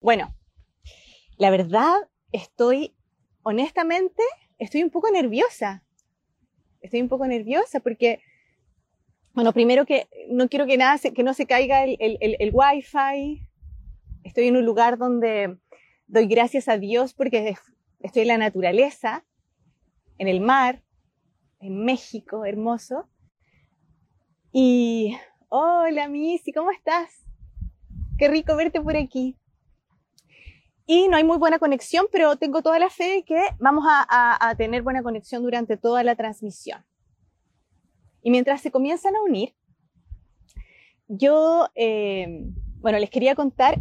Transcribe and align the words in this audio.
Bueno, 0.00 0.34
la 1.36 1.50
verdad 1.50 1.94
estoy, 2.32 2.94
honestamente, 3.42 4.22
estoy 4.58 4.82
un 4.82 4.90
poco 4.90 5.10
nerviosa. 5.10 5.84
Estoy 6.80 7.02
un 7.02 7.08
poco 7.08 7.26
nerviosa 7.26 7.80
porque, 7.80 8.22
bueno, 9.34 9.52
primero 9.52 9.84
que 9.84 10.08
no 10.30 10.48
quiero 10.48 10.66
que 10.66 10.78
nada, 10.78 10.98
que 10.98 11.22
no 11.22 11.34
se 11.34 11.44
caiga 11.44 11.84
el, 11.84 11.98
el, 12.00 12.16
el, 12.22 12.36
el 12.38 12.50
wifi. 12.50 13.46
Estoy 14.24 14.48
en 14.48 14.56
un 14.56 14.64
lugar 14.64 14.96
donde 14.96 15.58
doy 16.06 16.26
gracias 16.26 16.68
a 16.68 16.78
Dios 16.78 17.12
porque 17.12 17.56
estoy 18.00 18.22
en 18.22 18.28
la 18.28 18.38
naturaleza, 18.38 19.26
en 20.16 20.28
el 20.28 20.40
mar, 20.40 20.82
en 21.58 21.84
México, 21.84 22.46
hermoso. 22.46 23.06
Y, 24.50 25.14
hola 25.50 26.08
Missy, 26.08 26.54
¿cómo 26.54 26.70
estás? 26.70 27.26
Qué 28.16 28.28
rico 28.28 28.56
verte 28.56 28.80
por 28.80 28.96
aquí. 28.96 29.39
Y 30.92 31.06
no 31.06 31.16
hay 31.16 31.22
muy 31.22 31.38
buena 31.38 31.60
conexión, 31.60 32.06
pero 32.10 32.34
tengo 32.34 32.62
toda 32.62 32.80
la 32.80 32.90
fe 32.90 33.04
de 33.04 33.22
que 33.22 33.40
vamos 33.60 33.84
a, 33.88 34.54
tener 34.58 34.82
buena 34.82 35.04
conexión 35.04 35.40
durante 35.44 35.76
toda 35.76 36.02
la 36.02 36.16
transmisión. 36.16 36.84
Y 38.24 38.32
mientras 38.32 38.60
se 38.60 38.72
comienzan 38.72 39.14
a 39.14 39.22
unir, 39.22 39.54
yo, 41.06 41.68
eh, 41.76 42.44
bueno, 42.80 42.98
les 42.98 43.08
quería 43.08 43.36
contar 43.36 43.78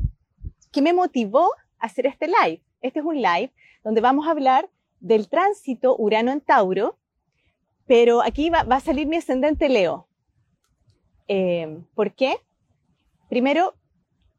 qué 0.72 0.84
me 0.84 0.94
motivó 0.94 1.52
a 1.80 1.88
hacer 1.88 2.06
este 2.06 2.28
live. 2.28 2.62
Este 2.80 3.00
es 3.00 3.06
un 3.06 3.16
live 3.16 3.52
donde 3.84 4.02
vamos 4.02 4.28
a 4.28 4.32
hablar 4.32 4.70
del 5.00 5.30
tránsito 5.30 5.96
Urano 5.98 6.32
en 6.32 6.42
Tauro, 6.42 7.00
pero 7.88 8.22
aquí 8.22 8.52
va, 8.52 8.60
a 8.60 8.80
salir 8.82 9.08
mi 9.08 9.18
ascendente 9.18 9.68
Leo. 9.68 10.08
Eh, 11.28 11.82
¿Por 11.96 12.14
qué? 12.14 12.36
Primero, 13.30 13.74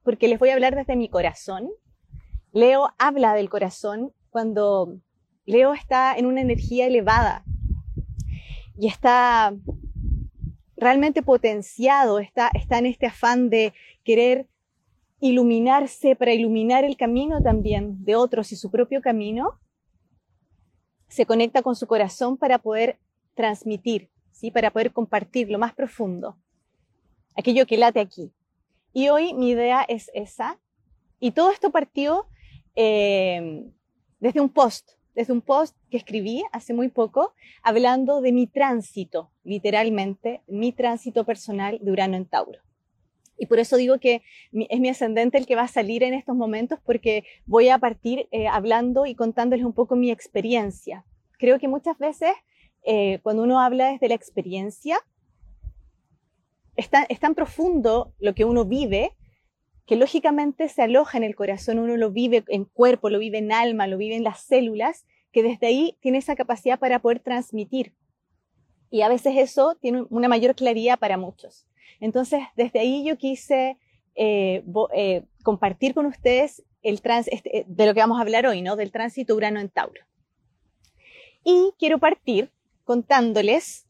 porque 0.05 0.29
les 0.29 0.39
voy 0.39 0.51
a 0.51 0.55
hablar 0.55 0.77
desde 0.77 0.95
mi 0.95 1.09
corazón, 1.09 1.69
Leo 2.53 2.91
habla 2.99 3.35
del 3.35 3.49
corazón 3.49 4.13
cuando 4.31 4.99
Leo 5.47 5.73
está 5.73 6.17
en 6.17 6.27
una 6.27 6.41
energía 6.41 6.87
elevada 6.87 7.45
y 8.77 8.89
está 8.89 9.55
realmente 10.77 11.23
potenciado, 11.23 12.19
está, 12.19 12.51
está 12.55 12.79
en 12.79 12.87
este 12.87 13.07
afán 13.07 13.51
de 13.51 13.73
querer 14.03 14.49
iluminarse 15.21 16.17
para 16.17 16.33
iluminar 16.33 16.85
el 16.85 16.97
camino 16.97 17.43
también 17.43 18.03
de 18.05 18.17
otros 18.17 18.53
y 18.53 18.57
su 18.57 18.71
propio 18.71 19.03
camino, 19.03 19.61
se 21.09 21.27
conecta 21.27 21.63
con 21.63 21.77
su 21.77 21.87
corazón 21.87 22.39
para 22.39 22.59
poder 22.59 22.99
transmitir, 23.35 24.11
¿sí? 24.33 24.51
para 24.51 24.71
poder 24.71 24.93
compartir 24.93 25.51
lo 25.51 25.59
más 25.59 25.75
profundo, 25.75 26.39
aquello 27.37 27.67
que 27.67 27.77
late 27.77 28.01
aquí. 28.01 28.33
Y 28.93 29.09
hoy 29.09 29.35
mi 29.35 29.51
idea 29.51 29.83
es 29.83 30.11
esa. 30.15 30.59
Y 31.21 31.33
todo 31.33 31.53
esto 31.53 31.71
partió 31.71 32.27
Em, 32.75 33.73
desde 34.21 34.41
un 34.41 34.49
post, 34.49 34.91
desde 35.15 35.33
un 35.33 35.41
post 35.41 35.77
que 35.91 35.97
escribí 35.97 36.45
hace 36.53 36.73
muy 36.73 36.89
poco, 36.89 37.35
hablando 37.63 38.21
de 38.21 38.33
mi 38.33 38.47
tránsito, 38.47 39.31
literalmente, 39.45 40.43
mi 40.47 40.73
tránsito 40.73 41.25
personal 41.25 41.79
de 41.81 41.91
Urano 41.91 42.17
en 42.17 42.27
Tauro. 42.27 42.61
Y 43.37 43.47
por 43.47 43.59
eso 43.59 43.77
digo 43.79 43.99
que 43.99 44.23
es 44.53 44.81
mi 44.81 44.89
ascendente 44.91 45.39
el 45.39 45.47
que 45.47 45.57
va 45.57 45.63
a 45.63 45.69
salir 45.69 46.03
en 46.03 46.13
estos 46.13 46.37
momentos 46.37 46.79
porque 46.85 47.25
voy 47.47 47.71
a 47.71 47.79
partir 47.79 48.29
eh, 48.33 48.47
hablando 48.47 49.07
y 49.07 49.15
contándoles 49.15 49.65
un 49.65 49.73
poco 49.73 49.97
mi 49.97 50.11
experiencia. 50.11 51.07
Creo 51.39 51.59
que 51.59 51.67
muchas 51.67 51.97
veces 51.99 52.33
eh, 52.83 53.19
cuando 53.23 53.43
uno 53.43 53.59
habla 53.61 53.93
desde 53.93 54.09
la 54.09 54.15
experiencia, 54.15 54.99
es 56.77 57.21
tan 57.21 57.35
profundo 57.35 58.15
lo 58.21 58.35
que 58.35 58.45
uno 58.45 58.65
vive 58.65 59.17
que 59.87 59.97
lógicamente 59.97 60.69
se 60.69 60.83
aloja 60.83 61.19
en 61.19 61.25
el 61.25 61.35
corazón, 61.35 61.79
uno 61.79 61.97
lo 61.97 62.11
vive 62.11 62.45
en 62.49 62.65
cuerpo, 62.65 63.11
lo 63.11 63.19
vive 63.19 63.39
en 63.39 63.53
alma, 63.53 63.87
lo 63.87 63.99
vive 63.99 64.17
en 64.17 64.25
las 64.25 64.41
células, 64.41 65.05
que 65.33 65.43
desde 65.43 65.67
ahí 65.67 65.97
tiene 66.01 66.19
esa 66.19 66.37
capacidad 66.37 66.79
para 66.79 67.01
poder 67.01 67.21
transmitir. 67.21 67.95
Y 68.91 69.03
a 69.03 69.09
veces 69.09 69.35
eso 69.37 69.77
tiene 69.81 70.05
una 70.11 70.29
mayor 70.29 70.55
claridad 70.55 70.99
para 70.99 71.17
muchos. 71.17 71.67
Entonces, 72.01 72.41
desde 72.57 72.81
ahí 72.81 73.05
yo 73.05 73.17
quise 73.17 73.79
eh, 74.15 74.65
eh, 74.95 75.23
compartir 75.43 75.95
con 75.95 76.07
ustedes 76.07 76.65
el 76.83 77.01
este, 77.27 77.65
de 77.67 77.87
lo 77.87 77.95
que 77.95 78.01
vamos 78.01 78.19
a 78.19 78.23
hablar 78.23 78.47
hoy, 78.47 78.63
¿no? 78.63 78.77
Del 78.77 78.91
tránsito 78.91 79.35
Urano 79.35 79.61
en 79.61 79.69
Tauro. 79.69 80.03
Y 81.45 81.73
quiero 81.79 81.99
partir 81.99 82.51
contándoles 82.85 83.87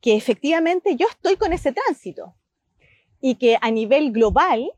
que 0.00 0.16
efectivamente 0.16 0.96
yo 0.96 1.06
estoy 1.08 1.36
con 1.36 1.52
ese 1.52 1.72
tránsito 1.72 2.34
y 3.20 3.36
que 3.36 3.56
a 3.60 3.70
nivel 3.70 4.12
global 4.12 4.70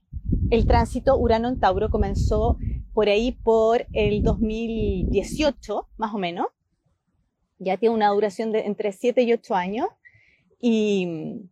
el 0.51 0.67
tránsito 0.67 1.17
Urano 1.17 1.49
en 1.49 1.59
Tauro 1.59 1.91
comenzó 1.91 2.59
por 2.93 3.09
ahí 3.09 3.33
por 3.33 3.87
el 3.93 4.23
2018, 4.23 5.89
más 5.97 6.15
o 6.15 6.19
menos. 6.19 6.47
Ya 7.59 7.77
tiene 7.77 7.95
una 7.95 8.09
duración 8.09 8.53
de 8.53 8.61
entre 8.61 8.93
7 8.93 9.23
y 9.23 9.33
8 9.33 9.55
años. 9.55 9.89
Y, 10.61 11.43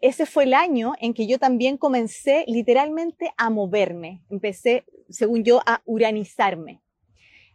ese 0.00 0.26
fue 0.26 0.44
el 0.44 0.54
año 0.54 0.92
en 1.00 1.12
que 1.14 1.26
yo 1.26 1.38
también 1.38 1.76
comencé 1.76 2.44
literalmente 2.46 3.32
a 3.36 3.50
moverme. 3.50 4.22
Empecé, 4.30 4.84
según 5.08 5.42
yo, 5.42 5.60
a 5.66 5.82
uranizarme. 5.86 6.82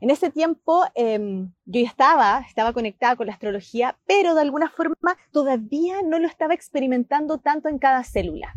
En 0.02 0.10
ese 0.10 0.30
tiempo 0.30 0.84
em, 0.96 1.54
yo 1.66 1.82
ya 1.82 1.88
estaba 1.88 2.74
conectada 2.74 3.16
con 3.16 3.28
la 3.28 3.34
astrología, 3.34 3.98
pero 4.06 4.36
de 4.36 4.42
alguna 4.42 4.70
forma 4.70 5.18
todavía 5.32 6.02
no 6.04 6.20
lo 6.20 6.28
estaba 6.28 6.54
experimentando 6.54 7.38
tanto 7.38 7.70
en 7.70 7.80
cada 7.80 8.04
célula 8.04 8.54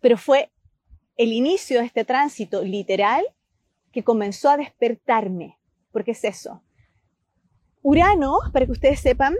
pero 0.00 0.16
fue 0.16 0.50
el 1.16 1.32
inicio 1.32 1.80
de 1.80 1.86
este 1.86 2.04
tránsito 2.04 2.62
literal 2.62 3.24
que 3.92 4.04
comenzó 4.04 4.50
a 4.50 4.56
despertarme, 4.56 5.58
porque 5.92 6.12
es 6.12 6.24
eso. 6.24 6.62
Urano, 7.82 8.38
para 8.52 8.66
que 8.66 8.72
ustedes 8.72 9.00
sepan, 9.00 9.34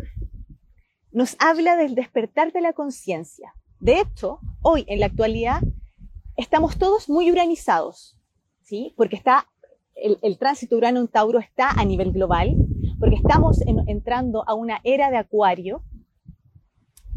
nos 1.12 1.36
habla 1.38 1.76
del 1.76 1.94
despertar 1.94 2.52
de 2.52 2.60
la 2.60 2.72
conciencia. 2.72 3.54
De 3.80 4.00
hecho, 4.00 4.40
hoy 4.62 4.84
en 4.88 5.00
la 5.00 5.06
actualidad 5.06 5.62
estamos 6.36 6.78
todos 6.78 7.08
muy 7.08 7.30
uranizados, 7.30 8.18
¿sí? 8.62 8.94
Porque 8.96 9.16
está 9.16 9.46
el, 9.94 10.38
tránsito 10.38 10.76
Urano 10.76 11.00
en 11.00 11.08
Tauro 11.08 11.38
está 11.38 11.70
a 11.70 11.84
nivel 11.84 12.12
global, 12.12 12.54
porque 12.98 13.16
estamos 13.16 13.60
entrando 13.86 14.44
a 14.46 14.54
una 14.54 14.80
era 14.84 15.10
de 15.10 15.16
Acuario, 15.16 15.82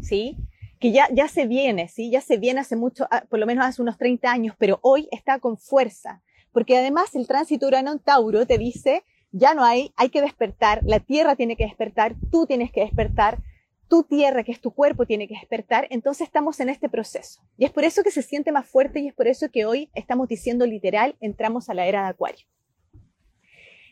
¿sí? 0.00 0.36
Que 0.82 0.90
ya, 0.90 1.08
ya 1.12 1.28
se 1.28 1.46
viene, 1.46 1.86
¿sí? 1.86 2.10
Ya 2.10 2.20
se 2.20 2.38
viene 2.38 2.58
hace 2.58 2.74
mucho, 2.74 3.06
ah, 3.12 3.22
por 3.30 3.38
lo 3.38 3.46
menos 3.46 3.64
hace 3.64 3.80
unos 3.80 3.96
30 3.98 4.28
años, 4.28 4.56
pero 4.58 4.80
hoy 4.82 5.08
está 5.12 5.38
con 5.38 5.56
fuerza. 5.56 6.22
Porque 6.50 6.76
además 6.76 7.14
el 7.14 7.28
tránsito 7.28 7.68
Urano 7.68 8.00
Tauro 8.00 8.46
te 8.48 8.58
dice, 8.58 9.04
ya 9.30 9.54
no 9.54 9.62
hay, 9.62 9.92
hay 9.94 10.08
que 10.08 10.20
despertar, 10.20 10.80
la 10.84 10.98
Tierra 10.98 11.36
tiene 11.36 11.56
que 11.56 11.66
despertar, 11.66 12.16
tú 12.32 12.46
tienes 12.46 12.72
que 12.72 12.80
despertar, 12.80 13.38
tu 13.86 14.02
Tierra, 14.02 14.42
que 14.42 14.50
es 14.50 14.60
tu 14.60 14.72
cuerpo, 14.72 15.06
tiene 15.06 15.28
que 15.28 15.34
despertar. 15.34 15.86
Entonces 15.90 16.26
estamos 16.26 16.58
en 16.58 16.68
este 16.68 16.88
proceso. 16.88 17.42
Y 17.56 17.64
es 17.64 17.70
por 17.70 17.84
eso 17.84 18.02
que 18.02 18.10
se 18.10 18.22
siente 18.22 18.50
más 18.50 18.66
fuerte 18.66 18.98
y 18.98 19.06
es 19.06 19.14
por 19.14 19.28
eso 19.28 19.50
que 19.52 19.64
hoy 19.64 19.88
estamos 19.94 20.26
diciendo 20.26 20.66
literal, 20.66 21.14
entramos 21.20 21.68
a 21.68 21.74
la 21.74 21.86
era 21.86 22.02
de 22.02 22.08
Acuario. 22.08 22.44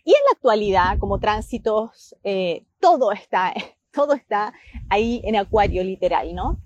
Y 0.05 0.11
en 0.11 0.25
la 0.29 0.33
actualidad, 0.33 0.99
como 0.99 1.21
tránsitos, 1.21 2.17
eh, 2.25 2.65
todo 2.81 3.13
está, 3.13 3.55
todo 3.93 4.15
está 4.15 4.53
ahí 4.89 5.21
en 5.23 5.37
Acuario 5.37 5.85
literal, 5.85 6.35
¿no? 6.35 6.59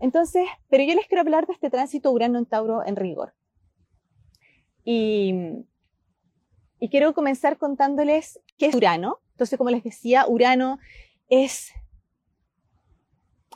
Entonces, 0.00 0.46
pero 0.68 0.84
yo 0.84 0.94
les 0.94 1.06
quiero 1.06 1.22
hablar 1.22 1.46
de 1.46 1.52
este 1.52 1.70
tránsito 1.70 2.10
Urano 2.12 2.38
en 2.38 2.46
Tauro 2.46 2.84
en 2.84 2.96
rigor. 2.96 3.34
Y, 4.84 5.34
y 6.78 6.88
quiero 6.88 7.14
comenzar 7.14 7.58
contándoles 7.58 8.40
qué 8.56 8.66
es 8.66 8.74
Urano. 8.74 9.20
Entonces, 9.32 9.58
como 9.58 9.70
les 9.70 9.84
decía, 9.84 10.26
Urano 10.26 10.78
es, 11.28 11.72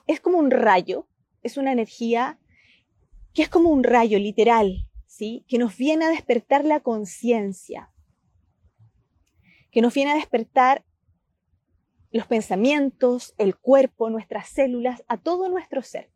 es 0.06 0.20
como 0.20 0.38
un 0.38 0.50
rayo, 0.50 1.06
es 1.42 1.56
una 1.56 1.72
energía 1.72 2.38
que 3.34 3.42
es 3.42 3.48
como 3.48 3.70
un 3.70 3.82
rayo 3.82 4.18
literal, 4.18 4.86
¿sí? 5.06 5.44
Que 5.48 5.58
nos 5.58 5.76
viene 5.76 6.04
a 6.04 6.10
despertar 6.10 6.64
la 6.64 6.80
conciencia, 6.80 7.90
que 9.70 9.80
nos 9.80 9.94
viene 9.94 10.12
a 10.12 10.16
despertar 10.16 10.84
los 12.10 12.26
pensamientos, 12.26 13.34
el 13.38 13.56
cuerpo, 13.56 14.10
nuestras 14.10 14.48
células, 14.48 15.02
a 15.08 15.16
todo 15.16 15.48
nuestro 15.48 15.82
ser. 15.82 16.10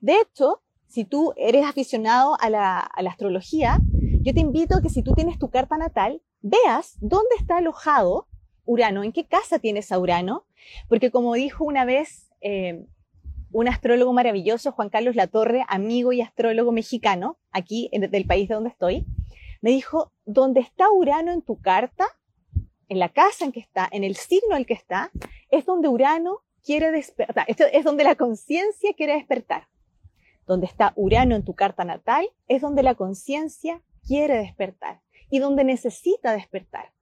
De 0.00 0.20
hecho, 0.20 0.62
si 0.86 1.04
tú 1.04 1.32
eres 1.36 1.64
aficionado 1.64 2.36
a 2.40 2.50
la, 2.50 2.78
astrología, 2.78 3.80
yo 4.22 4.32
te 4.32 4.40
invito 4.40 4.76
a 4.76 4.82
que 4.82 4.90
si 4.90 5.02
tú 5.02 5.12
tienes 5.14 5.38
tu 5.38 5.50
carta 5.50 5.76
natal, 5.76 6.22
veas 6.40 6.96
dónde 7.00 7.34
está 7.38 7.56
alojado 7.56 8.28
Urano, 8.64 9.02
en 9.02 9.12
qué 9.12 9.26
casa 9.26 9.58
tienes 9.58 9.92
a 9.92 9.98
Urano, 9.98 10.46
porque 10.88 11.10
como 11.10 11.34
dijo 11.34 11.64
una 11.64 11.84
vez 11.84 12.30
eh, 12.40 12.86
un 13.52 13.68
astrólogo 13.68 14.12
maravilloso, 14.12 14.72
Juan 14.72 14.88
Carlos 14.88 15.16
Latorre, 15.16 15.64
amigo 15.68 16.12
y 16.12 16.20
astrólogo 16.20 16.72
mexicano, 16.72 17.38
aquí 17.52 17.90
del 17.92 18.24
país 18.24 18.48
de 18.48 18.54
donde 18.54 18.70
estoy, 18.70 19.06
me 19.60 19.70
dijo, 19.70 20.12
¿dónde 20.24 20.60
está 20.60 20.90
Urano 20.90 21.32
en 21.32 21.42
tu 21.42 21.60
carta, 21.60 22.06
en 22.88 22.98
la 22.98 23.08
casa 23.08 23.44
en 23.44 23.52
que 23.52 23.60
está, 23.60 23.88
en 23.90 24.04
el 24.04 24.16
signo 24.16 24.56
en 24.56 24.64
que 24.64 24.74
está, 24.74 25.10
es 25.50 25.66
donde 25.66 25.88
Urano 25.88 26.42
quiere 26.64 26.90
despertar, 26.90 27.44
esto 27.48 27.64
es 27.72 27.84
donde 27.84 28.04
la 28.04 28.14
conciencia 28.16 28.92
quiere 28.94 29.14
despertar. 29.14 29.68
donde 30.46 30.66
está 30.66 30.92
Urano 30.96 31.34
en 31.36 31.44
tu 31.44 31.54
carta 31.54 31.84
natal, 31.84 32.26
es 32.48 32.60
donde 32.60 32.82
la 32.82 32.94
conciencia 32.94 33.82
quiere 34.06 34.36
despertar 34.36 35.00
y 35.30 35.38
donde 35.38 35.64
necesita 35.64 36.34
despertar. 36.34 36.92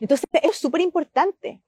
Entonces 0.00 0.28
es 0.42 0.56
súper 0.56 0.80
importante, 0.82 1.62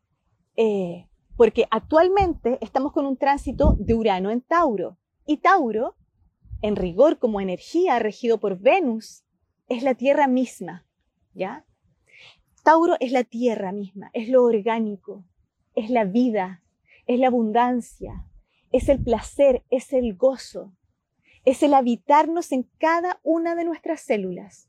eh, 0.57 1.09
porque 1.37 1.67
actualmente 1.71 2.59
estamos 2.61 2.93
con 2.93 3.05
un 3.05 3.17
tránsito 3.17 3.77
de 3.81 3.95
Urano 3.95 4.31
en 4.31 4.43
Tauro. 4.43 4.97
Y 5.27 5.39
Tauro, 5.39 5.97
en 6.63 6.77
rigor 6.77 7.19
como 7.19 7.41
energía 7.41 7.99
regido 7.99 8.39
por 8.39 8.59
Venus, 8.59 9.25
es 9.69 9.83
la 9.83 9.95
Tierra 9.95 10.29
misma, 10.29 10.87
¿ya? 11.35 11.67
Tauro 12.63 12.95
es 13.01 13.11
la 13.11 13.25
Tierra 13.25 13.73
misma, 13.73 14.11
es 14.13 14.29
lo 14.29 14.45
orgánico, 14.45 15.25
es 15.77 15.91
la 15.91 16.05
vida, 16.05 16.63
es 17.07 17.21
la 17.21 17.29
abundancia, 17.29 18.27
es 18.73 18.89
el 18.89 19.03
placer, 19.03 19.63
es 19.71 19.93
el 19.93 20.17
gozo, 20.17 20.73
es 21.45 21.63
el 21.63 21.75
habitarnos 21.75 22.51
en 22.51 22.65
cada 22.79 23.21
una 23.23 23.55
de 23.55 23.65
nuestras 23.65 24.01
células. 24.01 24.69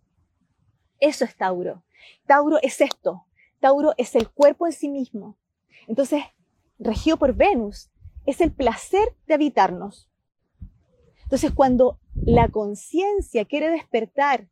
Eso 1.00 1.26
es 1.26 1.36
Tauro. 1.36 1.84
Tauro 2.28 2.58
es 2.62 2.82
esto. 2.82 3.26
Tauro 3.60 3.94
es 3.98 4.16
el 4.16 4.30
cuerpo 4.30 4.68
en 4.68 4.74
sí 4.74 4.90
mismo. 4.90 5.38
Entonces, 5.88 6.24
regido 6.78 7.18
por 7.18 7.34
Venus, 7.34 7.90
es 8.26 8.42
el 8.42 8.52
placer 8.52 9.16
de 9.26 9.34
habitarnos. 9.34 10.10
Entonces, 11.24 11.52
cuando 11.52 12.00
la 12.14 12.50
conciencia 12.50 13.46
quiere 13.46 13.70
despertar 13.70 14.48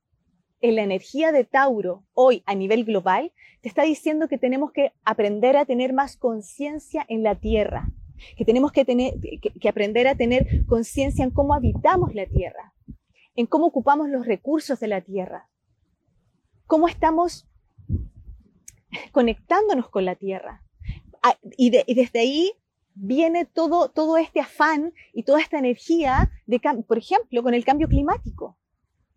en 0.69 0.75
la 0.75 0.83
energía 0.83 1.31
de 1.31 1.43
Tauro 1.43 2.03
hoy 2.13 2.43
a 2.45 2.55
nivel 2.55 2.85
global, 2.85 3.31
te 3.61 3.69
está 3.69 3.83
diciendo 3.83 4.27
que 4.27 4.37
tenemos 4.37 4.71
que 4.71 4.93
aprender 5.03 5.57
a 5.57 5.65
tener 5.65 5.93
más 5.93 6.17
conciencia 6.17 7.05
en 7.07 7.23
la 7.23 7.35
Tierra, 7.35 7.87
que 8.35 8.45
tenemos 8.45 8.71
que, 8.71 8.81
aprender 9.69 10.07
a 10.07 10.15
tener 10.15 10.65
conciencia 10.65 11.23
en 11.23 11.31
cómo 11.31 11.53
habitamos 11.53 12.15
la 12.15 12.25
tierra, 12.25 12.73
en 13.35 13.45
cómo 13.45 13.67
ocupamos 13.67 14.09
los 14.09 14.25
recursos 14.25 14.79
de 14.79 14.87
la 14.87 15.01
tierra, 15.01 15.49
cómo 16.65 16.87
estamos 16.87 17.47
conectándonos 19.11 19.89
con 19.89 20.05
la 20.05 20.15
tierra. 20.15 20.63
Ah, 21.21 21.37
y, 21.57 21.69
desde 21.69 22.19
ahí 22.19 22.53
viene 22.93 23.45
todo, 23.45 23.89
todo 23.89 24.17
este 24.17 24.39
afán 24.39 24.93
y 25.13 25.23
toda 25.23 25.41
esta 25.41 25.59
energía, 25.59 26.31
de, 26.45 26.61
por 26.87 26.97
ejemplo, 26.97 27.43
con 27.43 27.53
el 27.53 27.65
cambio 27.65 27.87
climático. 27.87 28.57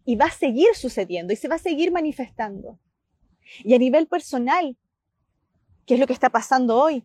Y 0.08 0.16
va 0.16 0.25
a 0.25 0.31
seguir 0.31 0.75
sucediendo 0.75 1.34
y 1.34 1.37
se 1.37 1.49
va 1.49 1.56
a 1.56 1.58
seguir 1.58 1.93
manifestando. 1.93 2.78
Y 3.62 3.75
a 3.75 3.78
nivel 3.78 4.06
personal, 4.06 4.75
¿qué 5.84 5.93
es 5.93 6.00
lo 6.00 6.06
que 6.06 6.14
está 6.14 6.31
pasando 6.31 6.81
hoy? 6.81 7.05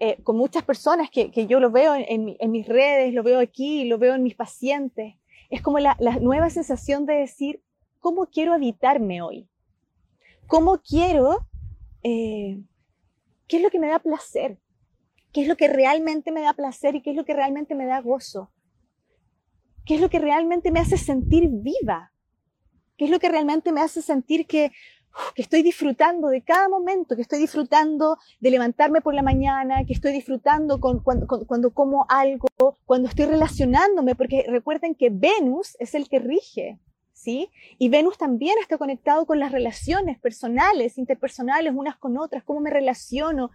Eh, 0.00 0.20
con 0.24 0.36
muchas 0.36 0.64
personas 0.64 1.08
que, 1.08 1.30
que 1.30 1.46
yo 1.46 1.60
lo 1.60 1.70
veo 1.70 1.94
en, 1.94 2.50
mis 2.50 2.66
redes, 2.66 3.14
lo 3.14 3.22
veo 3.22 3.38
aquí, 3.38 3.84
lo 3.84 3.98
veo 3.98 4.16
en 4.16 4.24
mis 4.24 4.34
pacientes. 4.34 5.14
Es 5.50 5.62
como 5.62 5.78
la, 5.78 5.96
la 6.00 6.18
nueva 6.18 6.50
sensación 6.50 7.06
de 7.06 7.14
decir, 7.14 7.62
¿cómo 8.00 8.26
quiero 8.26 8.54
habitarme 8.54 9.22
hoy? 9.22 9.48
¿Cómo 10.48 10.82
quiero, 10.82 11.46
eh, 12.02 12.60
qué 13.46 13.58
es 13.58 13.62
lo 13.62 13.70
que 13.70 13.78
me 13.78 13.86
da 13.86 14.00
placer? 14.00 14.58
¿Qué 15.32 15.42
es 15.42 15.46
lo 15.46 15.56
que 15.56 15.68
realmente 15.68 16.32
me 16.32 16.40
da 16.40 16.54
placer 16.54 16.96
y 16.96 17.02
qué 17.02 17.10
es 17.10 17.16
lo 17.16 17.24
que 17.24 17.34
realmente 17.34 17.76
me 17.76 17.86
da 17.86 18.00
gozo? 18.00 18.50
¿Qué 19.84 19.94
es 19.94 20.00
lo 20.00 20.10
que 20.10 20.18
realmente 20.18 20.72
me 20.72 20.80
hace 20.80 20.96
sentir 20.96 21.48
viva? 21.48 22.10
¿Qué 22.96 23.04
es 23.04 23.10
lo 23.10 23.18
que 23.18 23.28
realmente 23.28 23.72
me 23.72 23.80
hace 23.80 24.02
sentir 24.02 24.46
que 24.46 24.72
que 25.34 25.42
estoy 25.42 25.62
disfrutando 25.62 26.28
de 26.28 26.42
cada 26.42 26.68
momento, 26.68 27.16
que 27.16 27.22
estoy 27.22 27.38
disfrutando 27.38 28.18
de 28.40 28.50
levantarme 28.50 29.00
por 29.00 29.14
la 29.14 29.22
mañana, 29.22 29.84
que 29.84 29.92
estoy 29.92 30.12
disfrutando 30.12 30.80
con, 30.80 31.00
cuando, 31.00 31.26
cuando, 31.26 31.72
como 31.72 32.06
algo, 32.08 32.48
cuando 32.84 33.08
estoy 33.08 33.26
relacionándome, 33.26 34.14
porque 34.14 34.44
recuerden 34.48 34.94
que 34.94 35.10
Venus 35.10 35.76
es 35.78 35.94
el 35.94 36.08
que 36.08 36.18
rige, 36.18 36.80
¿sí? 37.12 37.50
Y 37.78 37.88
Venus 37.88 38.18
también 38.18 38.56
está 38.60 38.78
conectado 38.78 39.26
con 39.26 39.38
las 39.38 39.52
relaciones 39.52 40.18
personales, 40.18 40.98
interpersonales, 40.98 41.72
unas 41.74 41.96
con 41.96 42.18
otras, 42.18 42.44
cómo 42.44 42.60
me 42.60 42.70
relaciono, 42.70 43.50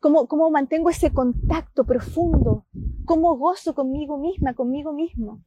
cómo, 0.00 0.26
cómo 0.28 0.50
mantengo 0.50 0.90
ese 0.90 1.12
contacto 1.12 1.84
profundo, 1.84 2.66
cómo 3.04 3.36
gozo 3.36 3.74
conmigo 3.74 4.18
misma, 4.18 4.54
conmigo 4.54 4.92
mismo. 4.92 5.42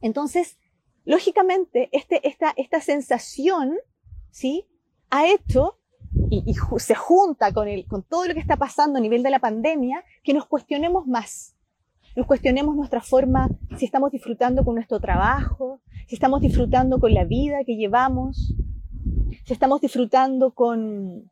Entonces, 0.00 0.58
lógicamente, 1.08 1.88
este, 1.92 2.26
esta, 2.28 2.52
esta 2.56 2.80
sensación 2.80 3.78
¿sí? 4.30 4.66
Ha 5.10 5.26
hecho 5.26 5.78
y, 6.30 6.54
se 6.78 6.94
junta 6.94 7.52
con, 7.52 7.68
el, 7.68 7.86
con 7.86 8.02
todo 8.02 8.26
lo 8.26 8.34
que 8.34 8.40
está 8.40 8.56
pasando 8.56 8.98
a 8.98 9.00
nivel 9.00 9.22
de 9.22 9.30
la 9.30 9.38
pandemia, 9.38 10.04
que 10.22 10.34
nos 10.34 10.46
cuestionemos 10.46 11.06
más. 11.06 11.54
Nos 12.16 12.26
cuestionemos 12.26 12.76
nuestra 12.76 13.00
forma, 13.00 13.48
si 13.78 13.84
estamos 13.84 14.10
disfrutando 14.10 14.64
con 14.64 14.74
nuestro 14.74 15.00
trabajo, 15.00 15.80
si 16.06 16.14
estamos 16.14 16.40
disfrutando 16.40 17.00
con 17.00 17.14
la 17.14 17.24
vida 17.24 17.64
que 17.64 17.76
llevamos, 17.76 18.54
si 19.44 19.52
estamos 19.52 19.80
disfrutando 19.80 20.52
con, 20.52 21.30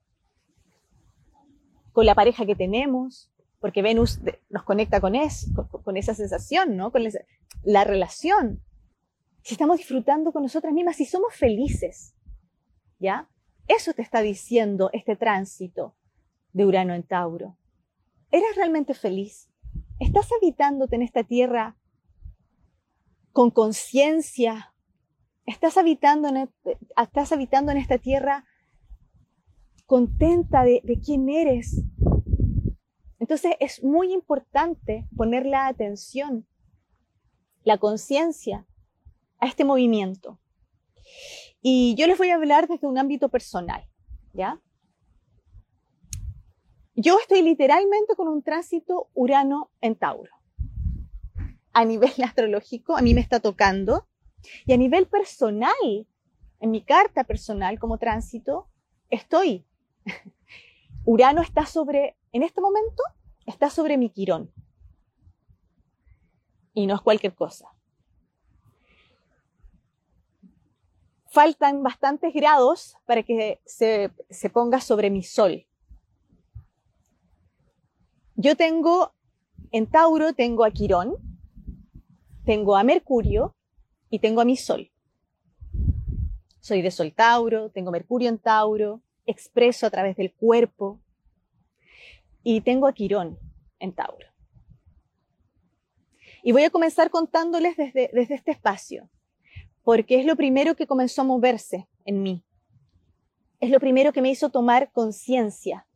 con 1.93 2.07
la 2.07 2.15
pareja 2.15 2.47
que 2.47 2.55
tenemos, 2.55 3.31
porque 3.61 3.83
Venus 3.83 4.21
nos 4.51 4.63
conecta 4.63 5.01
con, 5.01 5.15
eso, 5.15 5.69
con, 5.85 5.97
esa 5.97 6.15
sensación, 6.15 6.77
¿no? 6.77 6.93
Con 6.93 7.03
la 7.65 7.85
relación. 7.85 8.61
Si 9.47 9.55
estamos 9.55 9.77
disfrutando 9.77 10.33
con 10.33 10.43
nosotras 10.43 10.73
mismas, 10.73 10.97
si 10.97 11.05
somos 11.05 11.33
felices, 11.33 12.17
¿Ya? 12.99 13.31
Eso 13.69 13.93
te 13.93 14.03
está 14.03 14.21
diciendo 14.21 14.91
este 14.93 15.15
tránsito 15.15 15.95
de 16.53 16.67
Urano 16.67 16.95
en 16.95 17.05
Tauro. 17.05 17.57
¿Eres 18.33 18.57
realmente 18.57 18.93
feliz? 18.93 19.49
¿Estás 20.01 20.31
habitándote 20.33 20.97
en 20.97 21.03
esta 21.03 21.23
tierra 21.23 21.77
con 23.31 23.53
conciencia? 23.53 24.75
¿Estás 25.45 25.77
habitando, 25.77 26.27
en, 26.27 26.51
¿Estás 27.01 27.31
habitando 27.31 27.71
en 27.71 27.79
esta 27.79 27.99
tierra 27.99 28.47
contenta 29.87 30.65
de 30.65 31.01
quién 31.05 31.29
eres? 31.29 31.85
Entonces 33.21 33.53
es 33.61 33.85
muy 33.85 34.13
importante 34.13 35.07
poner 35.17 35.47
la 35.47 35.69
atención, 35.69 36.49
la 37.63 37.79
conciencia 37.79 38.67
a 39.41 39.47
este 39.47 39.65
movimiento. 39.65 40.39
Y 41.61 41.95
yo 41.97 42.07
les 42.07 42.19
voy 42.19 42.31
a 42.31 42.37
hablar 42.37 42.69
desde 42.69 42.87
un 42.87 42.99
ámbito 42.99 43.29
personal, 43.29 43.85
¿ya? 44.33 44.61
Yo 46.95 47.19
estoy 47.19 47.43
literalmente 47.43 48.17
con 48.17 48.27
un 48.29 48.43
tránsito 48.43 49.11
Urano 49.13 49.71
en 49.83 49.97
Tauro. 49.97 50.33
A 51.73 51.85
nivel 51.85 52.13
astrológico, 52.25 52.97
a 52.97 53.03
mí 53.03 53.13
me 53.13 53.21
está 53.21 53.41
tocando. 53.41 54.09
Y 54.65 54.73
a 54.73 54.77
nivel 54.77 55.07
personal, 55.07 56.07
en 56.61 56.71
mi 56.71 56.83
carta 56.83 57.25
personal 57.25 57.79
como 57.79 57.99
tránsito, 57.99 58.69
estoy. 59.11 59.67
Urano 61.05 61.43
está 61.43 61.67
sobre, 61.67 62.17
en 62.33 62.43
este 62.43 62.61
momento, 62.61 63.03
está 63.45 63.69
sobre 63.69 63.99
mi 63.99 64.09
quirón. 64.09 64.51
Y 66.73 66.87
no 66.87 66.95
es 66.95 67.01
cualquier 67.03 67.35
cosa. 67.35 67.76
Faltan 71.37 71.83
bastantes 71.83 72.33
grados 72.33 72.97
para 73.05 73.23
que 73.23 73.61
se, 73.67 74.11
ponga 74.55 74.81
sobre 74.81 75.11
mi 75.11 75.23
sol. 75.23 75.67
Yo 78.37 78.57
tengo, 78.57 79.13
en 79.71 79.87
Tauro 79.87 80.33
tengo 80.33 80.65
a 80.65 80.71
Quirón, 80.71 81.15
tengo 82.47 82.75
a 82.75 82.85
Mercurio 82.85 83.55
y 84.09 84.21
tengo 84.21 84.41
a 84.41 84.47
mi 84.47 84.57
sol. 84.57 84.91
Soy 86.61 86.81
de 86.81 86.91
Sol 86.91 87.13
Tauro, 87.13 87.69
tengo 87.69 87.91
Mercurio 87.91 88.31
en 88.31 88.39
Tauro, 88.39 89.03
expreso 89.27 89.87
a 89.87 89.91
través 89.91 90.17
del 90.17 90.33
cuerpo 90.33 91.03
y 92.43 92.63
tengo 92.63 92.87
a 92.87 92.95
Quirón 92.95 93.39
en 93.79 93.93
Tauro. 93.93 94.29
Y 96.43 96.53
voy 96.53 96.63
a 96.63 96.71
comenzar 96.71 97.11
contándoles 97.11 97.77
desde, 97.77 98.09
desde 98.15 98.37
este 98.37 98.53
espacio 98.53 99.11
porque 99.87 100.19
es 100.19 100.27
lo 100.27 100.35
primero 100.35 100.75
que 100.75 100.89
comenzó 100.89 101.23
a 101.23 101.25
moverse 101.25 101.89
en 102.05 102.21
mí. 102.21 102.45
Es 103.61 103.71
lo 103.71 103.79
primero 103.79 104.13
que 104.13 104.21
me 104.21 104.31
hizo 104.31 104.51
tomar 104.51 104.91
conciencia. 104.91 105.87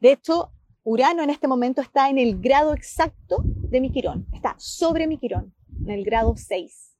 De 0.00 0.12
hecho, 0.12 0.52
Urano 0.84 1.22
en 1.22 1.30
este 1.30 1.48
momento 1.48 1.80
está 1.80 2.10
en 2.10 2.18
el 2.18 2.38
grado 2.38 2.74
exacto 2.74 3.38
de 3.42 3.80
mi 3.80 3.90
quirón, 3.90 4.26
está 4.34 4.54
sobre 4.58 5.06
mi 5.06 5.16
quirón, 5.16 5.54
en 5.80 5.88
el 5.88 6.04
grado 6.04 6.34
6. 6.36 6.98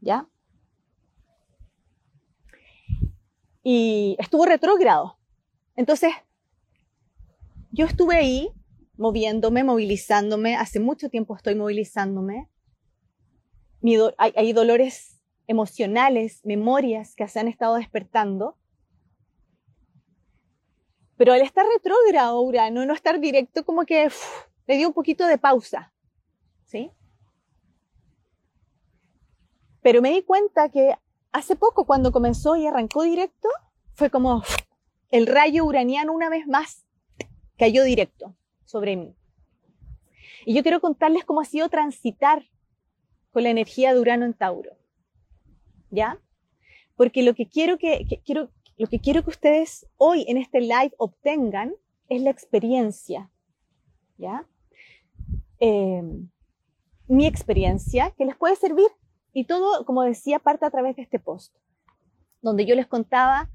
¿Ya? 0.00 0.26
Y 3.62 4.16
estuvo 4.18 4.46
retrógrado. 4.46 5.18
Entonces, 5.76 6.10
yo 7.70 7.84
estuve 7.84 8.16
ahí 8.16 8.48
moviéndome, 8.96 9.62
movilizándome, 9.62 10.56
hace 10.56 10.80
mucho 10.80 11.10
tiempo 11.10 11.36
estoy 11.36 11.54
movilizándome, 11.54 12.48
hay, 14.18 14.52
dolores 14.52 15.20
emocionales, 15.46 16.40
memorias 16.44 17.14
que 17.14 17.26
se 17.28 17.40
han 17.40 17.48
estado 17.48 17.76
despertando. 17.76 18.56
Pero 21.16 21.32
al 21.32 21.40
estar 21.40 21.66
retrógrado 21.66 22.40
Urano, 22.40 22.86
no 22.86 22.94
estar 22.94 23.20
directo, 23.20 23.64
como 23.64 23.84
que 23.84 24.08
le 24.66 24.76
dio 24.76 24.88
un 24.88 24.94
poquito 24.94 25.26
de 25.26 25.38
pausa. 25.38 25.92
¿sí? 26.64 26.90
Pero 29.82 30.00
me 30.00 30.10
di 30.10 30.22
cuenta 30.22 30.68
que 30.68 30.94
hace 31.32 31.56
poco, 31.56 31.84
cuando 31.84 32.12
comenzó 32.12 32.56
y 32.56 32.66
arrancó 32.66 33.02
directo, 33.02 33.48
fue 33.94 34.10
como 34.10 34.42
el 35.10 35.26
rayo 35.26 35.64
uraniano 35.64 36.12
una 36.12 36.30
vez 36.30 36.46
más 36.46 36.86
cayó 37.58 37.84
directo 37.84 38.34
sobre 38.64 38.96
mí. 38.96 39.16
Y 40.44 40.54
yo 40.54 40.62
quiero 40.62 40.80
contarles 40.80 41.24
cómo 41.24 41.40
ha 41.40 41.44
sido 41.44 41.68
transitar 41.68 42.44
con 43.32 43.42
la 43.42 43.50
energía 43.50 43.92
de 43.92 44.00
Urano 44.00 44.24
en 44.24 44.34
Tauro. 44.34 44.76
¿Ya? 45.90 46.20
Porque 46.96 47.22
lo 47.22 47.34
que 47.34 47.48
quiero 47.48 47.78
que, 47.78 48.06
quiero, 48.24 48.50
lo 48.76 48.86
que 48.86 49.00
quiero 49.00 49.24
que 49.24 49.30
ustedes 49.30 49.86
hoy 49.96 50.24
en 50.28 50.36
este 50.36 50.60
live 50.60 50.92
obtengan 50.98 51.74
es 52.08 52.22
la 52.22 52.30
experiencia. 52.30 53.30
¿Ya? 54.18 54.46
Em, 55.58 56.28
mi 57.08 57.26
experiencia 57.26 58.12
que 58.16 58.24
les 58.24 58.36
puede 58.36 58.56
servir. 58.56 58.88
Y 59.32 59.44
todo, 59.44 59.84
como 59.86 60.02
decía, 60.02 60.38
parte 60.38 60.66
a 60.66 60.70
través 60.70 60.94
de 60.96 61.02
este 61.02 61.18
post, 61.18 61.56
donde 62.42 62.66
yo 62.66 62.74
les 62.74 62.86
contaba 62.86 63.50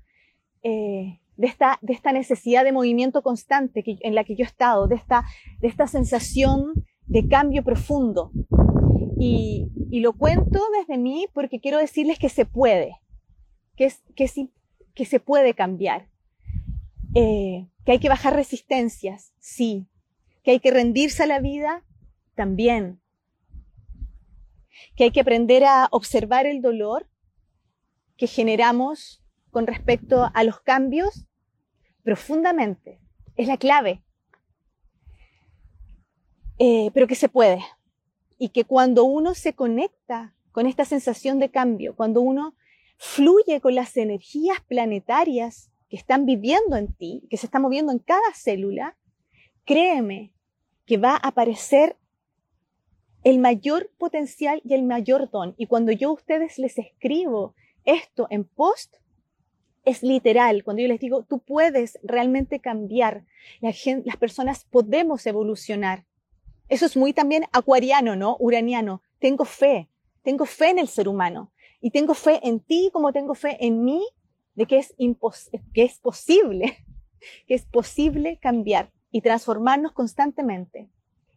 eh, 0.64 1.20
de, 1.36 1.48
esta, 1.48 1.78
de 1.82 1.94
esta 1.94 2.12
necesidad 2.12 2.64
de 2.64 2.72
movimiento 2.72 3.22
constante 3.22 3.84
en 3.86 4.16
la 4.16 4.24
que 4.24 4.36
yo 4.36 4.44
he 4.44 4.48
estado, 4.48 4.88
de 4.88 4.96
esta, 4.96 5.24
de 5.60 5.68
esta 5.68 5.86
sensación 5.86 6.74
de 7.06 7.28
cambio 7.28 7.64
profundo. 7.64 8.32
Y, 9.20 9.68
lo 10.00 10.14
cuento 10.14 10.62
desde 10.80 10.98
mí 10.98 11.28
porque 11.34 11.60
quiero 11.60 11.80
decirles 11.80 12.20
que 12.20 12.30
se 12.30 12.46
puede, 12.46 13.00
que, 13.76 13.86
es, 13.86 14.04
que, 14.16 14.28
sí, 14.28 14.52
que 14.94 15.06
se 15.06 15.20
puede 15.20 15.54
cambiar, 15.54 16.08
eh, 17.16 17.68
que 17.84 17.94
hay 17.94 18.00
que 18.00 18.10
bajar 18.10 18.36
resistencias, 18.36 19.34
sí, 19.40 19.88
que 20.44 20.52
hay 20.52 20.60
que 20.60 20.72
rendirse 20.72 21.24
a 21.24 21.28
la 21.28 21.40
vida, 21.40 21.84
también, 22.36 23.02
que 24.96 25.06
hay 25.06 25.12
que 25.12 25.22
aprender 25.22 25.64
a 25.66 25.88
observar 25.92 26.46
el 26.46 26.62
dolor 26.62 27.10
que 28.18 28.28
generamos 28.28 29.24
con 29.52 29.68
respecto 29.68 30.30
a 30.34 30.44
los 30.44 30.62
cambios 30.62 31.28
profundamente. 32.04 33.00
Es 33.36 33.48
la 33.48 33.58
clave. 33.58 34.04
Eh, 36.60 36.90
pero 36.94 37.08
que 37.08 37.16
se 37.16 37.30
puede. 37.30 37.60
Y 38.38 38.50
que 38.50 38.66
cuando 38.66 39.04
uno 39.04 39.34
se 39.34 39.54
conecta 39.54 40.34
con 40.52 40.68
esta 40.68 40.86
sensación 40.86 41.40
de 41.40 41.50
cambio, 41.50 41.96
cuando 41.96 42.22
uno 42.22 42.56
fluye 42.98 43.62
con 43.62 43.76
las 43.76 43.96
energías 43.98 44.60
planetarias 44.68 45.72
que 45.90 45.98
están 45.98 46.26
viviendo 46.26 46.76
en 46.76 46.94
ti, 46.94 47.24
que 47.30 47.38
se 47.38 47.46
están 47.46 47.62
moviendo 47.62 47.92
en 47.92 48.00
cada 48.00 48.34
célula, 48.34 48.98
créeme 49.66 50.34
que 50.86 50.98
va 50.98 51.12
a 51.12 51.28
aparecer 51.28 51.98
el 53.24 53.40
mayor 53.40 53.92
potencial 53.98 54.62
y 54.64 54.74
el 54.74 54.84
mayor 54.84 55.30
don. 55.30 55.54
Y 55.58 55.68
cuando 55.68 55.92
yo 55.92 56.10
a 56.10 56.14
ustedes 56.14 56.58
les 56.58 56.78
escribo 56.78 57.56
esto 57.84 58.28
en 58.30 58.46
post, 58.46 58.96
es 59.86 60.04
literal. 60.04 60.64
Cuando 60.64 60.82
yo 60.82 60.88
les 60.88 61.00
digo, 61.00 61.24
tú 61.24 61.40
puedes 61.40 61.98
realmente 62.04 62.60
cambiar, 62.60 63.26
las 63.62 64.18
personas 64.18 64.66
podemos 64.66 65.26
evolucionar. 65.26 66.06
Eso 66.70 66.86
es 66.86 66.98
muy 66.98 67.14
también 67.14 67.46
acuariano, 67.52 68.16
¿no? 68.16 68.36
Uraniano. 68.40 69.02
Tengo 69.20 69.46
fe, 69.46 69.90
tengo 70.24 70.46
fe 70.46 70.70
en 70.70 70.80
el 70.80 70.88
ser 70.88 71.08
humano 71.08 71.52
y 71.80 71.92
tengo 71.92 72.14
fe 72.14 72.40
en 72.44 72.60
ti 72.60 72.90
como 72.92 73.14
tengo 73.14 73.36
fe 73.36 73.58
en 73.66 73.84
mí 73.84 74.06
de 74.56 74.66
que 74.66 74.80
es, 74.80 74.94
que 75.74 75.84
es 75.84 76.00
posible, 76.00 76.78
que 77.48 77.54
es 77.54 77.66
posible 77.66 78.38
cambiar 78.40 78.92
y 79.12 79.22
transformarnos 79.22 79.94
constantemente 79.94 80.90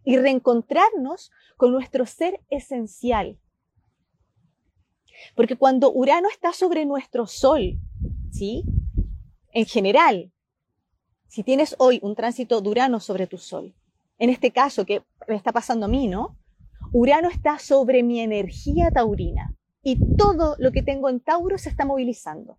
y 0.04 0.16
reencontrarnos 0.16 1.30
con 1.56 1.72
nuestro 1.72 2.06
ser 2.06 2.40
esencial. 2.50 3.38
Porque 5.36 5.56
cuando 5.56 5.92
Urano 5.92 6.28
está 6.28 6.52
sobre 6.52 6.86
nuestro 6.86 7.26
Sol, 7.26 7.78
¿sí? 8.30 8.64
En 9.52 9.66
general, 9.66 10.32
si 11.28 11.42
tienes 11.42 11.76
hoy 11.78 12.00
un 12.02 12.14
tránsito 12.14 12.60
de 12.60 12.68
Urano 12.68 13.00
sobre 13.00 13.26
tu 13.26 13.36
Sol, 13.36 13.74
en 14.20 14.30
este 14.30 14.52
caso 14.52 14.86
que 14.86 15.02
me 15.26 15.34
está 15.34 15.50
pasando 15.50 15.86
a 15.86 15.88
mí, 15.88 16.06
¿no? 16.06 16.38
Urano 16.92 17.28
está 17.28 17.58
sobre 17.58 18.02
mi 18.02 18.20
energía 18.20 18.90
taurina 18.90 19.56
y 19.82 19.98
todo 20.16 20.54
lo 20.58 20.70
que 20.70 20.82
tengo 20.82 21.08
en 21.08 21.20
Tauro 21.20 21.58
se 21.58 21.70
está 21.70 21.84
movilizando 21.84 22.58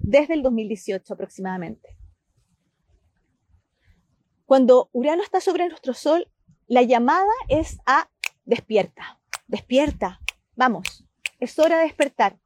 desde 0.00 0.34
el 0.34 0.42
2018 0.42 1.14
aproximadamente. 1.14 1.96
Cuando 4.46 4.88
Urano 4.92 5.22
está 5.22 5.40
sobre 5.40 5.68
nuestro 5.68 5.94
Sol, 5.94 6.28
la 6.66 6.82
llamada 6.82 7.32
es 7.48 7.78
a 7.86 8.08
despierta, 8.44 9.20
despierta, 9.46 10.20
vamos, 10.54 11.04
es 11.40 11.58
hora 11.58 11.78
de 11.78 11.84
despertar. 11.84 12.38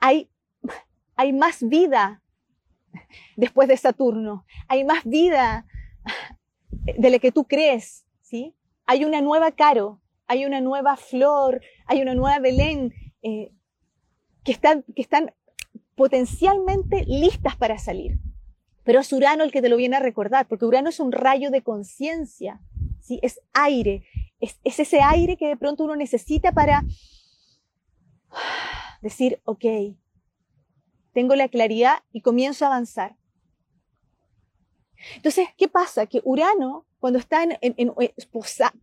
Hay 0.00 0.30
hay 1.18 1.32
más 1.32 1.68
vida 1.68 2.22
después 3.36 3.66
de 3.66 3.76
Saturno, 3.76 4.46
hay 4.68 4.84
más 4.84 5.04
vida 5.04 5.66
de 6.96 7.10
la 7.10 7.18
que 7.18 7.32
tú 7.32 7.44
crees, 7.44 8.06
¿sí? 8.22 8.54
Hay 8.86 9.04
una 9.04 9.20
nueva 9.20 9.52
Caro, 9.52 10.00
hay 10.26 10.44
una 10.44 10.60
nueva 10.60 10.96
Flor, 10.96 11.60
hay 11.86 12.00
una 12.00 12.14
nueva 12.14 12.38
Belén 12.38 12.92
eh, 13.22 13.52
que, 14.44 14.52
están, 14.52 14.84
que 14.94 15.02
están 15.02 15.34
potencialmente 15.94 17.04
listas 17.06 17.56
para 17.56 17.78
salir. 17.78 18.18
Pero 18.84 19.00
es 19.00 19.12
Urano 19.12 19.44
el 19.44 19.52
que 19.52 19.60
te 19.60 19.68
lo 19.68 19.76
viene 19.76 19.96
a 19.96 20.00
recordar, 20.00 20.46
porque 20.48 20.64
Urano 20.64 20.88
es 20.88 21.00
un 21.00 21.12
rayo 21.12 21.50
de 21.50 21.62
conciencia, 21.62 22.60
¿sí? 23.00 23.18
es 23.22 23.40
aire, 23.52 24.04
es, 24.40 24.58
es 24.64 24.80
ese 24.80 25.00
aire 25.02 25.36
que 25.36 25.48
de 25.48 25.56
pronto 25.56 25.84
uno 25.84 25.96
necesita 25.96 26.52
para 26.52 26.84
decir, 29.02 29.40
ok, 29.44 29.64
tengo 31.12 31.34
la 31.34 31.48
claridad 31.48 31.98
y 32.12 32.22
comienzo 32.22 32.64
a 32.64 32.68
avanzar. 32.68 33.17
Entonces, 35.14 35.48
¿qué 35.56 35.68
pasa? 35.68 36.06
Que 36.06 36.20
Urano, 36.24 36.86
cuando 36.98 37.18
está 37.18 37.44
en, 37.60 37.92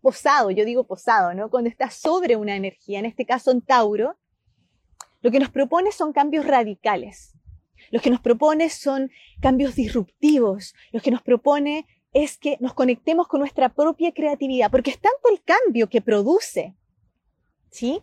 posado, 0.02 0.52
yo 0.52 0.66
digo 0.66 0.86
posado, 0.86 1.34
¿no? 1.34 1.50
Cuando 1.50 1.70
está 1.70 1.90
sobre 1.90 2.36
una 2.36 2.56
energía, 2.56 3.00
en 3.00 3.06
este 3.06 3.26
caso 3.26 3.52
en 3.52 3.62
Tauro, 3.62 4.16
lo 5.22 5.32
que 5.32 5.40
nos 5.40 5.50
propone 5.50 5.92
son 5.92 6.14
cambios 6.14 6.46
radicales. 6.46 7.34
Lo 7.92 8.00
que 8.00 8.10
nos 8.10 8.22
propone 8.22 8.70
son 8.70 9.12
cambios 9.42 9.76
disruptivos. 9.76 10.74
Lo 10.92 11.02
que 11.02 11.12
nos 11.12 11.22
propone 11.22 11.86
es 12.14 12.38
que 12.38 12.58
nos 12.62 12.74
conectemos 12.74 13.28
con 13.28 13.42
nuestra 13.42 13.70
propia 13.70 14.14
creatividad, 14.14 14.72
porque 14.72 14.92
es 14.92 15.00
tanto 15.00 15.30
el 15.30 15.44
cambio 15.44 15.90
que 15.90 16.02
produce, 16.02 16.76
¿sí? 17.70 18.02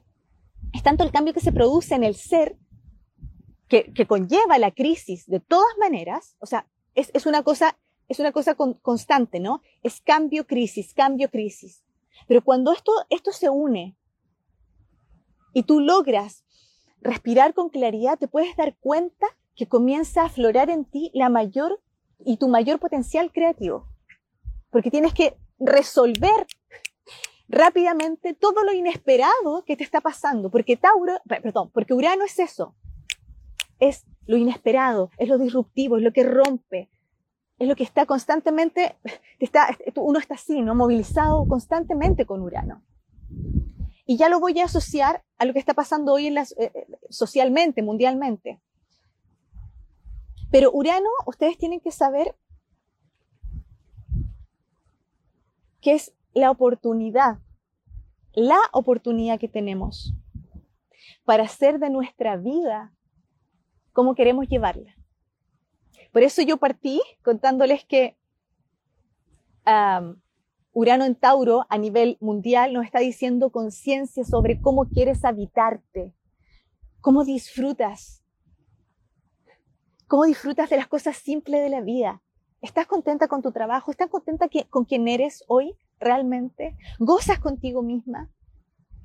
Es 0.74 0.82
tanto 0.82 1.02
el 1.02 1.10
cambio 1.10 1.32
que 1.32 1.40
se 1.40 1.50
produce 1.50 1.94
en 1.94 2.04
el 2.04 2.14
ser 2.14 2.58
que, 3.68 4.06
conlleva 4.06 4.58
la 4.58 4.70
crisis 4.70 5.26
de 5.26 5.40
todas 5.40 5.72
maneras, 5.78 6.36
o 6.40 6.46
sea, 6.46 6.66
es, 6.94 7.24
una 7.24 7.42
cosa, 7.42 7.78
es 8.08 8.18
una 8.18 8.32
cosa 8.32 8.54
constante, 8.54 9.40
¿no? 9.40 9.62
Es 9.82 10.00
cambio, 10.00 10.46
crisis, 10.46 10.94
cambio, 10.94 11.30
crisis. 11.30 11.84
Pero 12.26 12.42
cuando 12.42 12.72
esto, 12.72 12.92
esto 13.10 13.32
se 13.32 13.48
une 13.48 13.96
y 15.54 15.62
tú 15.64 15.80
logras 15.80 16.44
respirar 17.00 17.54
con 17.54 17.68
claridad, 17.68 18.18
te 18.18 18.28
puedes 18.28 18.56
dar 18.56 18.76
cuenta 18.76 19.26
que 19.54 19.66
comienza 19.66 20.22
a 20.22 20.26
aflorar 20.26 20.70
en 20.70 20.84
ti 20.84 21.10
la 21.14 21.28
mayor 21.28 21.80
y 22.24 22.36
tu 22.36 22.48
mayor 22.48 22.78
potencial 22.78 23.32
creativo. 23.32 23.88
Porque 24.70 24.90
tienes 24.90 25.12
que 25.12 25.36
resolver 25.58 26.46
rápidamente 27.48 28.34
todo 28.34 28.64
lo 28.64 28.72
inesperado 28.72 29.64
que 29.66 29.76
te 29.76 29.84
está 29.84 30.00
pasando. 30.00 30.50
Porque 30.50 30.76
Tauro, 30.76 31.20
perdón, 31.26 31.70
porque 31.72 31.94
Urano 31.94 32.24
es 32.24 32.38
eso 32.38 32.74
es 33.82 34.06
lo 34.26 34.36
inesperado, 34.36 35.10
es 35.18 35.28
lo 35.28 35.38
disruptivo, 35.38 35.96
es 35.96 36.04
lo 36.04 36.12
que 36.12 36.22
rompe, 36.22 36.88
es 37.62 37.68
lo 37.68 37.76
que 37.76 37.84
está 37.84 38.06
constantemente, 38.06 38.96
está, 39.38 39.68
uno 39.94 40.18
está 40.18 40.34
así, 40.34 40.62
¿no? 40.62 40.74
Movilizado 40.74 41.46
constantemente 41.46 42.26
con 42.26 42.42
Urano. 42.42 42.82
Y 44.04 44.16
ya 44.16 44.28
lo 44.28 44.40
voy 44.40 44.58
a 44.58 44.64
asociar 44.64 45.22
a 45.38 45.44
lo 45.44 45.52
que 45.52 45.60
está 45.60 45.72
pasando 45.72 46.12
hoy 46.12 46.26
eh, 46.26 46.44
eh, 46.58 46.86
socialmente, 47.08 47.80
mundialmente. 47.82 48.60
Pero 50.50 50.72
Urano, 50.72 51.08
ustedes 51.24 51.56
tienen 51.56 51.78
que 51.78 51.92
saber 51.92 52.36
que 55.80 55.94
es 55.94 56.12
la 56.34 56.50
oportunidad, 56.50 57.38
la 58.32 58.58
oportunidad 58.72 59.38
que 59.38 59.48
tenemos 59.48 60.14
para 61.24 61.44
hacer 61.44 61.78
de 61.78 61.90
nuestra 61.90 62.36
vida 62.36 62.92
cómo 63.92 64.16
queremos 64.16 64.48
llevarla. 64.48 64.96
Por 66.12 66.22
eso 66.22 66.42
yo 66.42 66.58
partí 66.58 67.00
contándoles 67.24 67.84
que 67.84 68.16
Urano 70.72 71.04
en 71.04 71.14
Tauro 71.14 71.66
a 71.68 71.78
nivel 71.78 72.18
mundial 72.20 72.72
nos 72.72 72.84
está 72.84 73.00
diciendo 73.00 73.50
conciencia 73.50 74.24
sobre 74.24 74.60
cómo 74.60 74.88
quieres 74.88 75.24
habitarte, 75.24 76.12
cómo 77.00 77.24
disfrutas, 77.24 78.22
cómo 80.06 80.24
disfrutas 80.24 80.70
de 80.70 80.76
las 80.76 80.88
cosas 80.88 81.16
simples 81.16 81.62
de 81.62 81.70
la 81.70 81.80
vida. 81.80 82.22
¿Estás 82.60 82.86
contenta 82.86 83.26
con 83.26 83.42
tu 83.42 83.50
trabajo? 83.50 83.90
¿Estás 83.90 84.08
contenta 84.08 84.48
con 84.70 84.84
quien 84.84 85.08
eres 85.08 85.42
hoy? 85.48 85.76
realmente? 86.02 86.76
¿Gozas 86.98 87.38
contigo 87.38 87.82
misma? 87.82 88.30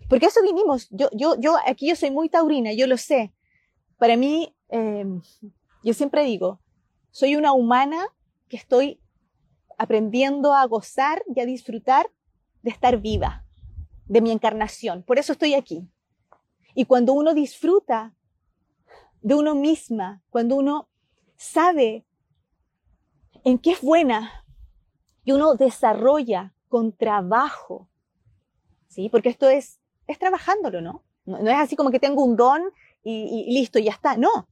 Porque 0.10 0.26
eso 0.26 0.42
vinimos. 0.42 0.90
Yo, 0.90 1.10
yo, 1.14 1.36
yo, 1.40 1.56
aquí 1.66 1.88
yo 1.88 1.96
soy 1.96 2.12
muy 2.12 2.30
taurina, 2.30 2.74
yo 2.74 2.88
lo 2.88 2.98
sé. 2.98 3.34
Para 3.98 4.18
mí, 4.18 4.56
em, 4.70 5.22
yo 5.84 5.94
siempre 5.94 6.24
digo, 6.24 6.60
soy 7.12 7.36
una 7.36 7.54
humana 7.54 8.08
que 8.48 8.58
estoy 8.58 9.00
aprendiendo 9.78 10.54
a 10.54 10.66
gozar 10.66 11.24
y 11.34 11.40
a 11.40 11.46
disfrutar 11.46 12.10
de 12.64 12.72
estar 12.72 12.98
viva, 12.98 13.46
de 14.06 14.22
mi 14.22 14.32
encarnación. 14.32 15.04
Por 15.04 15.20
eso 15.20 15.34
estoy 15.34 15.54
aquí. 15.54 15.88
Y 16.74 16.86
cuando 16.86 17.14
uno 17.14 17.34
disfruta 17.34 18.14
de 19.22 19.36
uno 19.36 19.56
misma, 19.56 20.22
cuando 20.30 20.56
uno 20.56 20.90
sabe 21.36 22.06
en 23.44 23.58
qué 23.58 23.72
es 23.72 23.82
buena 23.82 24.46
y 25.24 25.32
uno 25.32 25.56
desarrolla 25.56 26.54
con 26.68 26.92
trabajo, 26.92 27.90
¿sí? 28.88 29.10
Porque 29.10 29.30
esto 29.30 29.50
es, 29.50 29.80
es 30.08 30.20
trabajándolo, 30.20 30.82
¿no? 30.82 31.04
No, 31.26 31.38
es 31.38 31.58
así 31.58 31.76
como 31.76 31.92
que 31.92 32.00
tengo 32.00 32.24
un 32.24 32.36
don 32.36 32.62
y, 33.04 33.46
y 33.48 33.54
listo, 33.54 33.80
ya 33.80 33.92
está. 33.92 34.18
No, 34.18 34.48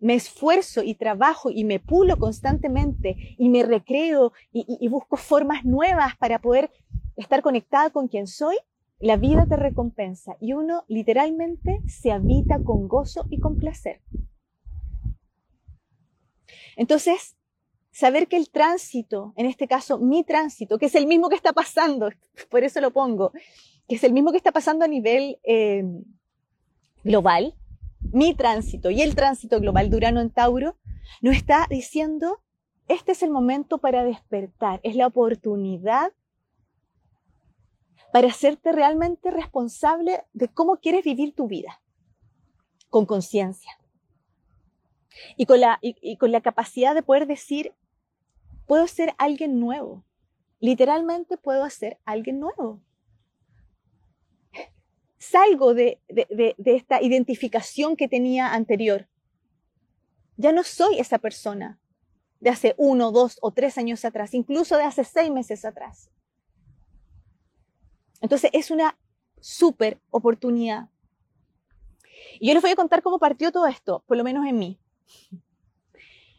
me 0.00 0.14
esfuerzo 0.14 0.82
y 0.82 0.94
trabajo 0.94 1.50
y 1.50 1.64
me 1.64 1.78
pulo 1.78 2.18
constantemente 2.18 3.36
y 3.38 3.48
me 3.50 3.62
recreo 3.62 4.32
y, 4.52 4.88
busco 4.88 5.16
formas 5.16 5.64
nuevas 5.64 6.16
para 6.16 6.40
poder 6.40 6.70
estar 7.16 7.42
conectada 7.42 7.90
con 7.90 8.08
quien 8.08 8.26
soy, 8.26 8.56
la 8.98 9.16
vida 9.16 9.46
te 9.46 9.56
recompensa 9.56 10.36
y 10.40 10.54
uno 10.54 10.84
literalmente 10.88 11.80
se 11.86 12.12
habita 12.12 12.58
con 12.62 12.88
gozo 12.88 13.26
y 13.30 13.40
con 13.40 13.58
placer. 13.58 14.00
Entonces, 16.76 17.36
saber 17.90 18.26
que 18.26 18.36
el 18.36 18.50
tránsito, 18.50 19.34
en 19.36 19.46
este 19.46 19.68
caso 19.68 19.98
mi 19.98 20.24
tránsito, 20.24 20.78
que 20.78 20.86
es 20.86 20.94
el 20.94 21.06
mismo 21.06 21.28
que 21.28 21.36
está 21.36 21.52
pasando, 21.52 22.10
por 22.50 22.64
eso 22.64 22.80
lo 22.80 22.90
pongo, 22.90 23.32
que 23.86 23.96
es 23.96 24.04
el 24.04 24.12
mismo 24.12 24.30
que 24.30 24.38
está 24.38 24.52
pasando 24.52 24.84
a 24.84 24.88
nivel 24.88 25.38
eh, 25.42 25.84
global, 27.04 27.54
mi 28.00 28.34
tránsito 28.34 28.90
y 28.90 29.02
el 29.02 29.14
tránsito 29.14 29.60
global 29.60 29.90
de 29.90 29.96
Urano 29.96 30.20
en 30.20 30.30
Tauro, 30.30 30.76
nos 31.20 31.36
está 31.36 31.66
diciendo, 31.68 32.40
este 32.88 33.12
es 33.12 33.22
el 33.22 33.30
momento 33.30 33.78
para 33.78 34.04
despertar, 34.04 34.80
es 34.82 34.96
la 34.96 35.06
oportunidad 35.06 36.12
para 38.12 38.28
hacerte 38.28 38.72
realmente 38.72 39.30
responsable 39.30 40.24
de 40.32 40.48
cómo 40.48 40.76
quieres 40.76 41.04
vivir 41.04 41.34
tu 41.34 41.46
vida, 41.46 41.80
con 42.88 43.06
conciencia. 43.06 43.78
Y, 45.36 45.46
con 45.46 45.60
la, 45.60 45.78
y 45.82 46.16
con 46.16 46.32
la 46.32 46.40
capacidad 46.40 46.94
de 46.94 47.02
poder 47.02 47.26
decir, 47.26 47.74
puedo 48.66 48.86
ser 48.86 49.14
alguien 49.18 49.60
nuevo. 49.60 50.04
Literalmente 50.60 51.36
puedo 51.36 51.68
ser 51.68 51.98
alguien 52.04 52.40
nuevo 52.40 52.80
salgo 55.20 55.74
de, 55.74 56.00
esta 56.64 57.02
identificación 57.02 57.94
que 57.94 58.08
tenía 58.08 58.52
anterior. 58.54 59.06
Ya 60.36 60.52
no 60.52 60.64
soy 60.64 60.98
esa 60.98 61.18
persona 61.18 61.78
de 62.40 62.48
hace 62.48 62.74
uno, 62.78 63.12
dos 63.12 63.38
o 63.42 63.52
tres 63.52 63.76
años 63.76 64.04
atrás, 64.06 64.32
incluso 64.32 64.78
de 64.78 64.84
hace 64.84 65.04
seis 65.04 65.30
meses 65.30 65.66
atrás. 65.66 66.10
Entonces 68.22 68.50
es 68.54 68.70
una 68.70 68.98
súper 69.40 70.00
oportunidad. 70.08 70.88
Y 72.40 72.48
yo 72.48 72.54
les 72.54 72.62
voy 72.62 72.70
a 72.70 72.76
contar 72.76 73.02
cómo 73.02 73.18
partió 73.18 73.52
todo 73.52 73.66
esto, 73.66 74.02
por 74.06 74.16
lo 74.16 74.24
menos 74.24 74.46
en 74.46 74.58
mí. 74.58 74.80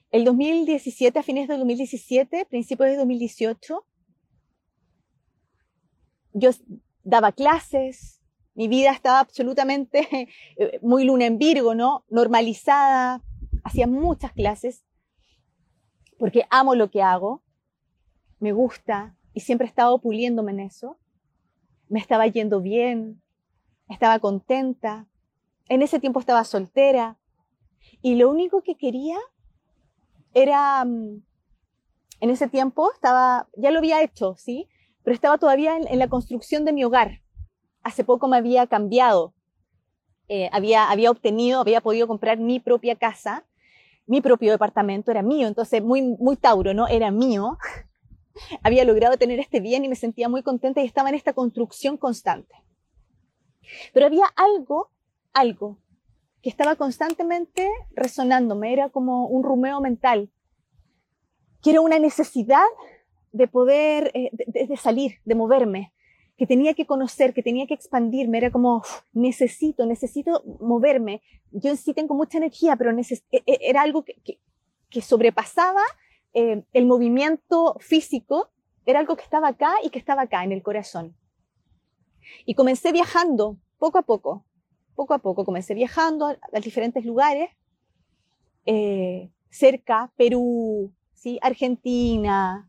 El 0.10 0.26
2017, 0.26 1.20
a 1.20 1.24
fines 1.24 1.48
del 1.48 1.60
2017, 1.60 2.46
principios 2.46 2.90
de 2.90 2.98
2018, 2.98 3.86
yo 6.34 6.50
daba 7.04 7.32
clases, 7.32 8.21
mi 8.54 8.68
vida 8.68 8.92
estaba 8.92 9.20
absolutamente 9.20 10.08
eh, 10.58 10.80
muy 10.82 11.06
luna 11.06 11.26
en 11.26 11.38
Virgo, 11.38 11.76
¿no? 11.76 12.06
Normalizada, 12.10 13.22
hacía 13.64 13.88
muchas 13.88 14.34
clases, 14.34 14.84
porque 16.18 16.46
amo 16.50 16.76
lo 16.76 16.92
que 16.92 17.02
hago, 17.02 17.42
me 18.40 18.52
gusta 18.52 19.16
y 19.34 19.42
siempre 19.42 19.66
he 19.66 19.70
estado 19.70 20.00
puliéndome 20.00 20.52
en 20.52 20.62
eso. 20.62 20.98
Me 21.90 22.00
estaba 22.00 22.28
yendo 22.28 22.62
bien, 22.62 23.22
estaba 23.90 24.20
contenta. 24.20 25.08
En 25.68 25.82
ese 25.82 26.00
tiempo 26.00 26.20
estaba 26.20 26.44
soltera 26.44 27.18
y 28.02 28.16
lo 28.16 28.30
único 28.30 28.62
que 28.62 28.76
quería 28.76 29.18
era, 30.34 30.84
mm, 30.86 31.24
en 32.22 32.30
ese 32.30 32.48
tiempo 32.48 32.92
estaba, 32.94 33.50
ya 33.56 33.72
lo 33.72 33.80
había 33.80 34.02
hecho, 34.02 34.36
¿sí? 34.38 34.68
Pero 35.04 35.14
estaba 35.14 35.38
todavía 35.38 35.78
en 35.78 36.00
la 36.00 36.08
construcción 36.08 36.66
de 36.66 36.74
mi 36.74 36.84
hogar 36.84 37.21
hace 37.84 38.04
poco 38.04 38.28
me 38.28 38.38
había 38.38 38.68
cambiado, 38.68 39.34
eh, 40.28 40.50
había, 40.54 41.12
obtenido, 41.12 41.60
había 41.60 41.82
podido 41.82 42.08
comprar 42.08 42.38
mi 42.38 42.60
propia 42.60 42.96
casa, 42.96 43.46
mi 44.06 44.22
propio 44.22 44.52
departamento 44.52 45.12
era 45.12 45.22
mío, 45.22 45.48
entonces 45.48 45.84
muy, 45.84 46.02
muy 46.02 46.38
Tauro, 46.38 46.74
¿no? 46.74 46.88
Era 46.88 47.12
mío. 47.12 47.58
había 48.64 48.86
logrado 48.86 49.18
tener 49.18 49.40
este 49.40 49.60
bien 49.60 49.84
y 49.84 49.90
me 49.90 49.96
sentía 49.96 50.30
muy 50.30 50.42
contenta 50.42 50.82
y 50.82 50.86
estaba 50.86 51.10
en 51.10 51.16
esta 51.16 51.34
construcción 51.34 51.98
constante. 51.98 52.56
Pero 53.94 54.06
había 54.06 54.26
algo, 54.36 54.90
algo, 55.34 55.80
que 56.42 56.50
estaba 56.50 56.76
constantemente 56.76 57.70
resonándome, 57.92 58.74
era 58.74 58.90
como 58.90 59.28
un 59.28 59.44
rumeo 59.44 59.82
mental, 59.82 60.32
que 61.62 61.78
una 61.78 62.00
necesidad 62.00 62.64
de 63.34 63.48
poder, 63.48 64.12
eh, 64.14 64.32
de 64.32 64.78
salir, 64.78 65.20
de 65.26 65.36
moverme, 65.36 65.94
que 66.42 66.48
tenía 66.48 66.74
que 66.74 66.88
conocer, 66.88 67.36
que 67.36 67.44
tenía 67.44 67.68
que 67.68 67.76
expandirme, 67.76 68.40
era 68.40 68.50
como, 68.50 68.82
necesito, 69.14 69.86
necesito 69.86 70.44
moverme. 70.60 71.22
Yo 71.52 71.76
sí 71.76 71.94
tengo 71.94 72.16
mucha 72.16 72.40
energía, 72.40 72.76
pero 72.78 72.90
e, 72.90 73.04
e, 73.32 73.60
era 73.62 73.84
algo 73.84 74.04
que, 74.04 74.40
que, 74.90 75.02
sobrepasaba 75.04 75.84
eh, 76.34 76.64
el 76.74 76.88
movimiento 76.88 77.76
físico, 77.80 78.50
era 78.88 78.98
algo 78.98 79.16
que 79.18 79.22
estaba 79.22 79.50
acá 79.50 79.76
y 79.84 79.92
que 79.92 80.00
estaba 80.00 80.24
acá, 80.24 80.44
en 80.44 80.52
el 80.52 80.64
corazón. 80.64 81.16
Y 82.44 82.56
comencé 82.56 82.92
viajando, 82.92 83.60
poco 83.78 84.00
a 84.00 84.02
poco, 84.02 84.44
poco 84.96 85.14
a 85.14 85.20
poco, 85.20 85.46
comencé 85.46 85.76
viajando 85.76 86.26
a, 86.26 86.60
diferentes 86.60 87.06
lugares, 87.06 87.52
eh, 88.66 89.30
cerca, 89.52 90.12
Perú, 90.18 90.92
¿sí? 91.14 91.38
Argentina, 91.44 92.68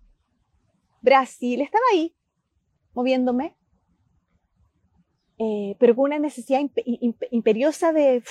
Brasil, 1.00 1.62
estaba 1.62 1.84
ahí, 1.94 2.14
moviéndome. 2.92 3.56
Eh, 5.38 5.76
pero 5.78 5.96
con 5.96 6.04
una 6.04 6.18
necesidad 6.18 6.60
imperiosa 7.30 7.92
de, 7.92 8.22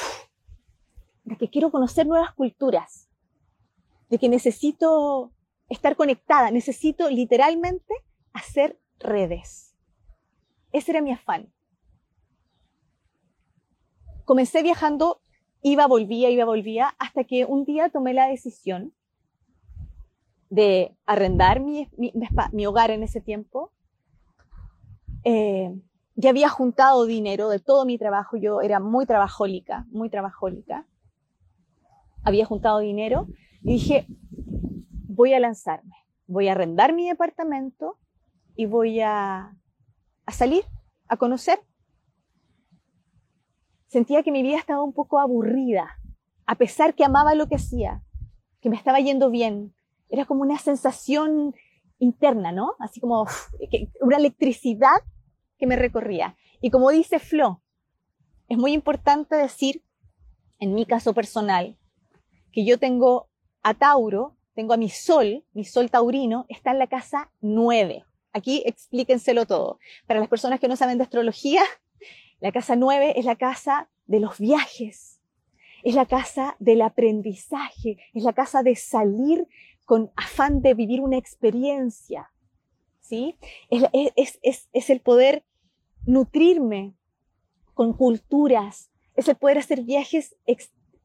de 1.24 1.36
que 1.38 1.50
quiero 1.50 1.72
conocer 1.72 2.08
nuevas 2.08 2.34
culturas, 2.34 3.10
de 4.10 4.18
que 4.18 4.30
necesito 4.30 5.32
estar 5.70 5.96
conectada, 5.96 6.52
necesito 6.52 7.10
literalmente 7.10 7.94
hacer 8.34 8.80
redes. 9.00 9.74
Ese 10.72 10.92
era 10.92 11.02
mi 11.02 11.12
afán. 11.12 11.52
Comencé 14.26 14.64
viajando, 14.64 15.22
iba, 15.62 15.88
volvía, 15.88 16.30
iba, 16.30 16.46
volvía, 16.46 16.96
hasta 17.00 17.24
que 17.24 17.46
un 17.46 17.66
día 17.66 17.90
tomé 17.90 18.14
la 18.14 18.28
decisión 18.28 18.94
de 20.50 20.96
arrendar 21.06 21.62
mi, 21.62 21.90
mi, 21.98 22.66
hogar 22.66 22.92
en 22.92 23.04
ese 23.04 23.22
tiempo, 23.22 23.72
eh, 25.24 25.74
ya 26.16 26.30
había 26.30 26.50
juntado 26.50 27.06
dinero 27.06 27.50
de 27.50 27.60
todo 27.60 27.86
mi 27.86 27.98
trabajo, 27.98 28.38
yo 28.38 28.62
era 28.62 28.80
muy 28.80 29.06
trabajólica, 29.06 29.86
muy 29.90 30.10
trabajólica. 30.10 30.88
Había 32.24 32.46
juntado 32.46 32.80
dinero 32.80 33.28
y 33.64 33.74
dije, 33.74 34.08
voy 35.08 35.34
a 35.34 35.40
lanzarme, 35.40 35.96
voy 36.28 36.48
a 36.48 36.52
arrendar 36.52 36.94
mi 36.94 37.08
departamento 37.08 37.98
y 38.56 38.66
voy 38.66 39.02
a, 39.02 39.56
a 40.26 40.32
salir, 40.32 40.64
a 41.08 41.18
conocer. 41.18 41.60
Sentía 43.88 44.24
que 44.24 44.32
mi 44.32 44.44
vida 44.44 44.58
estaba 44.58 44.84
un 44.84 44.94
poco 44.94 45.20
aburrida, 45.20 45.98
a 46.46 46.56
pesar 46.56 46.94
que 46.94 47.06
amaba 47.06 47.36
lo 47.36 47.48
que 47.48 47.56
hacía, 47.56 48.04
que 48.62 48.70
me 48.70 48.76
estaba 48.76 49.00
yendo 49.00 49.30
bien. 49.30 49.74
Era 50.10 50.26
como 50.26 50.42
una 50.42 50.58
sensación 50.58 51.56
interna, 51.98 52.52
¿no? 52.52 52.74
Así 52.80 53.00
como 53.00 53.26
una 54.02 54.18
electricidad 54.18 55.02
que 55.62 55.68
me 55.68 55.76
recorría. 55.76 56.36
Y 56.60 56.72
como 56.72 56.90
dice 56.90 57.20
Flo, 57.20 57.62
es 58.50 58.58
muy 58.58 58.74
importante 58.74 59.36
decir, 59.36 59.84
en 60.58 60.74
mi 60.74 60.88
caso 60.88 61.14
personal, 61.14 61.78
que 62.52 62.66
yo 62.66 62.80
tengo 62.80 63.30
a 63.62 63.76
Tauro, 63.76 64.36
tengo 64.56 64.74
a 64.74 64.78
mi 64.78 64.90
sol, 64.90 65.46
mi 65.54 65.64
sol 65.64 65.92
taurino, 65.92 66.48
está 66.50 66.72
en 66.72 66.80
la 66.80 66.88
casa 66.88 67.32
9. 67.42 68.04
Aquí 68.34 68.64
explíquenselo 68.66 69.46
todo. 69.46 69.78
Para 70.08 70.20
las 70.20 70.30
personas 70.30 70.60
que 70.60 70.68
no 70.68 70.76
saben 70.76 70.98
de 70.98 71.04
astrología, 71.04 71.62
la 72.40 72.52
casa 72.52 72.76
9 72.76 73.14
es 73.18 73.26
la 73.26 73.36
casa 73.36 73.88
de 74.08 74.20
los 74.20 74.40
viajes, 74.40 75.22
es 75.84 75.94
la 75.94 76.08
casa 76.08 76.56
del 76.58 76.82
aprendizaje, 76.82 77.98
es 78.16 78.24
la 78.24 78.34
casa 78.34 78.64
de 78.64 78.76
salir 78.76 79.48
con 79.86 80.12
afán 80.16 80.64
de 80.64 80.74
vivir 80.74 81.02
una 81.02 81.18
experiencia, 81.18 82.32
¿sí? 83.00 83.38
Es, 83.70 84.40
es 84.74 84.90
el 84.90 85.02
poder 85.02 85.46
nutrirme 86.06 86.96
con 87.74 87.94
culturas, 87.94 88.92
es 89.16 89.28
el 89.28 89.36
poder 89.36 89.58
hacer 89.58 89.82
viajes 89.84 90.36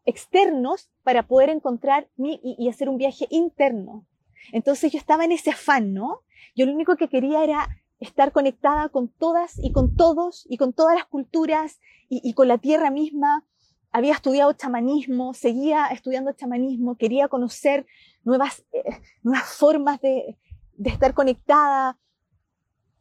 externos 0.04 0.90
para 1.02 1.26
poder 1.26 1.50
encontrar 1.50 2.08
y, 2.16 2.56
y, 2.58 2.68
hacer 2.68 2.88
un 2.88 2.98
viaje 2.98 3.26
interno. 3.30 4.06
Entonces 4.52 4.92
yo 4.92 4.98
estaba 4.98 5.24
en 5.24 5.32
ese 5.32 5.50
afán, 5.50 5.92
¿no? 5.92 6.22
Yo 6.54 6.66
lo 6.66 6.72
único 6.72 6.96
que 6.96 7.08
quería 7.08 7.42
era 7.42 7.68
estar 7.98 8.32
conectada 8.32 8.88
con 8.88 9.08
todas 9.08 9.58
y 9.58 9.72
con 9.72 9.96
todos 9.96 10.46
y 10.48 10.56
con 10.56 10.72
todas 10.72 10.94
las 10.94 11.06
culturas 11.06 11.80
y, 12.08 12.32
con 12.34 12.48
la 12.48 12.58
tierra 12.58 12.90
misma. 12.90 13.44
Había 13.90 14.12
estudiado 14.12 14.52
chamanismo, 14.52 15.32
seguía 15.32 15.86
estudiando 15.86 16.32
chamanismo, 16.32 16.96
quería 16.96 17.28
conocer 17.28 17.86
nuevas, 18.24 18.64
eh, 18.72 18.84
nuevas 19.22 19.54
formas 19.54 20.00
de, 20.00 20.36
de, 20.74 20.90
estar 20.90 21.14
conectada. 21.14 21.98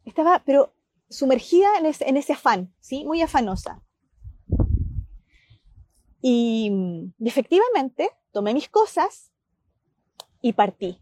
Estaba, 0.04 0.42
pero 0.44 0.72
sumergida 1.08 1.68
en 1.78 2.16
ese, 2.16 2.32
afán, 2.32 2.72
¿sí? 2.80 3.04
Muy 3.04 3.22
afanosa. 3.22 3.82
Y, 6.20 6.72
efectivamente 7.24 8.10
tomé 8.32 8.52
mis 8.52 8.68
cosas 8.68 9.30
y 10.42 10.52
partí. 10.52 11.00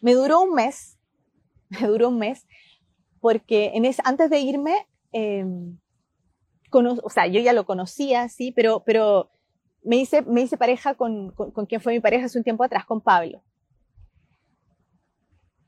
Me 0.00 0.14
duró 0.14 0.40
un 0.40 0.54
mes, 0.54 0.98
me 1.68 1.86
duró 1.86 2.08
un 2.08 2.18
mes, 2.18 2.46
porque 3.20 3.72
en 3.74 3.84
antes 4.04 4.30
de 4.30 4.38
irme, 4.40 4.86
em, 5.12 5.78
o 6.72 7.10
sea, 7.10 7.26
yo 7.26 7.40
ya 7.40 7.52
lo 7.52 7.64
conocía, 7.64 8.28
sí, 8.28 8.52
pero, 8.52 8.82
pero 8.84 9.30
me, 9.82 9.96
hice, 9.96 10.22
pareja 10.58 10.94
con, 10.94 11.30
con, 11.30 11.66
quien 11.66 11.80
fue 11.80 11.94
mi 11.94 12.00
pareja 12.00 12.26
hace 12.26 12.38
un 12.38 12.44
tiempo 12.44 12.64
atrás, 12.64 12.84
con 12.84 13.00
Pablo. 13.00 13.42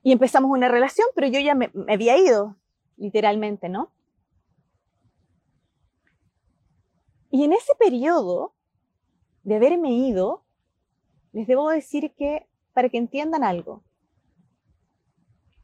Y 0.03 0.13
empezamos 0.13 0.51
una 0.51 0.69
relación, 0.69 1.07
pero 1.15 1.27
yo 1.27 1.41
ya 1.41 1.55
me 1.55 1.71
había 1.89 2.17
ido, 2.17 2.57
literalmente, 2.97 3.69
¿no? 3.69 3.93
Y 7.31 7.45
en 7.45 7.53
ese 7.53 7.75
periodo 7.79 8.55
de 9.43 9.57
haberme 9.57 9.93
ido, 9.93 10.45
les 11.33 11.47
debo 11.47 11.69
decir 11.69 12.13
que, 12.17 12.47
para 12.73 12.89
que 12.89 12.99
entiendan 12.99 13.45
algo, 13.45 13.83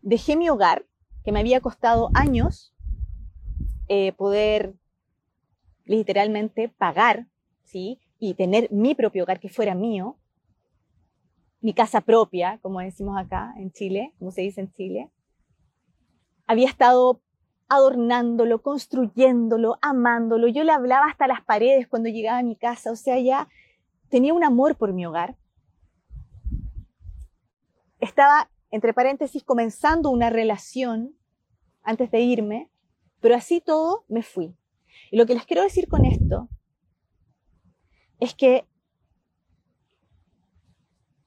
dejé 0.02 0.36
mi 0.36 0.48
hogar, 0.50 0.86
que 1.24 1.32
me 1.32 1.40
había 1.40 1.60
costado 1.60 2.10
años 2.12 2.74
eh, 3.88 4.12
poder 4.12 4.74
literalmente 5.84 6.68
pagar, 6.68 7.26
¿sí? 7.64 8.00
Y 8.18 8.34
tener 8.34 8.70
mi 8.70 8.94
propio 8.94 9.24
hogar 9.24 9.40
que 9.40 9.48
fuera 9.48 9.74
mío, 9.74 10.18
mi 11.64 11.72
casa 11.72 12.02
propia, 12.02 12.58
como 12.60 12.80
decimos 12.80 13.18
acá 13.18 13.54
en 13.56 13.72
Chile, 13.72 14.12
como 14.18 14.30
se 14.30 14.42
dice 14.42 14.60
en 14.60 14.70
Chile. 14.74 15.10
Había 16.46 16.68
estado 16.68 17.22
adornándolo, 17.68 18.60
construyéndolo, 18.60 19.78
amándolo. 19.80 20.46
Yo 20.48 20.62
le 20.62 20.72
hablaba 20.72 21.06
hasta 21.06 21.26
las 21.26 21.40
paredes 21.40 21.88
cuando 21.88 22.10
llegaba 22.10 22.36
a 22.36 22.42
mi 22.42 22.54
casa, 22.54 22.92
o 22.92 22.96
sea, 22.96 23.18
ya 23.18 23.48
tenía 24.10 24.34
un 24.34 24.44
amor 24.44 24.76
por 24.76 24.92
mi 24.92 25.06
hogar. 25.06 25.38
Estaba, 27.98 28.50
entre 28.70 28.92
paréntesis, 28.92 29.42
comenzando 29.42 30.10
una 30.10 30.28
relación 30.28 31.16
antes 31.82 32.10
de 32.10 32.20
irme, 32.20 32.68
pero 33.20 33.36
así 33.36 33.62
todo 33.62 34.04
me 34.06 34.22
fui. 34.22 34.54
Y 35.10 35.16
lo 35.16 35.24
que 35.24 35.32
les 35.32 35.46
quiero 35.46 35.62
decir 35.62 35.88
con 35.88 36.04
esto 36.04 36.46
es 38.20 38.34
que 38.34 38.66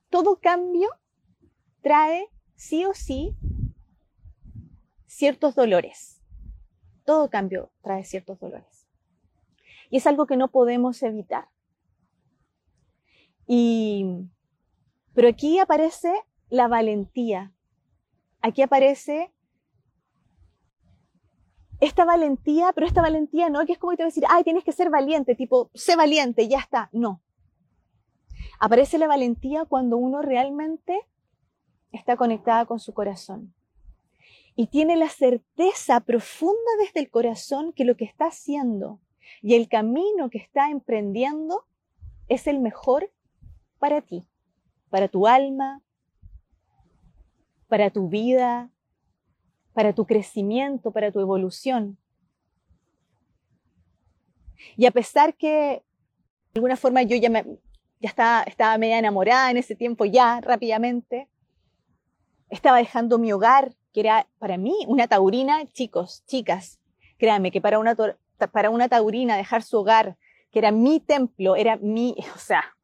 todo 0.10 0.40
cambio 0.40 0.90
trae 1.82 2.30
sí 2.56 2.86
o 2.86 2.94
sí 2.94 3.36
ciertos 5.06 5.56
dolores 5.56 6.18
todo 7.08 7.30
cambio 7.30 7.72
trae 7.82 8.04
ciertos 8.04 8.38
dolores. 8.38 8.86
Y 9.90 9.98
es 9.98 10.06
algo 10.06 10.28
que 10.28 10.36
no 10.36 10.52
podemos 10.52 11.02
evitar. 11.02 11.48
Y, 13.48 14.06
pero 15.14 15.30
aquí 15.30 15.58
aparece 15.58 16.12
la 16.50 16.68
valentía. 16.68 17.54
Aquí 18.42 18.62
aparece 18.62 19.34
esta 21.80 22.04
valentía, 22.04 22.74
pero 22.74 22.86
esta 22.86 23.02
valentía 23.02 23.50
no 23.50 23.66
que 23.66 23.72
es 23.72 23.80
como 23.80 23.96
te 23.96 24.04
voy 24.04 24.08
a 24.08 24.14
decir, 24.14 24.26
ay, 24.28 24.44
tienes 24.44 24.66
que 24.66 24.74
ser 24.74 24.90
valiente, 24.90 25.34
tipo, 25.34 25.72
sé 25.74 25.96
valiente, 25.96 26.50
ya 26.50 26.60
está. 26.60 26.90
No. 26.92 27.22
Aparece 28.60 28.98
la 28.98 29.08
valentía 29.08 29.66
cuando 29.66 29.98
uno 29.98 30.22
realmente 30.22 31.00
está 31.92 32.18
conectada 32.18 32.66
con 32.66 32.80
su 32.80 32.94
corazón 32.94 33.54
y 34.56 34.68
tiene 34.68 34.96
la 34.96 35.10
certeza 35.10 36.00
profunda 36.00 36.72
desde 36.80 37.00
el 37.00 37.10
corazón 37.10 37.74
que 37.74 37.86
lo 37.86 37.96
que 37.96 38.06
está 38.06 38.26
haciendo 38.26 39.00
y 39.42 39.54
el 39.54 39.70
camino 39.70 40.30
que 40.30 40.40
está 40.40 40.72
emprendiendo 40.72 41.66
es 42.28 42.48
el 42.48 42.60
mejor 42.60 43.12
para 43.78 44.02
ti, 44.02 44.26
para 44.90 45.08
tu 45.08 45.28
alma, 45.28 45.84
para 47.68 47.92
tu 47.92 48.10
vida, 48.10 48.72
para 49.74 49.94
tu 49.94 50.06
crecimiento, 50.08 50.92
para 50.92 51.12
tu 51.12 51.20
evolución. 51.20 51.98
Y 54.76 54.88
a 54.88 54.92
pesar 54.92 55.36
que 55.36 55.84
de 56.54 56.60
alguna 56.60 56.78
forma 56.78 57.04
yo 57.04 57.16
ya, 57.16 57.30
me, 57.30 57.46
ya 58.00 58.10
estaba, 58.10 58.44
estaba 58.44 58.78
media 58.78 59.00
enamorada 59.00 59.52
en 59.52 59.58
ese 59.58 59.76
tiempo 59.76 60.06
ya 60.06 60.42
rápidamente, 60.42 61.30
estaba 62.50 62.78
dejando 62.78 63.18
mi 63.18 63.32
hogar, 63.34 63.74
que 63.94 64.02
era 64.02 64.28
para 64.40 64.58
mí 64.58 64.76
una 64.88 65.08
taurina, 65.08 65.66
chicos, 65.74 66.24
chicas, 66.26 66.80
créanme 67.18 67.52
que 67.52 67.62
para 67.62 67.80
una, 67.80 67.96
para 68.52 68.70
una 68.70 68.88
taurina 68.88 69.36
dejar 69.36 69.64
su 69.64 69.78
hogar, 69.78 70.18
que 70.52 70.60
era 70.60 70.72
mi 70.72 71.00
templo, 71.00 71.56
era 71.56 71.78
mi, 71.78 72.16
o 72.36 72.38
sea, 72.38 72.76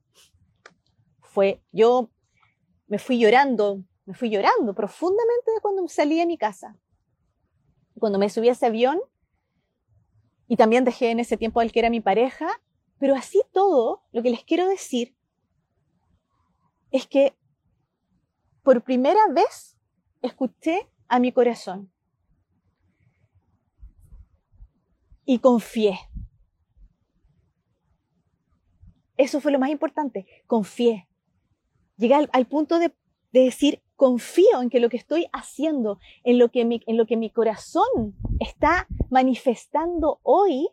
fue, 1.21 1.62
yo 1.71 2.10
me 2.88 2.99
fui 2.99 3.19
llorando, 3.19 3.84
me 4.06 4.13
fui 4.13 4.30
llorando 4.30 4.73
profundamente 4.73 5.52
de 5.52 5.62
cuando 5.62 5.88
salí 5.88 6.17
de 6.17 6.26
mi 6.26 6.38
casa. 6.38 6.76
Cuando 7.99 8.19
me 8.19 8.30
subí 8.30 8.49
a 8.49 8.52
ese 8.52 8.65
avión, 8.65 8.99
y 10.47 10.58
también 10.58 10.84
dejé 10.84 11.12
en 11.12 11.19
ese 11.19 11.38
tiempo 11.38 11.60
al 11.60 11.71
que 11.71 11.80
era 11.80 11.89
mi 11.89 12.02
pareja, 12.02 12.47
pero 13.04 13.16
así 13.16 13.42
todo, 13.52 14.02
lo 14.13 14.24
que 14.24 14.30
les 14.30 14.46
quiero 14.46 14.66
decir 14.66 15.13
es 16.89 17.06
que 17.06 17.36
por 18.62 18.82
primera 18.82 19.20
vez 19.36 19.78
escuché 20.22 20.89
a 21.10 21.20
mi 21.20 21.34
corazón. 21.34 21.92
Y 25.26 25.39
confié. 25.39 26.00
Eso 29.18 29.42
fue 29.42 29.52
lo 29.52 29.60
más 29.60 29.70
importante, 29.70 30.26
confié. 30.48 31.10
Llegué 31.98 32.16
al, 32.32 32.48
punto 32.48 32.80
de, 32.80 32.96
decir, 33.34 33.84
confío 33.98 34.62
en 34.62 34.70
que 34.70 34.80
lo 34.80 34.88
que 34.88 34.96
estoy 34.96 35.28
haciendo, 35.34 36.00
en 36.24 36.39
lo 36.39 36.52
que 36.52 36.62
en 36.62 36.96
lo 36.96 37.06
que 37.06 37.18
mi 37.18 37.30
corazón 37.30 38.16
está 38.39 38.88
manifestando 39.10 40.22
hoy, 40.24 40.70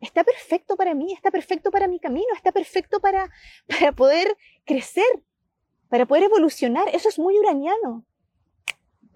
está 0.00 0.24
perfecto 0.24 0.76
para 0.76 0.94
mí, 0.94 1.12
está 1.12 1.30
perfecto 1.30 1.70
para 1.70 1.88
mi 1.88 1.98
camino, 2.00 2.26
está 2.34 2.52
perfecto 2.52 3.00
para, 3.00 3.30
para 3.66 3.92
poder 3.92 4.36
crecer, 4.64 5.04
para 5.88 6.06
poder 6.06 6.24
evolucionar. 6.24 6.88
Eso 6.94 7.08
es 7.08 7.18
muy 7.18 7.38
uraniano 7.38 8.04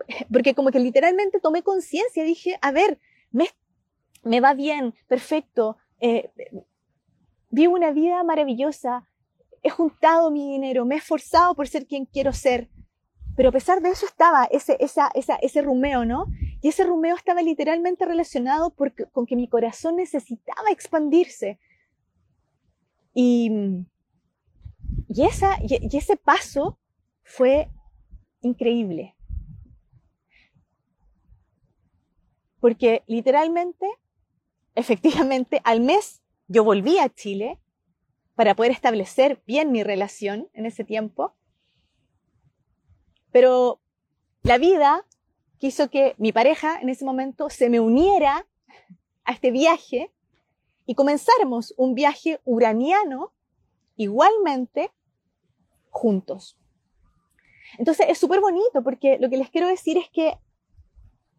porque 0.33 0.55
como 0.55 0.71
que 0.71 0.81
literalmente 0.81 1.41
tomé 1.41 1.63
conciencia, 1.63 2.25
dije, 2.25 2.59
a 2.61 2.73
ver, 2.73 2.99
me, 3.31 3.49
me 4.23 4.41
va 4.41 4.55
bien, 4.55 4.95
perfecto, 5.09 5.77
eh, 6.01 6.31
vivo 7.51 7.75
una 7.75 7.93
vida 7.93 8.23
maravillosa, 8.25 9.07
he 9.63 9.71
juntado 9.71 10.31
mi 10.31 10.53
dinero, 10.53 10.85
me 10.85 10.97
he 10.97 10.99
esforzado 10.99 11.55
por 11.55 11.69
ser 11.69 11.87
quien 11.87 12.07
quiero 12.07 12.33
ser, 12.33 12.69
pero 13.37 13.51
a 13.51 13.53
pesar 13.53 13.81
de 13.81 13.91
eso 13.91 14.07
estaba 14.07 14.45
ese, 14.45 14.77
esa, 14.81 15.11
esa, 15.15 15.37
ese 15.37 15.63
rumeo, 15.63 16.05
¿no? 16.05 16.27
Y 16.63 16.69
ese 16.69 16.85
rumeo 16.85 17.17
estaba 17.17 17.43
literalmente 17.43 18.05
relacionado 18.05 18.75
con 19.13 19.27
que 19.27 19.37
mi 19.37 19.49
corazón 19.49 19.97
necesitaba 19.97 20.71
expandirse. 20.71 21.59
Y, 23.15 23.51
y, 25.09 25.23
y 25.23 25.97
ese 25.97 26.17
paso 26.17 26.79
fue 27.23 27.71
increíble. 28.43 29.15
porque 32.61 33.03
literalmente, 33.07 33.87
efectivamente, 34.75 35.61
al 35.65 35.81
mes 35.81 36.23
yo 36.47 36.63
volví 36.63 36.99
a 36.99 37.09
Chile 37.09 37.59
para 38.35 38.55
poder 38.55 38.73
establecer 38.73 39.43
bien 39.47 39.73
mi 39.73 39.83
relación 39.83 40.49
en 40.53 40.67
ese 40.67 40.85
tiempo, 40.85 41.35
pero 43.33 43.81
la 44.43 44.59
vida 44.59 45.07
quiso 45.61 45.91
que 45.91 46.15
mi 46.19 46.33
pareja 46.33 46.81
en 46.81 46.89
ese 46.89 47.05
momento 47.05 47.51
se 47.51 47.69
me 47.69 47.79
uniera 47.79 48.47
a 49.25 49.33
este 49.33 49.51
viaje 49.51 50.11
y 50.87 50.95
comenzáramos 50.95 51.75
un 51.77 51.95
viaje 51.95 52.41
uraniano 52.45 53.31
igualmente 53.97 54.91
juntos. 55.91 56.57
Entonces 57.79 58.07
es 58.09 58.19
súper 58.19 58.41
bonito 58.41 58.83
porque 58.83 59.19
lo 59.21 59.29
que 59.29 59.37
les 59.37 59.51
quiero 59.51 59.69
decir 59.69 59.99
es 59.99 60.09
que 60.09 60.39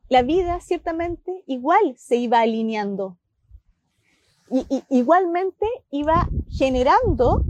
la 0.07 0.21
vida 0.21 0.59
ciertamente 0.61 1.43
igual 1.47 1.95
se 1.97 2.17
iba 2.17 2.41
alineando. 2.41 3.17
Y, 4.51 4.83
igualmente 4.89 5.65
iba 5.89 6.27
generando, 6.49 7.43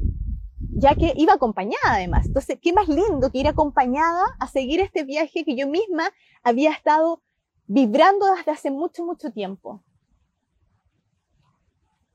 ya 0.71 0.95
que 0.95 1.13
iba 1.17 1.33
acompañada 1.33 1.95
además. 1.95 2.25
Entonces, 2.27 2.57
qué 2.61 2.73
más 2.73 2.87
lindo 2.87 3.29
que 3.31 3.39
ir 3.39 3.47
acompañada 3.47 4.23
a 4.39 4.47
seguir 4.47 4.79
este 4.79 5.03
viaje 5.03 5.43
que 5.43 5.55
yo 5.55 5.67
misma 5.67 6.11
había 6.43 6.71
estado 6.71 7.21
vibrando 7.67 8.25
desde 8.35 8.51
hace 8.51 8.71
mucho, 8.71 9.05
mucho 9.05 9.31
tiempo. 9.31 9.83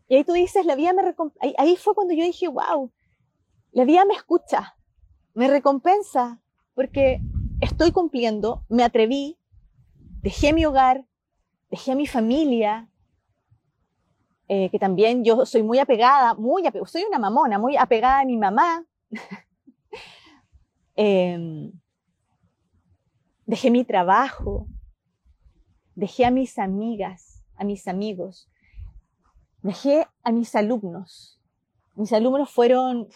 Y 0.09 0.17
ahí 0.17 0.25
tú 0.25 0.33
dices, 0.33 0.65
la 0.67 0.77
vida 0.77 0.93
me 0.93 1.03
ahí, 1.41 1.55
ahí 1.59 1.77
fue 1.77 1.95
cuando 1.95 2.15
yo 2.15 2.25
dije, 2.25 2.49
wow, 2.49 2.93
la 3.73 3.85
vida 3.85 4.05
me 4.05 4.15
escucha, 4.15 4.77
me 5.35 5.49
recompensa, 5.49 6.41
porque 6.75 7.21
estoy 7.61 7.91
cumpliendo, 7.91 8.65
me 8.69 8.85
atreví, 8.85 9.39
dejé 10.23 10.53
mi 10.53 10.65
hogar, 10.65 11.07
dejé 11.71 11.93
a 11.93 11.97
mi 11.97 12.07
familia, 12.07 12.89
eh, 14.49 14.71
que 14.71 14.79
también 14.79 15.25
yo 15.25 15.45
soy 15.45 15.63
muy 15.63 15.79
apegada, 15.79 16.35
muy 16.35 16.63
soy 16.87 17.05
una 17.05 17.19
mamona, 17.19 17.59
muy 17.59 17.77
apegada 17.77 18.21
a 18.21 18.25
mi 18.25 18.37
mamá. 18.37 18.87
Em, 20.99 21.73
dejé 23.45 23.71
mi 23.71 23.85
trabajo, 23.85 24.67
dejé 25.95 26.25
a 26.25 26.31
mis 26.31 26.59
amigas, 26.59 27.45
a 27.55 27.65
mis 27.65 27.87
amigos, 27.87 28.49
dejé 29.61 30.07
a 30.23 30.33
mis 30.33 30.55
alumnos. 30.55 31.39
Mis 31.97 32.15
alumnos 32.15 32.51
fueron, 32.51 33.09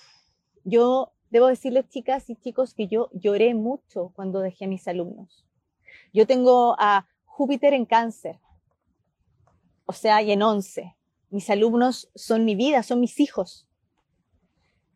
yo 0.63 1.15
debo 1.31 1.47
decirles 1.47 1.89
chicas 1.89 2.29
y 2.29 2.37
chicos 2.37 2.75
que 2.75 2.87
yo 2.87 3.09
lloré 3.15 3.55
mucho 3.55 4.13
cuando 4.15 4.41
dejé 4.41 4.67
a 4.67 4.69
mis 4.69 4.87
alumnos. 4.87 5.47
Yo 6.13 6.27
tengo 6.27 6.77
a 6.79 7.07
Júpiter 7.25 7.73
en 7.73 7.87
cáncer, 7.87 8.39
o 9.87 9.95
sea, 9.95 10.21
y 10.21 10.33
en 10.33 10.43
once. 10.43 10.95
Mis 11.31 11.49
alumnos 11.51 12.11
son 12.15 12.45
mi 12.45 12.55
vida, 12.55 12.83
son 12.83 13.01
mis 13.01 13.21
hijos. 13.21 13.67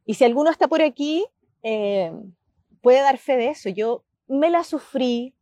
Y 0.05 0.15
si 0.15 0.25
alguno 0.25 0.51
está 0.51 0.69
por 0.69 0.83
aquí, 0.83 1.25
eh, 1.63 2.13
puede 2.83 3.01
dar 3.01 3.19
fe 3.19 3.37
de 3.37 3.49
eso. 3.49 3.69
Yo 3.69 4.05
me 4.27 4.51
la 4.51 4.65
sufrí, 4.65 5.35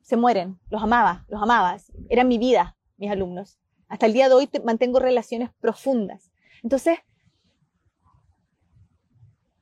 se 0.00 0.16
mueren, 0.16 0.58
los 0.70 0.82
amaba, 0.82 1.26
los 1.28 1.42
amaba, 1.42 1.76
eran 2.08 2.28
mi 2.28 2.38
vida, 2.38 2.76
mis 2.96 3.10
alumnos. 3.10 3.58
Hasta 3.88 4.06
el 4.06 4.12
día 4.12 4.28
de 4.28 4.34
hoy 4.34 4.48
mantengo 4.64 4.98
relaciones 5.00 5.50
profundas. 5.60 6.30
Entonces, 6.62 6.98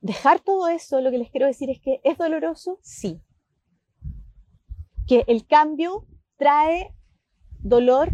dejar 0.01 0.39
todo 0.39 0.67
eso, 0.67 1.01
lo 1.01 1.11
que 1.11 1.17
les 1.17 1.31
quiero 1.31 1.47
decir 1.47 1.69
es 1.69 1.79
que 1.81 1.99
es 2.03 2.17
doloroso, 2.17 2.79
sí 2.81 3.21
que 5.07 5.23
el 5.27 5.47
cambio 5.47 6.05
trae 6.35 6.93
dolor 7.59 8.11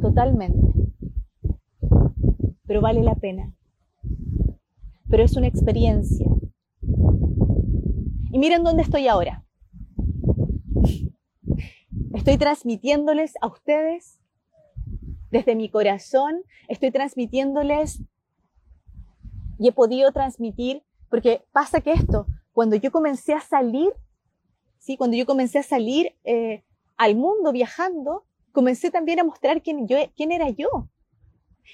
totalmente, 0.00 0.69
pero 2.70 2.80
vale 2.80 3.02
la 3.02 3.16
pena. 3.16 3.52
Pero 5.08 5.24
es 5.24 5.36
una 5.36 5.48
experiencia. 5.48 6.24
Y 8.30 8.38
miren 8.38 8.62
dónde 8.62 8.84
estoy 8.84 9.08
ahora. 9.08 9.44
Estoy 12.14 12.38
transmitiéndoles 12.38 13.32
a 13.40 13.48
ustedes 13.48 14.20
desde 15.32 15.56
mi 15.56 15.68
corazón, 15.68 16.44
estoy 16.68 16.92
transmitiéndoles 16.92 18.04
y 19.58 19.66
he 19.66 19.72
podido 19.72 20.12
transmitir, 20.12 20.84
porque 21.08 21.42
pasa 21.50 21.80
que 21.80 21.90
esto, 21.90 22.28
cuando 22.52 22.76
yo 22.76 22.92
comencé 22.92 23.34
a 23.34 23.40
salir 23.40 23.92
¿sí? 24.78 24.96
Cuando 24.96 25.16
yo 25.16 25.26
comencé 25.26 25.58
a 25.58 25.64
salir 25.64 26.14
eh, 26.22 26.62
al 26.96 27.16
mundo 27.16 27.50
viajando, 27.50 28.26
comencé 28.52 28.92
también 28.92 29.18
a 29.18 29.24
mostrar 29.24 29.60
quién, 29.60 29.88
yo, 29.88 29.96
quién 30.14 30.30
era 30.30 30.50
yo. 30.50 30.88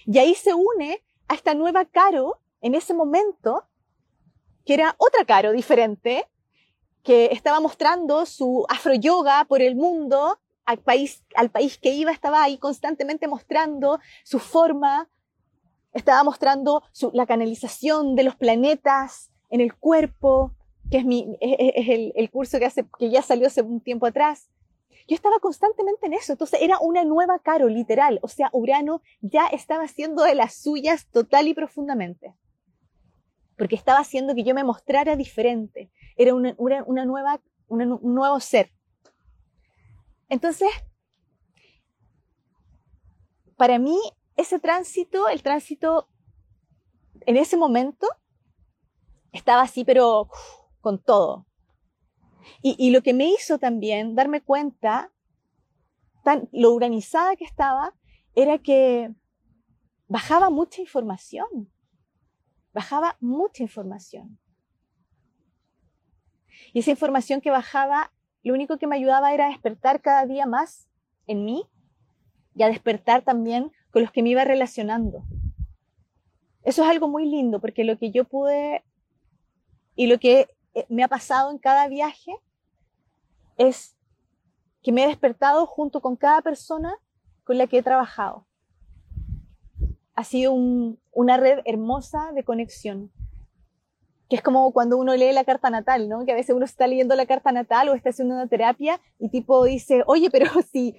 Y 0.04 0.18
ahí 0.18 0.34
se 0.34 0.54
une 0.54 1.02
a 1.28 1.34
esta 1.34 1.54
nueva 1.54 1.84
Caro 1.84 2.38
en 2.60 2.74
ese 2.74 2.94
momento, 2.94 3.64
que 4.64 4.74
era 4.74 4.94
otra 4.98 5.24
Caro 5.24 5.52
diferente, 5.52 6.26
que 7.02 7.26
estaba 7.26 7.60
mostrando 7.60 8.26
su 8.26 8.66
afro 8.68 8.94
yoga 8.94 9.44
por 9.44 9.62
el 9.62 9.76
mundo, 9.76 10.38
al 10.64 10.78
país, 10.78 11.22
al 11.36 11.50
país 11.50 11.78
que 11.78 11.94
iba, 11.94 12.10
estaba 12.10 12.42
ahí 12.42 12.58
constantemente 12.58 13.28
mostrando 13.28 14.00
su 14.24 14.40
forma, 14.40 15.08
estaba 15.94 16.24
mostrando 16.24 16.82
la 17.12 17.26
canalización 17.26 18.16
de 18.16 18.24
los 18.24 18.34
planetas 18.34 19.30
en 19.50 19.60
el 19.60 19.74
cuerpo, 19.74 20.50
que 20.90 20.98
es, 20.98 21.04
mi, 21.04 21.36
es, 21.40 21.88
el, 21.88 22.12
el, 22.16 22.30
curso 22.30 22.58
que, 22.58 22.66
hace, 22.66 22.84
que 22.98 23.08
ya 23.08 23.22
salió 23.22 23.46
hace 23.46 23.62
un 23.62 23.80
tiempo 23.80 24.06
atrás. 24.06 24.48
Yo 25.08 25.14
estaba 25.14 25.38
constantemente 25.38 26.06
en 26.06 26.14
eso, 26.14 26.32
entonces 26.32 26.60
era 26.60 26.78
una 26.80 27.04
nueva 27.04 27.38
Caro, 27.38 27.68
literal. 27.68 28.18
O 28.22 28.28
sea, 28.28 28.50
Urano 28.52 29.02
ya 29.20 29.46
estaba 29.46 29.84
haciendo 29.84 30.24
de 30.24 30.34
las 30.34 30.54
suyas 30.54 31.06
total 31.10 31.46
y 31.46 31.54
profundamente. 31.54 32.34
Porque 33.56 33.76
estaba 33.76 34.00
haciendo 34.00 34.34
que 34.34 34.42
yo 34.42 34.54
me 34.54 34.64
mostrara 34.64 35.16
diferente. 35.16 35.90
Era 36.16 36.34
una, 36.34 36.54
nueva, 37.04 37.40
un 37.68 38.00
nuevo 38.02 38.40
ser. 38.40 38.72
Entonces, 40.28 40.68
para 43.56 43.78
mí, 43.78 43.98
ese 44.36 44.58
tránsito, 44.58 45.28
el 45.28 45.42
tránsito 45.42 46.08
en 47.26 47.36
ese 47.36 47.56
momento, 47.56 48.06
estaba 49.32 49.62
así, 49.62 49.84
pero 49.84 50.28
con 50.80 51.02
todo. 51.02 51.46
Y, 52.62 52.90
lo 52.90 53.02
que 53.02 53.14
me 53.14 53.28
hizo 53.28 53.58
también 53.58 54.14
darme 54.14 54.40
cuenta, 54.40 55.12
tan, 56.24 56.48
lo 56.52 56.72
uranizada 56.72 57.36
que 57.36 57.44
estaba, 57.44 57.94
era 58.34 58.58
que 58.58 59.12
bajaba 60.08 60.50
mucha 60.50 60.80
información. 60.80 61.70
Bajaba 62.72 63.16
mucha 63.20 63.62
información. 63.62 64.38
Y 66.72 66.80
esa 66.80 66.90
información 66.90 67.40
que 67.40 67.50
bajaba, 67.50 68.12
lo 68.42 68.54
único 68.54 68.78
que 68.78 68.86
me 68.86 68.96
ayudaba 68.96 69.32
era 69.32 69.46
a 69.46 69.50
despertar 69.50 70.00
cada 70.00 70.26
día 70.26 70.46
más 70.46 70.88
en 71.26 71.44
mí 71.44 71.64
y 72.54 72.62
a 72.62 72.68
despertar 72.68 73.22
también 73.22 73.72
con 73.90 74.02
los 74.02 74.10
que 74.10 74.22
me 74.22 74.30
iba 74.30 74.44
relacionando. 74.44 75.24
Eso 76.62 76.82
es 76.82 76.88
algo 76.88 77.08
muy 77.08 77.26
lindo 77.26 77.60
porque 77.60 77.84
lo 77.84 77.96
que 77.96 78.10
yo 78.10 78.24
pude 78.24 78.84
y 79.94 80.06
lo 80.06 80.18
que 80.18 80.48
me 80.88 81.02
ha 81.02 81.08
pasado 81.08 81.50
en 81.50 81.58
cada 81.58 81.88
viaje 81.88 82.32
es 83.56 83.96
que 84.82 84.92
me 84.92 85.04
he 85.04 85.08
despertado 85.08 85.66
junto 85.66 86.00
con 86.00 86.16
cada 86.16 86.42
persona 86.42 86.94
con 87.44 87.58
la 87.58 87.66
que 87.66 87.78
he 87.78 87.82
trabajado. 87.82 88.46
Ha 90.14 90.24
sido 90.24 90.52
una 90.52 91.36
red 91.36 91.60
hermosa 91.64 92.32
de 92.32 92.44
conexión, 92.44 93.10
que 94.28 94.36
es 94.36 94.42
como 94.42 94.72
cuando 94.72 94.96
uno 94.96 95.14
lee 95.14 95.32
la 95.32 95.44
carta 95.44 95.70
natal, 95.70 96.08
¿no? 96.08 96.24
Que 96.24 96.32
a 96.32 96.36
veces 96.36 96.54
uno 96.54 96.64
está 96.64 96.86
leyendo 96.86 97.14
la 97.14 97.26
carta 97.26 97.52
natal 97.52 97.88
o 97.88 97.94
está 97.94 98.10
haciendo 98.10 98.34
una 98.34 98.46
terapia 98.46 99.00
y 99.18 99.28
tipo 99.28 99.64
dice, 99.64 100.02
oye, 100.06 100.30
pero 100.30 100.46
si 100.72 100.96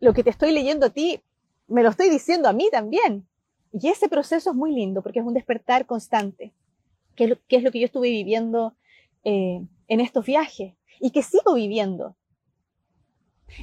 lo 0.00 0.12
que 0.14 0.24
te 0.24 0.30
estoy 0.30 0.52
leyendo 0.52 0.86
a 0.86 0.90
ti, 0.90 1.20
me 1.68 1.82
lo 1.82 1.90
estoy 1.90 2.10
diciendo 2.10 2.48
a 2.48 2.52
mí 2.52 2.68
también. 2.70 3.26
Y 3.72 3.88
ese 3.88 4.08
proceso 4.08 4.50
es 4.50 4.56
muy 4.56 4.72
lindo 4.72 5.02
porque 5.02 5.20
es 5.20 5.24
un 5.24 5.34
despertar 5.34 5.86
constante, 5.86 6.52
que 7.14 7.38
que, 7.48 7.56
es 7.56 7.62
lo 7.62 7.70
que 7.70 7.80
yo 7.80 7.86
estuve 7.86 8.10
viviendo 8.10 8.74
eh, 9.24 9.66
en 9.88 10.00
estos 10.00 10.24
viajes 10.24 10.74
y 11.00 11.10
que 11.10 11.22
sigo 11.22 11.54
viviendo. 11.54 12.16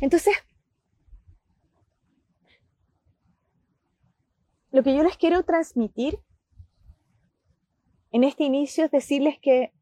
Entonces, 0.01 0.35
lo 4.71 4.83
que 4.83 4.95
yo 4.95 5.03
les 5.03 5.17
quiero 5.17 5.43
transmitir 5.43 6.19
en 8.11 8.23
este 8.23 8.43
inicio 8.43 8.85
es 8.85 8.91
decirles 8.91 9.39
que 9.39 9.73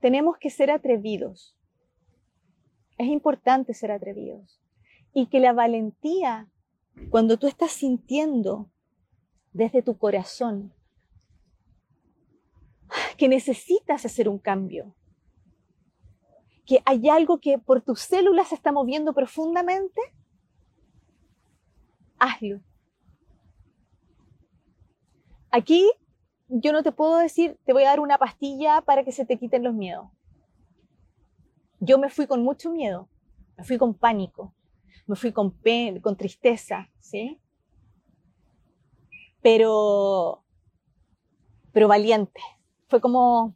tenemos 0.00 0.36
que 0.38 0.50
ser 0.50 0.70
atrevidos. 0.70 1.56
Es 2.96 3.08
importante 3.08 3.74
ser 3.74 3.90
atrevidos. 3.92 4.60
Y 5.12 5.26
que 5.26 5.40
la 5.40 5.52
valentía, 5.52 6.48
cuando 7.10 7.38
tú 7.38 7.46
estás 7.46 7.72
sintiendo 7.72 8.70
desde 9.52 9.82
tu 9.82 9.98
corazón 9.98 10.72
que 13.18 13.28
necesitas 13.28 14.06
hacer 14.06 14.28
un 14.28 14.38
cambio, 14.38 14.94
que 16.64 16.80
hay 16.86 17.08
algo 17.08 17.40
que 17.40 17.58
por 17.58 17.82
tus 17.82 18.00
células 18.00 18.48
se 18.48 18.54
está 18.54 18.70
moviendo 18.70 19.12
profundamente, 19.12 20.00
hazlo. 22.18 22.60
Aquí 25.50 25.90
yo 26.46 26.72
no 26.72 26.82
te 26.82 26.92
puedo 26.92 27.16
decir, 27.16 27.58
te 27.64 27.72
voy 27.72 27.82
a 27.82 27.88
dar 27.88 28.00
una 28.00 28.18
pastilla 28.18 28.82
para 28.82 29.02
que 29.02 29.12
se 29.12 29.26
te 29.26 29.36
quiten 29.36 29.64
los 29.64 29.74
miedos. 29.74 30.08
Yo 31.80 31.98
me 31.98 32.10
fui 32.10 32.28
con 32.28 32.44
mucho 32.44 32.70
miedo, 32.70 33.08
me 33.56 33.64
fui 33.64 33.78
con 33.78 33.94
pánico, 33.94 34.54
me 35.06 35.16
fui 35.16 35.32
con, 35.32 35.58
con 36.02 36.16
tristeza, 36.16 36.88
¿sí? 37.00 37.40
Pero, 39.42 40.44
pero 41.72 41.88
valiente, 41.88 42.40
fue 42.88 43.00
como, 43.00 43.54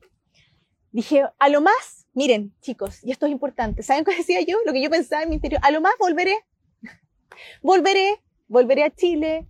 dije, 0.90 1.24
a 1.38 1.48
lo 1.48 1.60
más, 1.60 2.06
miren, 2.12 2.54
chicos, 2.60 3.02
y 3.02 3.10
esto 3.10 3.26
es 3.26 3.32
importante, 3.32 3.82
¿saben 3.82 4.04
qué 4.04 4.14
decía 4.16 4.40
yo? 4.42 4.58
Lo 4.64 4.72
que 4.72 4.82
yo 4.82 4.90
pensaba 4.90 5.22
en 5.22 5.30
mi 5.30 5.36
interior, 5.36 5.60
a 5.64 5.70
lo 5.70 5.80
más 5.80 5.94
volveré, 5.98 6.36
volveré, 7.62 8.20
volveré 8.48 8.84
a 8.84 8.94
Chile, 8.94 9.48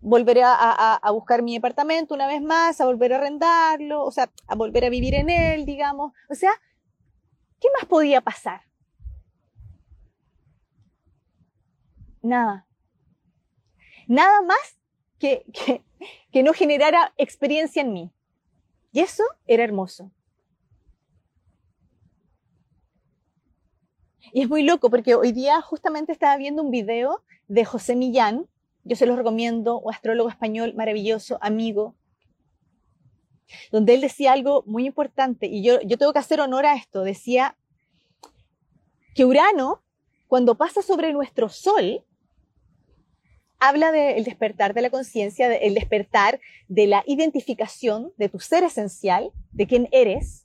volveré 0.00 0.42
a, 0.44 1.00
buscar 1.12 1.42
mi 1.42 1.54
departamento 1.54 2.14
una 2.14 2.26
vez 2.26 2.42
más, 2.42 2.80
a 2.80 2.84
volver 2.84 3.14
a 3.14 3.16
arrendarlo, 3.16 4.04
o 4.04 4.10
sea, 4.10 4.30
a 4.46 4.54
volver 4.54 4.84
a 4.84 4.90
vivir 4.90 5.14
en 5.14 5.30
él, 5.30 5.64
digamos. 5.64 6.12
O 6.28 6.34
sea, 6.34 6.50
¿qué 7.58 7.68
más 7.74 7.86
podía 7.86 8.20
pasar? 8.20 8.60
Nada. 12.20 12.66
Nada 14.06 14.42
más 14.42 14.78
que, 15.18 15.46
que 16.30 16.42
no 16.42 16.52
generara 16.52 17.14
experiencia 17.16 17.80
en 17.80 17.94
mí. 17.94 18.12
Y 18.94 19.00
eso 19.00 19.24
era 19.48 19.64
hermoso. 19.64 20.12
Y 24.32 24.42
es 24.42 24.48
muy 24.48 24.62
loco 24.62 24.88
porque 24.88 25.16
hoy 25.16 25.32
día 25.32 25.60
justamente 25.62 26.12
estaba 26.12 26.36
viendo 26.36 26.62
un 26.62 26.70
video 26.70 27.24
de 27.48 27.64
José 27.64 27.96
Millán, 27.96 28.46
yo 28.84 28.94
se 28.94 29.06
los 29.06 29.16
recomiendo, 29.16 29.80
un 29.80 29.92
astrólogo 29.92 30.28
español 30.28 30.74
maravilloso, 30.74 31.38
amigo, 31.40 31.96
donde 33.72 33.94
él 33.94 34.00
decía 34.00 34.32
algo 34.32 34.62
muy 34.64 34.86
importante, 34.86 35.46
y 35.46 35.64
yo, 35.64 35.80
yo 35.80 35.98
tengo 35.98 36.12
que 36.12 36.20
hacer 36.20 36.40
honor 36.40 36.64
a 36.64 36.76
esto, 36.76 37.02
decía 37.02 37.56
que 39.16 39.24
Urano, 39.24 39.82
cuando 40.28 40.56
pasa 40.56 40.82
sobre 40.82 41.12
nuestro 41.12 41.48
Sol, 41.48 42.04
habla 43.68 43.92
del 43.92 44.24
despertar 44.24 44.74
de 44.74 44.82
la 44.82 44.90
conciencia, 44.90 45.48
del 45.48 45.74
despertar 45.74 46.40
de 46.68 46.86
la 46.86 47.02
identificación 47.06 48.12
de 48.16 48.28
tu 48.28 48.40
ser 48.40 48.64
esencial, 48.64 49.30
de 49.52 49.66
quién 49.66 49.88
eres, 49.92 50.44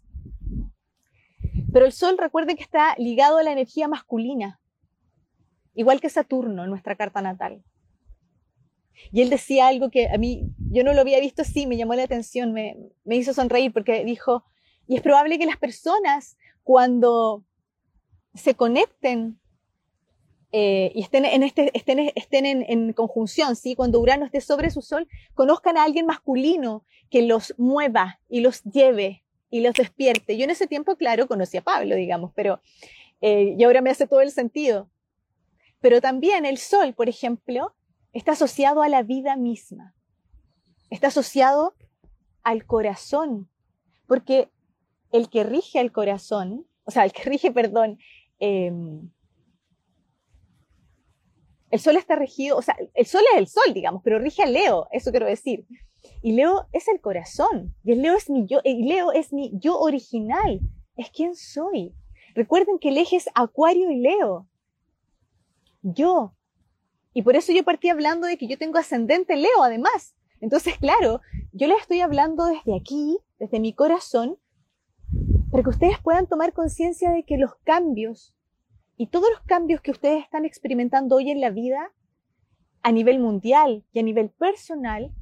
pero 1.71 1.85
el 1.85 1.91
Sol, 1.91 2.17
recuerde 2.17 2.55
que 2.55 2.63
está 2.63 2.95
ligado 2.97 3.37
a 3.37 3.43
la 3.43 3.51
energía 3.51 3.87
masculina, 3.87 4.59
igual 5.75 6.01
que 6.01 6.09
Saturno 6.09 6.63
en 6.63 6.69
nuestra 6.69 6.95
carta 6.95 7.21
natal. 7.21 7.63
Y 9.11 9.21
él 9.21 9.29
decía 9.29 9.67
algo 9.67 9.89
que 9.89 10.09
a 10.09 10.17
mí, 10.17 10.51
yo 10.71 10.83
no 10.83 10.93
lo 10.93 11.01
había 11.01 11.19
visto 11.19 11.43
así, 11.43 11.67
me 11.67 11.77
llamó 11.77 11.93
la 11.93 12.03
atención, 12.03 12.53
me, 12.53 12.75
hizo 13.05 13.33
sonreír 13.33 13.71
porque 13.71 14.03
dijo, 14.03 14.43
y 14.87 14.95
es 14.95 15.01
probable 15.01 15.37
que 15.37 15.45
las 15.45 15.57
personas 15.57 16.37
cuando 16.63 17.45
se 18.33 18.55
conecten 18.55 19.38
eh, 20.51 20.91
y 20.95 21.01
estén, 21.01 21.25
en, 21.25 21.43
este, 21.43 21.71
estén, 21.77 21.99
estén 22.15 22.45
en, 22.45 22.65
en, 22.67 22.93
conjunción, 22.93 23.55
¿sí? 23.55 23.75
cuando 23.75 23.99
Urano 23.99 24.25
esté 24.25 24.41
sobre 24.41 24.71
su 24.71 24.81
sol, 24.81 25.07
conozcan 25.35 25.77
a 25.77 25.83
alguien 25.83 26.05
masculino 26.05 26.83
que 27.09 27.21
los 27.21 27.53
mueva 27.57 28.19
y 28.29 28.41
los 28.41 28.63
lleve 28.63 29.23
y 29.51 29.61
los 29.61 29.75
despierte. 29.75 30.37
Yo 30.37 30.43
en 30.43 30.49
ese 30.49 30.67
tiempo, 30.67 30.95
claro, 30.95 31.27
conocí 31.27 31.57
a 31.57 31.61
Pablo, 31.61 31.95
digamos, 31.95 32.31
pero 32.35 32.61
eh, 33.21 33.55
y 33.57 33.63
ahora 33.63 33.81
me 33.81 33.89
hace 33.89 34.07
todo 34.07 34.21
el 34.21 34.31
sentido. 34.31 34.89
Pero 35.81 36.01
también 36.01 36.45
el 36.45 36.57
sol, 36.57 36.93
por 36.93 37.09
ejemplo, 37.09 37.75
está 38.13 38.33
asociado 38.33 38.81
a 38.81 38.89
la 38.89 39.03
vida 39.03 39.35
misma. 39.35 39.95
Está 40.89 41.07
asociado 41.07 41.75
al 42.43 42.65
corazón, 42.65 43.49
porque 44.07 44.49
el 45.11 45.29
que 45.29 45.43
rige 45.43 45.79
al 45.79 45.91
corazón, 45.91 46.65
o 46.83 46.91
sea, 46.91 47.05
el 47.05 47.11
que 47.11 47.23
rige, 47.23 47.51
perdón, 47.51 47.99
em, 48.39 49.09
el 51.71 51.79
sol 51.79 51.97
está 51.97 52.15
regido, 52.15 52.57
o 52.57 52.61
sea, 52.61 52.75
el 52.93 53.05
sol 53.05 53.21
es 53.33 53.39
el 53.39 53.47
sol, 53.47 53.73
digamos, 53.73 54.01
pero 54.03 54.19
rige 54.19 54.43
a 54.43 54.47
Leo, 54.47 54.87
eso 54.91 55.11
quiero 55.11 55.27
decir. 55.27 55.65
Y 56.21 56.33
Leo 56.33 56.67
es 56.71 56.87
el 56.87 56.99
corazón. 56.99 57.75
Y 57.83 57.91
el 57.91 58.01
Leo 58.01 58.15
es 58.15 58.29
mi 58.29 58.45
yo, 58.47 58.59
y 58.63 58.83
Leo 58.87 59.11
es 59.11 59.31
mi 59.33 59.51
yo 59.59 59.77
original. 59.79 60.59
Es 60.95 61.09
quien 61.11 61.35
soy. 61.35 61.93
Recuerden 62.35 62.79
que 62.79 62.89
el 62.89 62.97
eje 62.97 63.17
es 63.17 63.29
Acuario 63.35 63.91
y 63.91 63.99
Leo. 63.99 64.47
Yo. 65.81 66.35
Y 67.13 67.21
por 67.21 67.35
eso 67.35 67.51
yo 67.51 67.63
partí 67.63 67.89
hablando 67.89 68.27
de 68.27 68.37
que 68.37 68.47
yo 68.47 68.57
tengo 68.57 68.77
ascendente 68.77 69.35
Leo, 69.35 69.63
además. 69.63 70.15
Entonces, 70.41 70.77
claro, 70.77 71.21
yo 71.51 71.67
les 71.67 71.81
estoy 71.81 72.01
hablando 72.01 72.45
desde 72.45 72.75
aquí, 72.75 73.19
desde 73.39 73.59
mi 73.59 73.73
corazón, 73.73 74.37
para 75.51 75.63
que 75.63 75.69
ustedes 75.69 75.99
puedan 76.01 76.27
tomar 76.27 76.53
conciencia 76.53 77.11
de 77.11 77.23
que 77.23 77.37
los 77.37 77.55
cambios 77.63 78.33
y 78.99 79.07
todos 79.07 79.29
los 79.31 79.39
cambios 79.43 79.79
que 79.79 79.91
ustedes 79.91 80.25
están 80.25 80.43
experimentando 80.43 81.15
hoy 81.15 81.31
en 81.31 81.39
la 81.39 81.51
vida, 81.51 81.93
a 82.81 82.91
nivel 82.91 83.19
mundial 83.19 83.85
y 83.93 83.99
a 83.99 84.03
nivel 84.03 84.29
personal, 84.29 85.13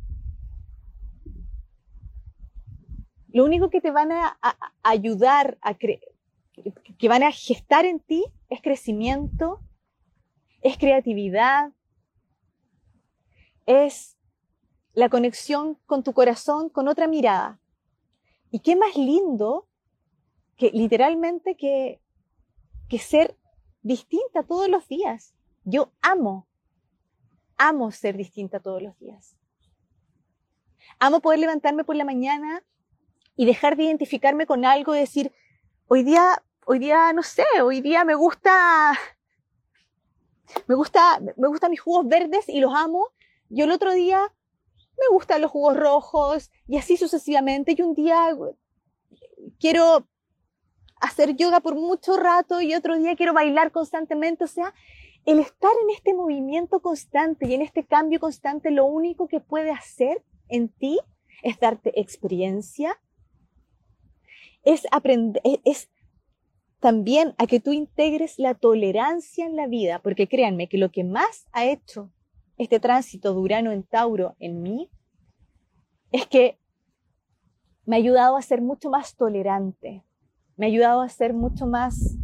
lo 3.30 3.46
único 3.46 3.70
que 3.70 3.80
te 3.80 3.92
van 3.92 4.12
a, 4.12 4.40
ayudar 4.82 5.60
a 5.62 5.76
que 5.76 7.08
van 7.08 7.22
a 7.22 7.32
gestar 7.32 7.86
en 7.86 8.00
ti 8.00 8.26
es 8.50 8.64
crecimiento, 8.64 9.62
es 10.62 10.76
creatividad, 10.80 11.72
es 13.68 14.18
la 14.94 15.08
conexión 15.08 15.76
con 15.86 16.02
tu 16.02 16.14
corazón, 16.14 16.70
con 16.70 16.88
otra 16.88 17.08
mirada. 17.08 17.60
Y 18.50 18.62
qué 18.62 18.76
más 18.76 18.98
lindo 18.98 19.68
que 20.56 20.72
literalmente 20.72 21.56
que, 21.56 22.02
que 22.90 22.98
ser 22.98 23.38
distinta 23.82 24.44
todos 24.44 24.70
los 24.70 24.88
días. 24.88 25.34
Yo 25.64 25.92
amo, 26.02 26.48
amo 27.58 27.92
ser 27.92 28.18
distinta 28.18 28.60
todos 28.60 28.82
los 28.82 28.98
días. 29.00 29.36
Amo 31.00 31.20
poder 31.20 31.40
levantarme 31.40 31.84
por 31.84 31.96
la 31.96 32.06
mañana 32.06 32.64
y 33.36 33.46
dejar 33.46 33.78
de 33.78 33.84
identificarme 33.84 34.46
con 34.46 34.66
algo 34.66 34.96
y 34.96 35.00
decir, 35.00 35.34
hoy 35.88 36.04
día, 36.04 36.44
hoy 36.66 36.80
día, 36.80 37.14
no 37.14 37.24
sé, 37.24 37.46
hoy 37.62 37.82
día 37.82 38.04
me 38.04 38.16
gusta, 38.16 38.94
me 40.68 40.76
gusta, 40.76 41.20
me 41.36 41.48
gustan 41.48 41.72
mis 41.72 41.82
jugos 41.82 42.08
verdes 42.08 42.50
y 42.50 42.60
los 42.60 42.74
amo. 42.74 43.10
Yo 43.50 43.66
el 43.66 43.72
otro 43.72 43.94
día 43.94 44.20
me 44.98 45.08
gustan 45.12 45.42
los 45.42 45.52
jugos 45.52 45.78
rojos 45.78 46.52
y 46.68 46.78
así 46.78 46.98
sucesivamente. 46.98 47.76
Y 47.78 47.82
un 47.82 47.94
día 47.94 48.36
quiero 49.60 50.08
hacer 51.00 51.36
yoga 51.36 51.60
por 51.60 51.76
mucho 51.76 52.18
rato 52.18 52.62
y 52.62 52.74
otro 52.74 52.98
día 52.98 53.16
quiero 53.16 53.34
bailar 53.34 53.72
constantemente. 53.72 54.44
O 54.44 54.48
sea, 54.48 54.74
el 55.26 55.40
estar 55.40 55.72
en 55.84 55.90
este 55.90 56.14
movimiento 56.14 56.80
constante 56.82 57.48
y 57.48 57.54
en 57.54 57.62
este 57.62 57.84
cambio 57.84 58.20
constante, 58.20 58.72
lo 58.72 58.86
único 58.86 59.28
que 59.28 59.40
puede 59.40 59.72
hacer 59.72 60.24
en 60.48 60.70
ti 60.70 61.00
es 61.44 61.60
darte 61.60 62.00
experiencia, 62.00 63.00
es 64.64 64.88
aprender, 64.92 65.42
es, 65.66 65.90
también 66.80 67.34
a 67.38 67.48
que 67.48 67.60
tú 67.60 67.74
integres 67.74 68.40
la 68.40 68.54
tolerancia 68.54 69.46
en 69.46 69.56
la 69.56 69.68
vida, 69.68 70.00
porque 70.02 70.28
créanme 70.28 70.70
que 70.70 70.78
lo 70.78 70.92
que 70.92 71.04
más 71.04 71.48
ha 71.52 71.66
hecho 71.66 72.12
este 72.58 72.80
tránsito 72.80 73.34
de 73.34 73.40
Urano 73.40 73.72
en 73.72 73.84
Tauro 73.84 74.36
en 74.40 74.62
mí 74.62 74.90
es 76.12 76.26
que 76.26 76.60
me 77.86 77.96
ha 77.96 78.00
ayudado 78.00 78.36
a 78.36 78.42
ser 78.42 78.62
mucho 78.62 78.90
más 78.90 79.16
tolerante, 79.16 80.04
me 80.58 80.66
ha 80.66 80.70
ayudado 80.70 81.02
a 81.02 81.10
ser 81.10 81.34
mucho 81.34 81.68
más, 81.68 82.18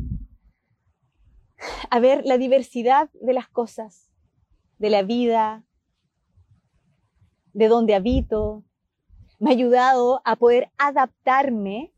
a 1.90 2.00
ver 2.00 2.26
la 2.26 2.38
diversidad 2.38 3.10
de 3.14 3.34
las 3.34 3.48
cosas, 3.48 4.10
de 4.80 4.90
la 4.90 5.04
vida, 5.04 5.64
de 7.54 7.68
donde 7.68 7.94
habito, 7.94 8.64
me 9.40 9.52
ha 9.52 9.54
ayudado 9.54 10.22
a 10.26 10.36
poder 10.36 10.72
adaptarme 10.78 11.94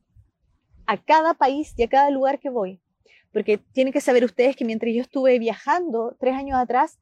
a 0.86 0.98
cada 0.98 1.34
país 1.34 1.74
y 1.78 1.84
a 1.84 1.90
cada 1.90 2.10
lugar 2.10 2.40
que 2.40 2.50
voy. 2.50 2.82
Porque 3.32 3.58
tienen 3.58 3.94
que 3.94 4.02
saber 4.02 4.24
ustedes 4.24 4.56
que 4.56 4.66
mientras 4.66 4.94
yo 4.94 5.02
estuve 5.02 5.40
viajando 5.40 6.16
tres 6.20 6.36
años 6.36 6.58
atrás, 6.58 7.00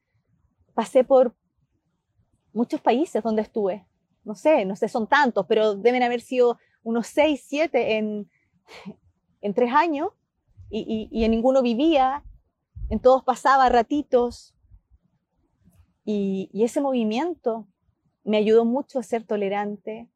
pasé 0.74 1.04
por 1.04 1.36
muchos 2.54 2.82
países 2.82 3.24
donde 3.24 3.42
estuve. 3.42 3.86
No 4.24 4.36
sé, 4.36 4.64
no 4.66 4.76
sé, 4.76 4.88
son 4.88 5.08
tantos, 5.08 5.46
pero 5.48 5.76
deben 5.76 6.04
haber 6.04 6.22
sido 6.22 6.58
unos 6.84 7.08
seis, 7.08 7.44
siete 7.48 7.98
en, 7.98 8.30
en 9.44 9.54
tres 9.54 9.72
años 9.74 10.10
y, 10.72 11.24
en 11.24 11.30
ninguno 11.30 11.62
vivía, 11.62 12.24
en 12.90 13.00
todos 13.00 13.24
pasaba 13.24 13.70
ratitos. 13.70 14.56
Y, 16.04 16.50
y 16.52 16.64
ese 16.64 16.82
movimiento 16.82 17.68
me 18.24 18.38
ayudó 18.38 18.66
mucho 18.66 18.98
a 18.98 19.04
ser 19.04 19.24
tolerante, 19.24 20.10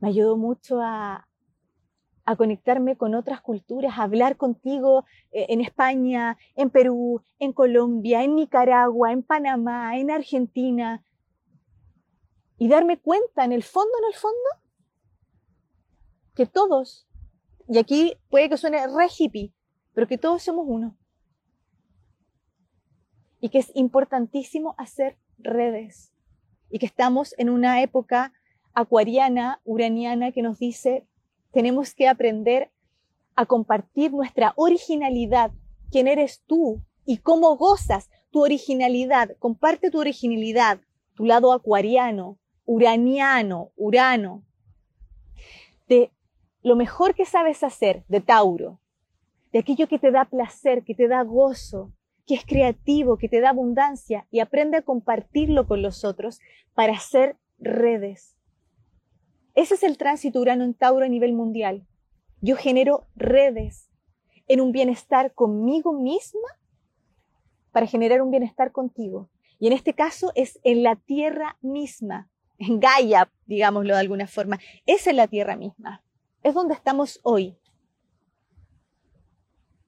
me 0.00 0.08
ayudó 0.08 0.36
mucho 0.36 0.80
a, 0.82 1.26
a 2.28 2.36
conectarme 2.36 2.98
con 2.98 3.14
otras 3.14 3.40
culturas, 3.40 3.98
a 3.98 4.02
hablar 4.02 4.36
contigo 4.36 5.06
eh, 5.32 5.46
en 5.48 5.62
España, 5.62 6.36
en 6.56 6.68
Perú, 6.68 7.22
en 7.38 7.54
Colombia, 7.54 8.22
en 8.22 8.36
Nicaragua, 8.36 9.12
en 9.12 9.22
Panamá, 9.22 9.96
en 9.96 10.10
Argentina, 10.10 11.02
y 12.58 12.68
darme 12.68 12.98
cuenta 13.00 13.46
en 13.46 13.52
el 13.52 13.62
fondo, 13.62 13.92
en 14.02 14.08
el 14.08 14.14
fondo, 14.14 14.48
que 16.34 16.44
todos, 16.44 17.07
y 17.68 17.78
aquí 17.78 18.14
puede 18.30 18.48
que 18.48 18.56
suene 18.56 18.86
re 18.86 19.08
hippie, 19.16 19.52
pero 19.94 20.06
que 20.06 20.18
todos 20.18 20.42
somos 20.42 20.64
uno. 20.68 20.96
Y 23.40 23.50
que 23.50 23.58
es 23.58 23.70
importantísimo 23.74 24.74
hacer 24.78 25.18
redes. 25.38 26.12
Y 26.70 26.78
que 26.78 26.86
estamos 26.86 27.34
en 27.38 27.50
una 27.50 27.82
época 27.82 28.32
acuariana, 28.74 29.60
uraniana, 29.64 30.32
que 30.32 30.42
nos 30.42 30.58
dice 30.58 31.06
tenemos 31.52 31.94
que 31.94 32.08
aprender 32.08 32.70
a 33.34 33.46
compartir 33.46 34.12
nuestra 34.12 34.52
originalidad, 34.56 35.50
quién 35.90 36.08
eres 36.08 36.42
tú 36.46 36.82
y 37.06 37.18
cómo 37.18 37.56
gozas 37.56 38.10
tu 38.30 38.42
originalidad. 38.42 39.36
Comparte 39.38 39.90
tu 39.90 39.98
originalidad, 39.98 40.80
tu 41.14 41.24
lado 41.24 41.52
acuariano, 41.52 42.38
uraniano, 42.64 43.72
urano, 43.76 44.44
de 45.88 46.10
lo 46.62 46.76
mejor 46.76 47.14
que 47.14 47.24
sabes 47.24 47.62
hacer, 47.62 48.04
de 48.08 48.20
Tauro, 48.20 48.80
de 49.52 49.60
aquello 49.60 49.88
que 49.88 49.98
te 49.98 50.10
da 50.10 50.24
placer, 50.24 50.82
que 50.84 50.94
te 50.94 51.08
da 51.08 51.22
gozo, 51.22 51.92
que 52.26 52.34
es 52.34 52.44
creativo, 52.44 53.16
que 53.16 53.28
te 53.28 53.40
da 53.40 53.50
abundancia 53.50 54.26
y 54.30 54.40
aprende 54.40 54.76
a 54.76 54.82
compartirlo 54.82 55.66
con 55.66 55.82
los 55.82 56.04
otros 56.04 56.40
para 56.74 56.92
hacer 56.92 57.36
redes. 57.58 58.36
Ese 59.54 59.74
es 59.74 59.82
el 59.82 59.96
tránsito 59.96 60.40
Urano 60.40 60.64
en 60.64 60.74
Tauro 60.74 61.04
a 61.04 61.08
nivel 61.08 61.32
mundial. 61.32 61.86
Yo 62.40 62.56
genero 62.56 63.06
redes 63.16 63.88
en 64.46 64.60
un 64.60 64.72
bienestar 64.72 65.32
conmigo 65.32 65.92
misma 65.92 66.48
para 67.72 67.86
generar 67.86 68.22
un 68.22 68.30
bienestar 68.30 68.72
contigo. 68.72 69.30
Y 69.58 69.66
en 69.66 69.72
este 69.72 69.94
caso 69.94 70.30
es 70.34 70.60
en 70.62 70.82
la 70.82 70.96
tierra 70.96 71.56
misma, 71.60 72.30
en 72.58 72.78
Gaia, 72.78 73.30
digámoslo 73.46 73.94
de 73.94 74.00
alguna 74.00 74.26
forma. 74.26 74.58
Es 74.86 75.06
en 75.06 75.16
la 75.16 75.26
tierra 75.26 75.56
misma. 75.56 76.02
Es 76.42 76.54
donde 76.54 76.74
estamos 76.74 77.20
hoy. 77.22 77.58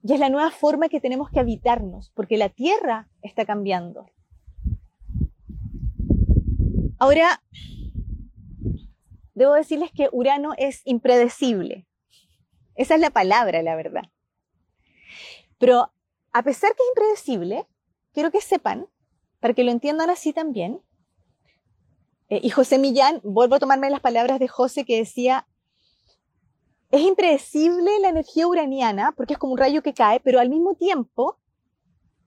Y 0.03 0.13
es 0.13 0.19
la 0.19 0.29
nueva 0.29 0.51
forma 0.51 0.89
que 0.89 0.99
tenemos 0.99 1.29
que 1.29 1.39
habitarnos, 1.39 2.09
porque 2.15 2.37
la 2.37 2.49
tierra 2.49 3.07
está 3.21 3.45
cambiando. 3.45 4.07
Ahora, 6.97 7.43
debo 9.33 9.53
decirles 9.53 9.91
que 9.91 10.09
Urano 10.11 10.53
es 10.57 10.81
impredecible. 10.85 11.87
Esa 12.75 12.95
es 12.95 13.01
la 13.01 13.09
palabra, 13.09 13.61
la 13.61 13.75
verdad. 13.75 14.03
Pero 15.57 15.91
a 16.31 16.43
pesar 16.43 16.71
que 16.71 16.83
es 16.83 16.89
impredecible, 16.89 17.67
quiero 18.13 18.31
que 18.31 18.41
sepan, 18.41 18.87
para 19.39 19.53
que 19.53 19.63
lo 19.63 19.71
entiendan 19.71 20.09
así 20.09 20.33
también, 20.33 20.81
eh, 22.29 22.39
y 22.41 22.49
José 22.49 22.77
Millán, 22.77 23.19
vuelvo 23.23 23.55
a 23.55 23.59
tomarme 23.59 23.89
las 23.89 23.99
palabras 23.99 24.39
de 24.39 24.47
José 24.47 24.85
que 24.85 24.97
decía, 24.97 25.47
es 26.91 27.01
impredecible 27.01 27.99
la 27.99 28.09
energía 28.09 28.47
uraniana 28.47 29.13
porque 29.15 29.33
es 29.33 29.39
como 29.39 29.53
un 29.53 29.59
rayo 29.59 29.81
que 29.81 29.93
cae, 29.93 30.19
pero 30.19 30.39
al 30.39 30.49
mismo 30.49 30.75
tiempo 30.75 31.37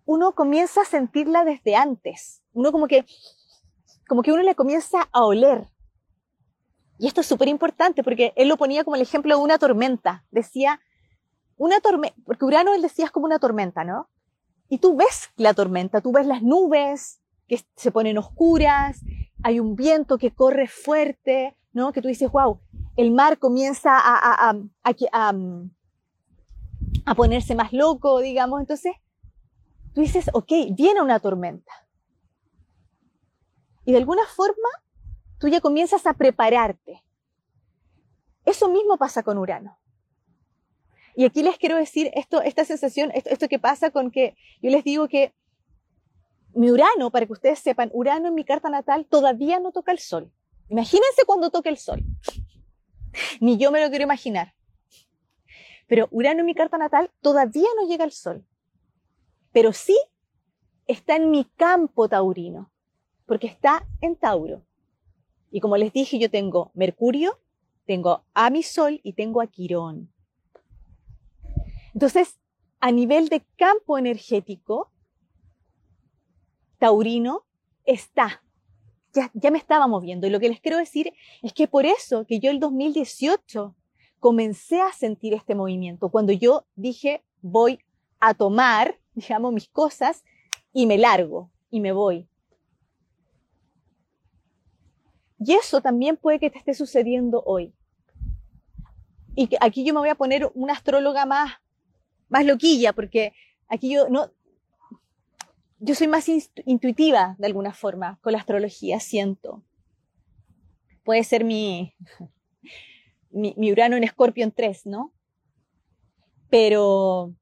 uno 0.06 0.32
comienza 0.32 0.82
a 0.82 0.86
sentirla 0.86 1.44
desde 1.44 1.76
antes. 1.76 2.42
Uno 2.52 2.72
como 2.72 2.86
que, 2.86 3.04
como 4.08 4.22
que 4.22 4.32
uno 4.32 4.42
le 4.42 4.54
comienza 4.54 5.08
a 5.12 5.24
oler. 5.24 5.68
Y 6.98 7.06
esto 7.06 7.20
es 7.20 7.26
súper 7.26 7.48
importante 7.48 8.02
porque 8.02 8.32
él 8.36 8.48
lo 8.48 8.56
ponía 8.56 8.84
como 8.84 8.96
el 8.96 9.02
ejemplo 9.02 9.36
de 9.36 9.42
una 9.42 9.58
tormenta. 9.58 10.24
Decía, 10.30 10.80
una 11.56 11.80
tormenta, 11.80 12.16
porque 12.24 12.44
Urano 12.44 12.74
él 12.74 12.82
decía 12.82 13.06
es 13.06 13.10
como 13.10 13.26
una 13.26 13.38
tormenta, 13.38 13.84
¿no? 13.84 14.08
Y 14.68 14.78
tú 14.78 14.96
ves 14.96 15.30
la 15.36 15.54
tormenta, 15.54 16.00
tú 16.00 16.12
ves 16.12 16.26
las 16.26 16.42
nubes 16.42 17.20
que 17.46 17.60
se 17.76 17.90
ponen 17.90 18.16
oscuras, 18.18 19.00
hay 19.42 19.60
un 19.60 19.76
viento 19.76 20.16
que 20.16 20.32
corre 20.32 20.68
fuerte, 20.68 21.54
¿no? 21.72 21.92
Que 21.92 22.00
tú 22.00 22.08
dices, 22.08 22.30
wow, 22.30 22.60
el 22.96 23.10
mar 23.10 23.38
comienza 23.38 23.98
a, 23.98 24.50
a, 24.50 25.34
a, 27.06 27.14
ponerse 27.14 27.54
más 27.54 27.72
loco, 27.72 28.20
digamos. 28.20 28.60
Entonces, 28.60 28.94
tú 29.94 30.00
dices, 30.00 30.30
ok, 30.32 30.52
viene 30.72 31.02
una 31.02 31.20
tormenta. 31.20 31.72
Y 33.84 33.92
de 33.92 33.98
alguna 33.98 34.26
forma, 34.26 34.68
tú 35.38 35.48
ya 35.48 35.60
comienzas 35.60 36.06
a 36.06 36.14
prepararte. 36.14 37.02
Eso 38.44 38.68
mismo 38.68 38.96
pasa 38.96 39.22
con 39.22 39.38
Urano. 39.38 39.78
Y 41.16 41.24
aquí 41.24 41.42
les 41.42 41.58
quiero 41.58 41.76
decir 41.76 42.10
esto, 42.14 42.42
esta 42.42 42.64
sensación, 42.64 43.10
esto, 43.14 43.30
esto 43.30 43.48
que 43.48 43.58
pasa 43.58 43.90
con 43.90 44.10
que 44.10 44.36
yo 44.60 44.70
les 44.70 44.84
digo 44.84 45.08
que 45.08 45.34
mi 46.54 46.70
Urano, 46.70 47.10
para 47.10 47.26
que 47.26 47.32
ustedes 47.32 47.58
sepan, 47.58 47.90
Urano 47.92 48.28
en 48.28 48.34
mi 48.34 48.44
carta 48.44 48.68
natal 48.68 49.06
todavía 49.06 49.58
no 49.60 49.72
toca 49.72 49.92
el 49.92 49.98
Sol. 49.98 50.32
Imagínense 50.68 51.24
cuando 51.26 51.50
toque 51.50 51.68
el 51.68 51.78
Sol. 51.78 52.02
Ni 53.40 53.56
yo 53.56 53.70
me 53.70 53.80
lo 53.82 53.88
quiero 53.88 54.04
imaginar. 54.04 54.54
Pero 55.86 56.08
Urano 56.10 56.40
en 56.40 56.46
mi 56.46 56.54
carta 56.54 56.78
natal 56.78 57.10
todavía 57.20 57.68
no 57.76 57.86
llega 57.86 58.04
al 58.04 58.12
Sol. 58.12 58.44
Pero 59.52 59.72
sí 59.72 59.96
está 60.86 61.16
en 61.16 61.30
mi 61.30 61.44
campo 61.44 62.08
taurino, 62.08 62.70
porque 63.26 63.46
está 63.46 63.86
en 64.00 64.16
Tauro. 64.16 64.62
Y 65.50 65.60
como 65.60 65.76
les 65.76 65.92
dije, 65.92 66.18
yo 66.18 66.30
tengo 66.30 66.72
Mercurio, 66.74 67.38
tengo 67.86 68.24
a 68.34 68.50
mi 68.50 68.62
Sol 68.62 69.00
y 69.02 69.12
tengo 69.12 69.40
a 69.40 69.46
Quirón. 69.46 70.12
Entonces, 71.92 72.40
a 72.80 72.90
nivel 72.90 73.28
de 73.28 73.44
campo 73.56 73.98
energético, 73.98 74.90
taurino 76.78 77.46
está 77.84 78.43
ya, 79.14 79.50
me 79.50 79.58
estaba 79.58 79.86
moviendo. 79.86 80.26
Y 80.26 80.30
lo 80.30 80.40
que 80.40 80.48
les 80.48 80.60
quiero 80.60 80.78
decir 80.78 81.12
es 81.42 81.52
que 81.52 81.68
por 81.68 81.86
eso 81.86 82.26
que 82.26 82.40
yo 82.40 82.50
el 82.50 82.60
2018 82.60 83.74
comencé 84.20 84.80
a 84.80 84.92
sentir 84.92 85.34
este 85.34 85.54
movimiento, 85.54 86.08
cuando 86.08 86.32
yo 86.32 86.66
dije, 86.76 87.22
voy 87.42 87.78
a 88.20 88.34
tomar, 88.34 88.98
digamos, 89.14 89.52
mis 89.52 89.68
cosas 89.68 90.24
y 90.72 90.86
me 90.86 90.98
largo 90.98 91.50
y 91.70 91.80
me 91.80 91.92
voy. 91.92 92.28
Y 95.38 95.52
eso 95.52 95.80
también 95.80 96.16
puede 96.16 96.38
que 96.38 96.50
te 96.50 96.58
esté 96.58 96.74
sucediendo 96.74 97.42
hoy. 97.44 97.74
Y 99.36 99.48
aquí 99.60 99.84
yo 99.84 99.92
me 99.92 100.00
voy 100.00 100.08
a 100.08 100.14
poner 100.14 100.50
una 100.54 100.72
astróloga 100.72 101.26
más, 101.26 101.54
más 102.28 102.46
loquilla, 102.46 102.92
porque 102.92 103.32
aquí 103.68 103.92
yo 103.92 104.08
no, 104.08 104.30
yo 105.84 105.94
soy 105.94 106.08
más 106.08 106.26
intuitiva 106.64 107.36
de 107.38 107.46
alguna 107.46 107.74
forma 107.74 108.18
con 108.22 108.32
la 108.32 108.38
astrología, 108.38 109.00
siento. 109.00 109.62
Puede 111.04 111.24
ser 111.24 111.44
mi, 111.44 111.94
mi, 113.30 113.70
Urano 113.70 113.96
en 113.96 114.08
Scorpion 114.08 114.50
3, 114.50 114.86
¿no? 114.86 115.12
Pero 116.48 117.34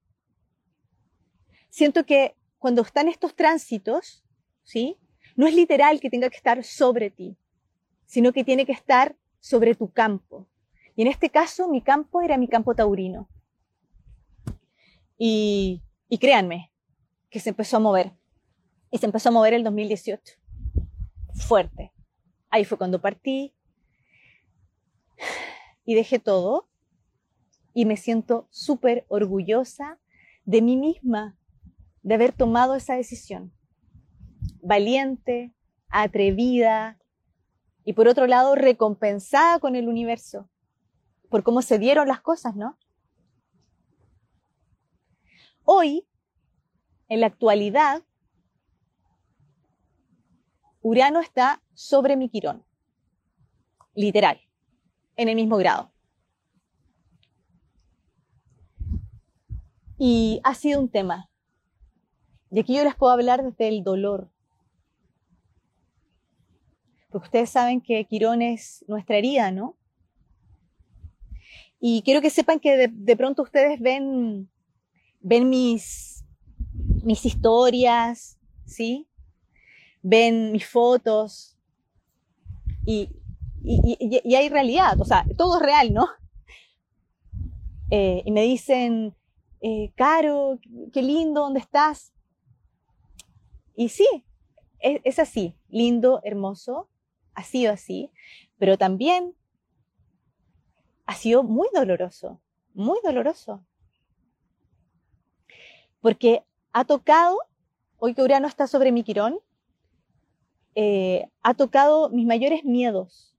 siento 1.71 2.05
que 2.05 2.35
cuando 2.59 2.83
están 2.83 3.07
estos 3.07 3.37
tránsitos, 3.37 4.25
¿sí? 4.65 4.99
No 5.37 5.47
es 5.47 5.55
literal 5.55 6.01
que 6.01 6.11
tenga 6.11 6.29
que 6.29 6.37
estar 6.37 6.65
sobre 6.65 7.11
ti, 7.11 7.37
sino 8.07 8.33
que 8.33 8.43
tiene 8.43 8.67
que 8.67 8.73
estar 8.73 9.17
sobre 9.39 9.77
tu 9.77 9.93
campo. 9.93 10.49
Y 10.97 11.03
en 11.03 11.09
este 11.09 11.31
caso, 11.31 11.69
mi 11.69 11.81
campo 11.81 12.23
era 12.23 12.37
mi 12.37 12.49
campo 12.49 12.75
taurino. 12.75 13.29
Y, 15.17 15.81
y 16.09 16.19
créanme, 16.19 16.73
que 17.31 17.39
se 17.39 17.51
empezó 17.51 17.77
a 17.77 17.81
mover. 17.81 18.13
Y 18.93 18.99
se 18.99 19.07
empezó 19.07 19.31
a 19.31 19.33
mover 19.33 19.55
el 19.55 19.65
2018. 19.65 20.35
Fuerte. 21.35 21.93
Ahí 22.51 22.65
fue 22.65 22.79
cuando 22.79 23.01
partí 23.01 23.55
y 25.85 25.95
dejé 25.95 26.21
todo 26.21 26.69
y 27.75 27.87
me 27.87 27.97
siento 27.97 28.47
súper 28.51 29.05
orgullosa 29.09 29.99
de 30.45 30.63
mí 30.63 30.77
misma, 30.77 31.37
de 32.03 32.15
haber 32.15 32.33
tomado 32.33 32.77
esa 32.77 32.95
decisión. 32.95 33.53
Valiente, 34.63 35.55
atrevida 35.89 37.01
y 37.85 37.95
por 37.95 38.07
otro 38.07 38.27
lado 38.27 38.55
recompensada 38.55 39.59
con 39.59 39.75
el 39.75 39.89
universo 39.89 40.49
por 41.33 41.43
cómo 41.43 41.63
se 41.63 41.79
dieron 41.79 42.09
las 42.09 42.21
cosas, 42.21 42.55
¿no? 42.57 42.79
Hoy, 45.65 46.07
en 47.09 47.21
la 47.21 47.29
actualidad, 47.29 48.03
Urano 50.83 51.21
está 51.21 51.63
sobre 51.75 52.17
mi 52.17 52.29
Quirón. 52.29 52.65
Literal. 53.95 54.41
En 55.17 55.29
el 55.29 55.37
mismo 55.37 55.57
grado. 55.57 55.93
Y 59.97 60.41
ha 60.43 60.55
sido 60.55 60.81
un 60.81 60.89
tema. 60.89 61.31
Y 62.51 62.61
aquí 62.61 62.77
yo 62.77 62.83
les 62.83 62.97
puedo 62.97 63.13
hablar 63.13 63.45
desde 63.45 63.69
el 63.69 63.85
dolor. 63.85 64.29
Porque 67.11 67.27
ustedes 67.27 67.51
saben 67.51 67.81
que 67.81 68.05
Quirón 68.07 68.43
es 68.43 68.85
nuestra 68.89 69.17
herida, 69.17 69.53
¿no? 69.53 69.77
Y 71.79 72.03
quiero 72.03 72.21
que 72.21 72.31
sepan 72.31 72.59
que 72.59 72.89
de, 72.89 73.17
pronto 73.17 73.43
ustedes 73.43 73.81
ven, 73.81 74.51
ven 75.21 75.49
mis, 75.49 76.25
mis 77.05 77.25
historias, 77.25 78.39
¿sí? 78.65 79.09
Ven 80.03 80.53
mis 80.53 80.67
fotos 80.67 81.57
y, 82.85 83.09
hay 84.35 84.49
realidad, 84.49 85.01
o 85.01 85.05
sea, 85.05 85.25
todo 85.37 85.57
es 85.57 85.63
real, 85.63 85.93
¿no? 85.93 86.09
Eh, 87.95 88.23
y 88.25 88.33
me 88.33 88.41
dicen, 88.41 89.15
eh, 89.61 89.93
Caro, 89.97 90.59
qué 90.95 91.03
lindo, 91.03 91.43
¿dónde 91.43 91.61
estás? 91.61 92.11
Y 93.77 93.91
sí, 93.91 94.07
es, 94.79 95.03
es 95.05 95.19
así, 95.19 95.59
lindo, 95.69 96.23
hermoso, 96.25 96.89
ha 97.35 97.43
sido 97.45 97.71
así, 97.71 98.11
pero 98.57 98.79
también 98.79 99.35
ha 101.05 101.15
sido 101.15 101.43
muy 101.43 101.69
doloroso, 101.75 102.41
muy 102.73 102.99
doloroso. 103.05 103.63
porque 106.01 106.45
ha 106.73 106.85
tocado, 106.87 107.37
hoy 107.99 108.15
que 108.15 108.23
Urano 108.23 108.49
está 108.49 108.67
sobre 108.67 108.91
mi 108.91 109.05
quirón, 109.05 109.39
eh, 110.75 111.29
ha 111.43 111.55
tocado 111.55 112.09
mis 112.11 112.27
mayores 112.27 112.65
miedos. 112.65 113.35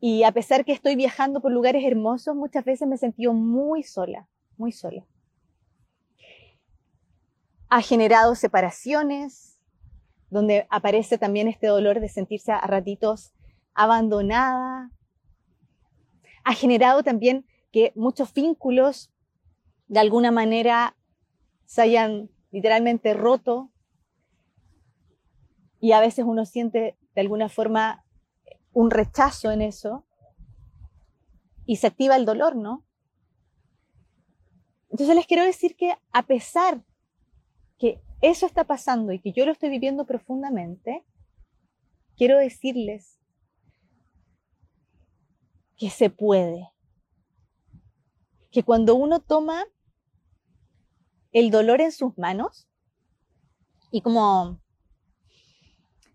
Y 0.00 0.22
a 0.24 0.32
pesar 0.32 0.64
que 0.64 0.72
estoy 0.72 0.96
viajando 0.96 1.40
por 1.40 1.50
lugares 1.50 1.82
hermosos, 1.84 2.36
muchas 2.36 2.64
veces 2.64 2.86
me 2.86 2.96
he 2.96 2.98
sentido 2.98 3.32
muy 3.32 3.82
sola, 3.82 4.28
muy 4.58 4.70
sola. 4.70 5.06
Ha 7.70 7.80
generado 7.80 8.34
separaciones, 8.34 9.58
donde 10.30 10.66
aparece 10.68 11.16
también 11.16 11.48
este 11.48 11.68
dolor 11.68 12.00
de 12.00 12.08
sentirse 12.08 12.52
a 12.52 12.60
ratitos 12.60 13.32
abandonada. 13.72 14.90
Ha 16.44 16.54
generado 16.54 17.02
también 17.02 17.46
que 17.72 17.92
muchos 17.94 18.32
vínculos 18.32 19.10
de 19.88 20.00
alguna 20.00 20.30
manera 20.30 20.96
se 21.64 21.82
hayan 21.82 22.30
literalmente 22.50 23.14
roto 23.14 23.70
y 25.84 25.92
a 25.92 26.00
veces 26.00 26.24
uno 26.26 26.46
siente 26.46 26.96
de 27.14 27.20
alguna 27.20 27.50
forma 27.50 28.06
un 28.72 28.90
rechazo 28.90 29.50
en 29.50 29.60
eso 29.60 30.06
y 31.66 31.76
se 31.76 31.88
activa 31.88 32.16
el 32.16 32.24
dolor, 32.24 32.56
¿no? 32.56 32.86
Entonces 34.88 35.14
les 35.14 35.26
quiero 35.26 35.44
decir 35.44 35.76
que 35.76 35.94
a 36.10 36.22
pesar 36.22 36.82
que 37.78 38.00
eso 38.22 38.46
está 38.46 38.64
pasando 38.64 39.12
y 39.12 39.20
que 39.20 39.32
yo 39.32 39.44
lo 39.44 39.52
estoy 39.52 39.68
viviendo 39.68 40.06
profundamente, 40.06 41.04
quiero 42.16 42.38
decirles 42.38 43.20
que 45.76 45.90
se 45.90 46.08
puede. 46.08 46.72
Que 48.50 48.62
cuando 48.62 48.94
uno 48.94 49.20
toma 49.20 49.66
el 51.32 51.50
dolor 51.50 51.82
en 51.82 51.92
sus 51.92 52.16
manos 52.16 52.66
y 53.90 54.00
como 54.00 54.63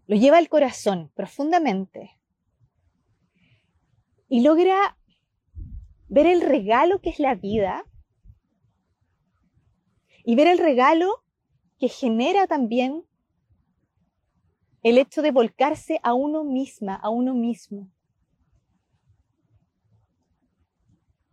lo 0.10 0.16
lleva 0.16 0.40
al 0.40 0.50
corazón 0.50 1.12
profundamente 1.14 2.20
y 4.28 4.42
logra 4.42 4.98
ver 6.08 6.26
el 6.26 6.42
regalo 6.42 7.00
que 7.00 7.12
es 7.12 7.20
la 7.20 7.36
vida 7.36 7.86
y 10.26 10.34
ver 10.34 10.48
el 10.48 10.58
regalo 10.58 11.24
que 11.78 11.90
genera 11.90 12.48
también 12.48 13.06
el 14.82 14.98
hecho 14.98 15.22
de 15.22 15.30
volcarse 15.30 16.00
a 16.02 16.16
uno 16.16 16.44
misma, 16.44 16.96
a 16.96 17.10
uno 17.12 17.36
mismo. 17.36 17.92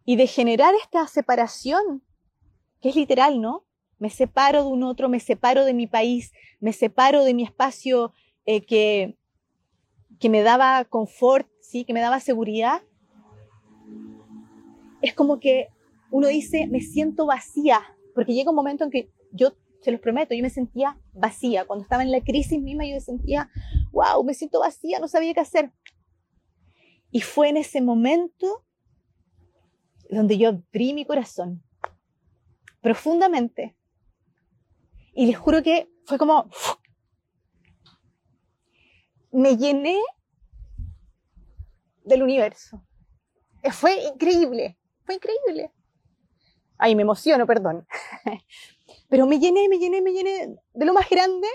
Y 0.05 0.16
de 0.16 0.27
generar 0.27 0.74
esta 0.83 1.07
separación, 1.07 2.05
que 2.83 2.91
es 2.91 2.97
literal, 2.97 3.41
¿no? 3.41 3.64
Me 3.99 4.11
separo 4.11 4.64
de 4.64 4.68
un 4.68 4.83
otro, 4.83 5.09
me 5.09 5.18
separo 5.18 5.64
de 5.64 5.72
mi 5.72 5.87
país, 5.87 6.35
me 6.61 6.74
separo 6.74 7.24
de 7.24 7.33
mi 7.33 7.43
espacio 7.43 8.12
eh, 8.47 8.64
que, 8.64 9.18
que 10.18 10.28
me 10.28 10.42
daba 10.42 10.84
confort, 10.84 11.49
¿sí? 11.61 11.84
que 11.84 11.92
me 11.92 12.01
daba 12.01 12.20
seguridad. 12.20 12.82
Es 15.03 15.14
como 15.14 15.40
que 15.40 15.68
uno 16.11 16.28
dice, 16.28 16.66
me 16.68 16.80
siento 16.80 17.26
vacía, 17.26 17.82
porque 18.14 18.34
llega 18.34 18.51
un 18.51 18.57
momento 18.57 18.84
en 18.84 18.90
que 18.90 19.11
yo, 19.32 19.53
se 19.82 19.90
los 19.90 20.01
prometo, 20.01 20.34
yo 20.34 20.42
me 20.42 20.51
sentía 20.51 20.99
vacía. 21.12 21.66
Cuando 21.66 21.82
estaba 21.82 22.03
en 22.03 22.11
la 22.11 22.22
crisis 22.22 22.61
misma, 22.61 22.86
yo 22.86 22.94
me 22.94 23.01
sentía, 23.01 23.51
wow, 23.92 24.24
me 24.24 24.34
siento 24.34 24.61
vacía, 24.61 24.99
no 24.99 25.09
sabía 25.09 25.34
qué 25.34 25.40
hacer. 25.40 25.72
Y 27.11 27.20
fue 27.20 27.49
en 27.49 27.57
ese 27.57 27.80
momento 27.80 28.64
donde 30.09 30.38
yo 30.38 30.49
abrí 30.49 30.94
mi 30.94 31.05
corazón 31.05 31.62
profundamente 32.80 33.76
y 35.12 35.26
les 35.26 35.36
juro 35.36 35.62
que 35.62 35.88
fue 36.05 36.18
como... 36.18 36.49
Me 39.31 39.57
llené 39.57 39.99
del 42.05 42.22
universo. 42.22 42.83
Fue 43.72 44.05
increíble, 44.05 44.79
fue 45.05 45.16
increíble. 45.16 45.72
Ay, 46.79 46.95
me 46.95 47.03
emociono, 47.03 47.47
perdón. 47.47 47.87
Pero 49.09 49.27
me 49.27 49.39
llené, 49.39 49.68
me 49.68 49.79
llené, 49.79 50.03
me 50.03 50.12
llené 50.12 50.59
de 50.72 50.85
lo 50.85 50.93
más 50.93 51.09
grande 51.09 51.49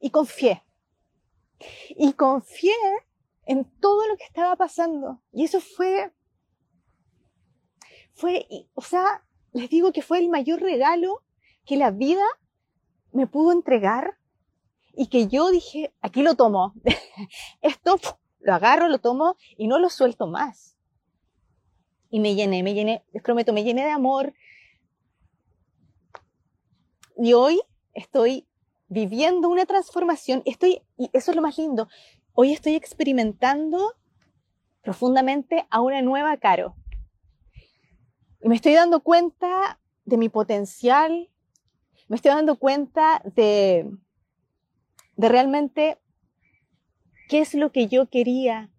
y 0.00 0.10
confié. 0.10 0.62
Y 1.90 2.12
confié 2.12 2.74
en 3.46 3.64
todo 3.80 4.06
lo 4.06 4.16
que 4.16 4.24
estaba 4.24 4.56
pasando. 4.56 5.22
Y 5.32 5.44
eso 5.44 5.60
fue, 5.60 6.12
fue, 8.12 8.46
o 8.74 8.82
sea, 8.82 9.24
les 9.52 9.70
digo 9.70 9.92
que 9.92 10.02
fue 10.02 10.18
el 10.18 10.28
mayor 10.28 10.60
regalo 10.60 11.22
que 11.64 11.76
la 11.76 11.90
vida 11.90 12.24
me 13.12 13.26
pudo 13.26 13.52
entregar 13.52 14.18
y 14.96 15.08
que 15.08 15.26
yo 15.26 15.50
dije, 15.50 15.92
aquí 16.00 16.22
lo 16.22 16.34
tomo, 16.34 16.74
esto 17.62 17.98
lo 18.40 18.54
agarro, 18.54 18.88
lo 18.88 18.98
tomo 18.98 19.36
y 19.56 19.66
no 19.66 19.78
lo 19.78 19.90
suelto 19.90 20.26
más. 20.26 20.76
Y 22.10 22.20
me 22.20 22.34
llené, 22.34 22.62
me 22.62 22.74
llené, 22.74 23.04
les 23.12 23.22
prometo, 23.22 23.52
me 23.52 23.64
llené 23.64 23.84
de 23.84 23.90
amor. 23.90 24.34
Y 27.16 27.32
hoy 27.32 27.60
estoy 27.92 28.46
viviendo 28.88 29.48
una 29.48 29.66
transformación, 29.66 30.42
estoy, 30.44 30.82
y 30.96 31.10
eso 31.12 31.30
es 31.30 31.36
lo 31.36 31.42
más 31.42 31.58
lindo, 31.58 31.88
hoy 32.32 32.52
estoy 32.52 32.74
experimentando 32.74 33.94
profundamente 34.82 35.66
a 35.70 35.80
una 35.80 36.02
nueva 36.02 36.36
Caro. 36.36 36.76
Y 38.40 38.48
me 38.48 38.56
estoy 38.56 38.74
dando 38.74 39.00
cuenta 39.00 39.80
de 40.04 40.18
mi 40.18 40.28
potencial, 40.28 41.30
me 42.08 42.16
estoy 42.16 42.32
dando 42.32 42.58
cuenta 42.58 43.22
de, 43.34 43.90
de 45.16 45.28
realmente 45.28 45.98
qué 47.28 47.40
es 47.40 47.54
lo 47.54 47.72
que 47.72 47.88
yo 47.88 48.08
quería, 48.08 48.70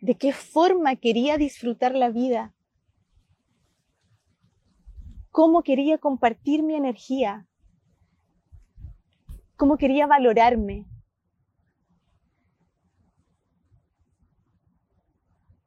de 0.00 0.16
qué 0.16 0.32
forma 0.32 0.96
quería 0.96 1.36
disfrutar 1.36 1.94
la 1.94 2.10
vida, 2.10 2.54
cómo 5.30 5.62
quería 5.62 5.98
compartir 5.98 6.62
mi 6.62 6.74
energía, 6.74 7.46
cómo 9.56 9.76
quería 9.76 10.06
valorarme. 10.06 10.86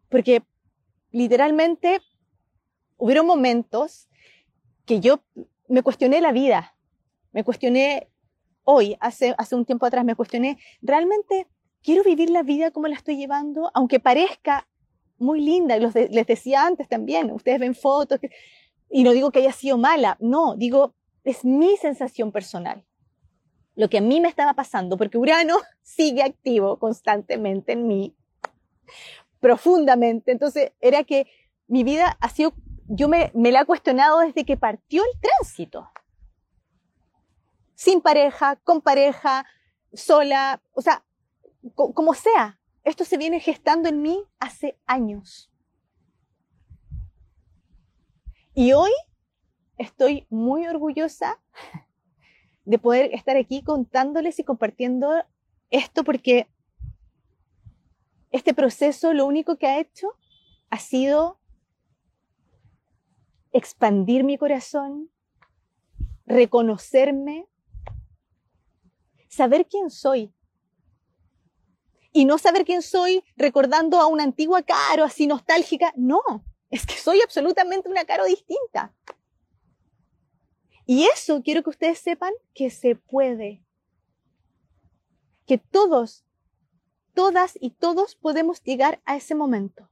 Porque 0.10 0.44
literalmente 1.12 2.00
hubieron 2.98 3.26
momentos 3.26 4.10
que 4.86 5.00
yo 5.00 5.24
me 5.68 5.82
cuestioné 5.82 6.22
la 6.22 6.32
vida, 6.32 6.76
me 7.32 7.44
cuestioné 7.44 8.13
hoy, 8.64 8.98
hace, 9.00 9.36
hace 9.38 9.56
un 9.56 9.66
tiempo 9.66 9.86
atrás, 9.86 10.06
me 10.06 10.16
cuestioné, 10.16 10.58
¿realmente 10.82 11.48
quiero 11.82 12.04
vivir 12.04 12.30
la 12.30 12.44
vida 12.44 12.72
como 12.72 12.88
la 12.88 12.96
estoy 12.96 13.18
llevando? 13.18 13.72
Aunque 13.74 14.00
parezca 14.00 14.68
muy 15.18 15.42
linda, 15.42 15.78
los 15.78 15.94
les 15.96 16.28
decía 16.28 16.66
antes 16.66 16.88
también, 16.88 17.32
ustedes 17.32 17.60
ven 17.60 17.76
fotos, 17.76 18.20
y 18.90 19.04
no 19.04 19.12
digo 19.12 19.32
que 19.32 19.40
haya 19.40 19.52
sido 19.52 19.78
mala, 19.78 20.18
no, 20.20 20.56
digo, 20.56 20.94
es 21.24 21.46
mi 21.46 21.78
sensación 21.78 22.32
personal, 22.32 22.86
lo 23.76 23.90
que 23.90 24.00
a 24.00 24.02
mí 24.02 24.22
me 24.22 24.28
estaba 24.28 24.54
pasando, 24.54 24.98
porque 24.98 25.18
Urano 25.18 25.58
sigue 25.82 26.24
activo 26.24 26.78
constantemente 26.78 27.74
en 27.74 27.88
mí, 27.88 28.16
profundamente, 29.40 30.32
entonces 30.32 30.72
era 30.80 31.04
que 31.04 31.28
mi 31.68 31.84
vida 31.84 32.18
ha 32.20 32.30
sido, 32.30 32.54
yo 32.88 33.08
me, 33.08 33.32
me 33.34 33.52
la 33.52 33.62
he 33.62 33.66
cuestionado 33.66 34.20
desde 34.20 34.46
que 34.46 34.58
partió 34.58 35.04
el 35.04 35.20
tránsito 35.22 35.90
sin 37.84 38.00
pareja, 38.00 38.56
con 38.64 38.80
pareja, 38.80 39.46
sola, 39.92 40.62
o 40.72 40.82
sea, 40.82 41.04
como 41.76 42.14
sea. 42.14 42.58
Esto 42.86 43.04
se 43.04 43.18
viene 43.18 43.42
gestando 43.42 43.90
en 43.90 44.02
mí 44.02 44.24
hace 44.40 44.80
años. 44.86 45.52
Y 48.54 48.72
hoy 48.72 48.92
estoy 49.78 50.28
muy 50.30 50.66
orgullosa 50.66 51.42
de 52.64 52.80
poder 52.80 53.14
estar 53.14 53.36
aquí 53.36 53.62
contándoles 53.64 54.40
y 54.40 54.46
compartiendo 54.46 55.12
esto 55.70 56.06
porque 56.06 56.48
este 58.32 58.54
proceso 58.54 59.12
lo 59.12 59.26
único 59.26 59.58
que 59.58 59.68
ha 59.68 59.80
hecho 59.82 60.08
ha 60.70 60.80
sido 60.80 61.38
expandir 63.52 64.24
mi 64.24 64.38
corazón, 64.38 65.10
reconocerme, 66.26 67.50
saber 69.34 69.68
quién 69.68 69.90
soy. 69.90 70.34
Y 72.12 72.26
no 72.26 72.38
saber 72.38 72.64
quién 72.64 72.82
soy 72.82 73.24
recordando 73.36 74.00
a 74.00 74.08
una 74.08 74.24
antigua 74.24 74.62
Caro 74.62 75.04
así 75.04 75.26
nostálgica. 75.26 75.92
No, 75.98 76.22
es 76.70 76.86
que 76.86 76.96
soy 76.96 77.22
absolutamente 77.22 77.90
una 77.90 78.06
Caro 78.06 78.26
distinta. 78.26 78.94
Y 80.86 81.06
eso 81.06 81.42
quiero 81.42 81.64
que 81.64 81.72
ustedes 81.72 81.98
sepan 81.98 82.34
que 82.54 82.70
se 82.70 82.96
puede. 82.96 83.64
Que 85.48 85.58
todos, 85.58 86.24
todas 87.14 87.58
y 87.60 87.72
todos 87.72 88.16
podemos 88.16 88.62
llegar 88.62 89.02
a 89.06 89.16
ese 89.16 89.34
momento. 89.34 89.90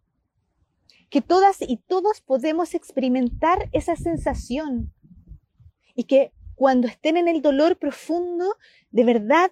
Que 1.09 1.21
todas 1.21 1.61
y 1.61 1.77
todos 1.77 2.21
podemos 2.21 2.73
experimentar 2.75 3.69
esa 3.73 3.95
sensación 3.95 4.93
y 5.95 6.03
que 6.05 6.33
cuando 6.55 6.87
estén 6.87 7.17
en 7.17 7.27
el 7.27 7.41
dolor 7.41 7.77
profundo, 7.77 8.57
de 8.91 9.03
verdad, 9.03 9.51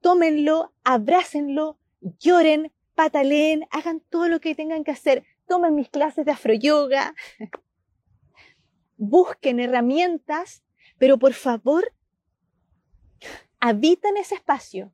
tómenlo, 0.00 0.72
abrácenlo, 0.84 1.78
lloren, 2.18 2.72
pataleen, 2.94 3.66
hagan 3.70 4.00
todo 4.00 4.28
lo 4.28 4.40
que 4.40 4.54
tengan 4.54 4.84
que 4.84 4.90
hacer, 4.90 5.24
tomen 5.46 5.74
mis 5.74 5.88
clases 5.88 6.24
de 6.24 6.32
afroyoga, 6.32 7.14
busquen 8.96 9.60
herramientas, 9.60 10.62
pero 10.98 11.18
por 11.18 11.32
favor, 11.32 11.92
habitan 13.60 14.16
ese 14.16 14.34
espacio. 14.34 14.92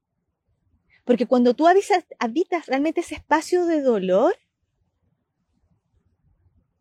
Porque 1.04 1.26
cuando 1.26 1.54
tú 1.54 1.66
habitas 1.66 2.66
realmente 2.66 3.00
ese 3.00 3.14
espacio 3.14 3.66
de 3.66 3.82
dolor 3.82 4.36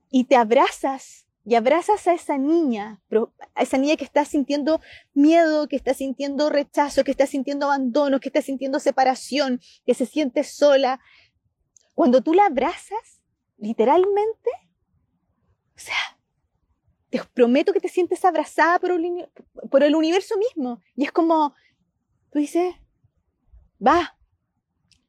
y 0.10 0.26
te 0.26 0.36
abrazas 0.38 1.23
y 1.46 1.56
abrazas 1.56 2.08
a 2.08 2.14
esa 2.14 2.38
niña, 2.38 3.02
a 3.54 3.64
esa 3.64 3.78
niña 3.78 3.98
que 3.98 4.06
está 4.06 4.24
sintiendo 4.24 4.80
miedo, 5.14 5.68
que 5.68 5.76
está 5.76 5.94
sintiendo 5.94 6.50
rechazo, 6.50 7.04
que 7.04 7.12
está 7.12 7.28
sintiendo 7.28 7.66
abandono, 7.66 8.20
que 8.20 8.30
está 8.30 8.42
sintiendo 8.42 8.80
separación, 8.80 9.60
que 9.86 9.94
se 9.94 10.06
siente 10.06 10.44
sola. 10.46 11.02
Cuando 11.96 12.22
tú 12.22 12.34
la 12.34 12.46
abrazas, 12.46 13.22
literalmente, 13.58 14.50
o 15.76 15.80
sea, 15.80 16.18
te 17.10 17.22
prometo 17.34 17.74
que 17.74 17.82
te 17.82 17.90
sientes 17.90 18.24
abrazada 18.24 18.80
por, 18.80 18.92
el 19.84 19.96
universo 19.96 20.38
mismo. 20.38 20.82
Y 20.96 21.04
es 21.04 21.12
como, 21.12 21.54
tú 22.32 22.40
dices, 22.40 22.74
va, 23.86 24.18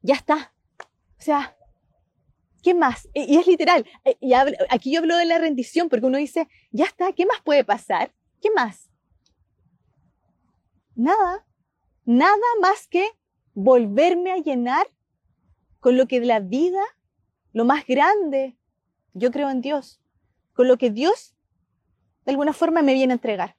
ya 0.03 0.15
está. 0.15 0.53
O 1.19 1.23
sea, 1.23 1.57
¿Qué 2.65 2.73
más? 2.73 3.07
Y 3.13 3.37
es 3.37 3.47
literal. 3.47 3.87
Eh, 4.07 4.17
y 4.21 4.33
aquí 4.33 4.91
yo 4.91 5.01
hablo 5.01 5.19
de 5.19 5.27
la 5.27 5.39
rendición 5.39 5.91
porque 5.91 6.07
uno 6.07 6.17
dice, 6.17 6.49
ya 6.71 6.87
está, 6.87 7.13
¿qué 7.13 7.27
más 7.27 7.43
puede 7.43 7.63
pasar? 7.63 8.11
¿Qué 8.41 8.51
más? 8.51 8.89
Nada. 10.95 11.47
Nada 12.07 12.35
más 12.63 12.89
que 12.89 13.07
volverme 13.53 14.33
a 14.33 14.39
llenar 14.39 14.87
con 15.79 15.99
lo 15.99 16.07
que 16.07 16.21
de 16.21 16.27
la 16.27 16.41
vida, 16.41 16.81
lo 17.53 17.67
más 17.67 17.87
grande, 17.87 18.57
yo 19.13 19.31
creo 19.31 19.51
en 19.51 19.61
Dios, 19.61 20.01
con 20.55 20.67
lo 20.67 20.79
que 20.79 20.89
Dios 20.89 21.35
de 22.25 22.33
alguna 22.33 22.55
forma 22.55 22.81
me 22.81 22.95
viene 22.95 23.13
a 23.13 23.17
entregar. 23.17 23.57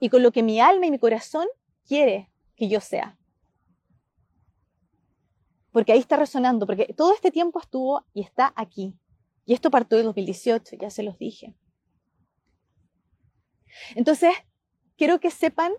Y 0.00 0.08
con 0.08 0.22
lo 0.22 0.32
que 0.32 0.42
mi 0.42 0.60
alma 0.60 0.86
y 0.86 0.90
mi 0.90 0.98
corazón 0.98 1.46
quiere 1.86 2.30
que 2.56 2.70
yo 2.70 2.80
sea 2.80 3.17
porque 5.78 5.92
ahí 5.92 6.00
está 6.00 6.16
resonando, 6.16 6.66
porque 6.66 6.92
todo 6.92 7.14
este 7.14 7.30
tiempo 7.30 7.60
estuvo 7.60 8.04
y 8.12 8.22
está 8.22 8.52
aquí. 8.56 8.98
Y 9.46 9.54
esto 9.54 9.70
partió 9.70 9.96
de 9.96 10.02
2018, 10.02 10.74
ya 10.74 10.90
se 10.90 11.04
los 11.04 11.16
dije. 11.18 11.54
Entonces, 13.94 14.34
quiero 14.96 15.20
que 15.20 15.30
sepan 15.30 15.70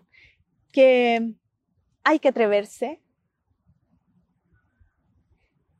que 0.72 1.34
hay 2.02 2.18
que 2.18 2.28
atreverse, 2.28 3.02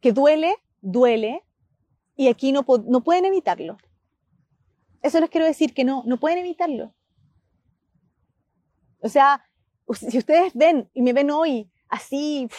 que 0.03 0.13
duele, 0.13 0.55
duele, 0.83 1.43
y 2.15 2.29
aquí 2.29 2.53
no, 2.53 2.67
no 2.89 3.03
pueden 3.03 3.25
evitarlo. 3.25 3.79
Eso 5.01 5.19
les 5.19 5.31
quiero 5.31 5.47
decir, 5.47 5.73
que 5.73 5.85
no, 5.85 6.03
no 6.05 6.21
pueden 6.21 6.37
evitarlo. 6.37 6.95
O 8.99 9.09
sea, 9.09 9.43
si 9.95 10.19
ustedes 10.19 10.53
ven 10.53 10.91
y 10.93 11.01
me 11.01 11.15
ven 11.15 11.31
hoy 11.31 11.71
así, 11.89 12.51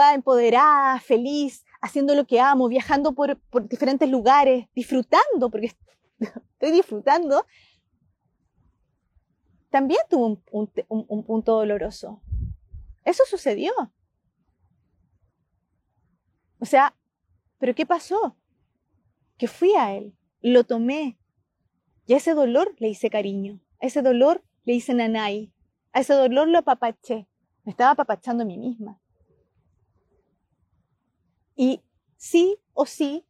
empoderada, 0.00 1.00
feliz, 1.00 1.64
haciendo 1.80 2.14
lo 2.14 2.26
que 2.26 2.40
amo, 2.40 2.68
viajando 2.68 3.12
por, 3.12 3.38
diferentes 3.68 4.08
lugares, 4.08 4.66
disfrutando, 4.74 5.50
porque 5.50 5.72
estoy 6.18 6.70
disfrutando, 6.70 7.44
también 9.70 10.00
tuvo 10.08 10.40
un, 10.50 11.24
punto 11.24 11.56
doloroso. 11.56 12.22
Eso 13.04 13.24
sucedió. 13.26 13.72
O 16.60 16.64
sea, 16.64 16.94
¿pero 17.58 17.74
qué 17.74 17.84
pasó? 17.84 18.36
Que 19.36 19.48
fui 19.48 19.74
a 19.74 19.96
él, 19.96 20.16
lo 20.40 20.62
tomé, 20.64 21.18
y 22.06 22.14
a 22.14 22.18
ese 22.18 22.34
dolor 22.34 22.74
le 22.78 22.88
hice 22.88 23.10
cariño, 23.10 23.60
a 23.80 23.86
ese 23.86 24.02
dolor 24.02 24.44
le 24.64 24.74
hice 24.74 24.94
nanay, 24.94 25.52
a 25.92 26.00
ese 26.00 26.14
dolor 26.14 26.48
lo 26.48 26.58
apapaché, 26.58 27.26
me 27.64 27.70
estaba 27.70 27.92
apapachando 27.92 28.44
a 28.44 28.46
mí 28.46 28.58
misma. 28.58 29.01
Y 31.56 31.82
sí 32.16 32.58
o 32.74 32.86
sí, 32.86 33.24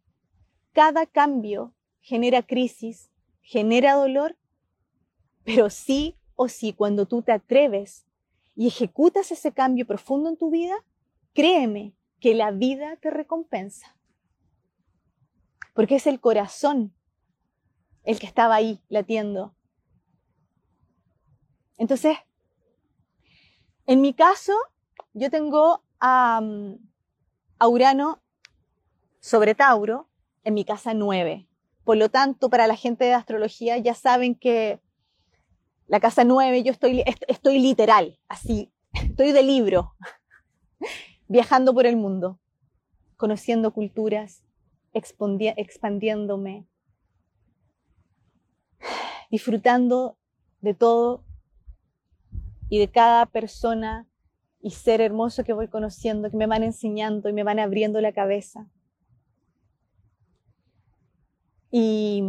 cada 0.73 1.07
cambio 1.07 1.75
genera 2.01 2.43
crisis, 2.43 3.11
genera 3.41 3.95
dolor, 3.95 4.37
pero 5.45 5.70
sí 5.70 6.16
o 6.35 6.49
sí, 6.49 6.73
cuando 6.73 7.07
tú 7.07 7.23
te 7.23 7.33
atreves 7.33 8.07
y 8.55 8.66
ejecutas 8.66 9.31
ese 9.33 9.53
cambio 9.53 9.87
profundo 9.87 10.29
en 10.29 10.37
tu 10.37 10.51
vida, 10.51 10.75
créeme 11.35 11.95
que 12.20 12.35
la 12.35 12.51
vida 12.51 12.97
te 12.97 13.11
recompensa. 13.11 13.97
Porque 15.75 15.97
es 15.97 16.07
el 16.07 16.20
corazón 16.20 16.95
el 18.05 18.18
que 18.18 18.27
estaba 18.27 18.55
ahí 18.55 18.81
latiendo. 18.89 19.55
Entonces, 21.79 22.16
en 23.87 24.01
mi 24.01 24.14
caso, 24.14 24.53
yo 25.12 25.31
tengo 25.31 25.83
a... 26.01 26.41
Urano 27.68 28.22
sobre 29.20 29.54
Tauro 29.54 30.08
en 30.44 30.54
mi 30.54 30.64
casa 30.64 30.94
9. 30.94 31.48
Por 31.84 31.96
lo 31.96 32.08
tanto, 32.08 32.50
para 32.50 32.66
la 32.66 32.76
gente 32.76 33.04
de 33.04 33.14
astrología 33.14 33.78
ya 33.78 33.94
saben 33.94 34.34
que 34.34 34.80
la 35.86 36.00
casa 36.00 36.24
9 36.24 36.62
yo 36.62 36.72
estoy, 36.72 37.04
estoy 37.28 37.58
literal, 37.58 38.18
así, 38.28 38.72
estoy 38.92 39.32
de 39.32 39.42
libro, 39.42 39.94
viajando 41.28 41.74
por 41.74 41.86
el 41.86 41.96
mundo, 41.96 42.40
conociendo 43.16 43.72
culturas, 43.72 44.42
expandiéndome, 44.92 46.66
disfrutando 49.30 50.16
de 50.60 50.74
todo 50.74 51.24
y 52.68 52.78
de 52.78 52.90
cada 52.90 53.26
persona 53.26 54.08
y 54.62 54.70
ser 54.70 55.00
hermoso 55.00 55.42
que 55.42 55.52
voy 55.52 55.66
conociendo, 55.66 56.30
que 56.30 56.36
me 56.36 56.46
van 56.46 56.62
enseñando 56.62 57.28
y 57.28 57.32
me 57.32 57.42
van 57.42 57.58
abriendo 57.58 58.00
la 58.00 58.12
cabeza. 58.12 58.68
Y, 61.72 62.22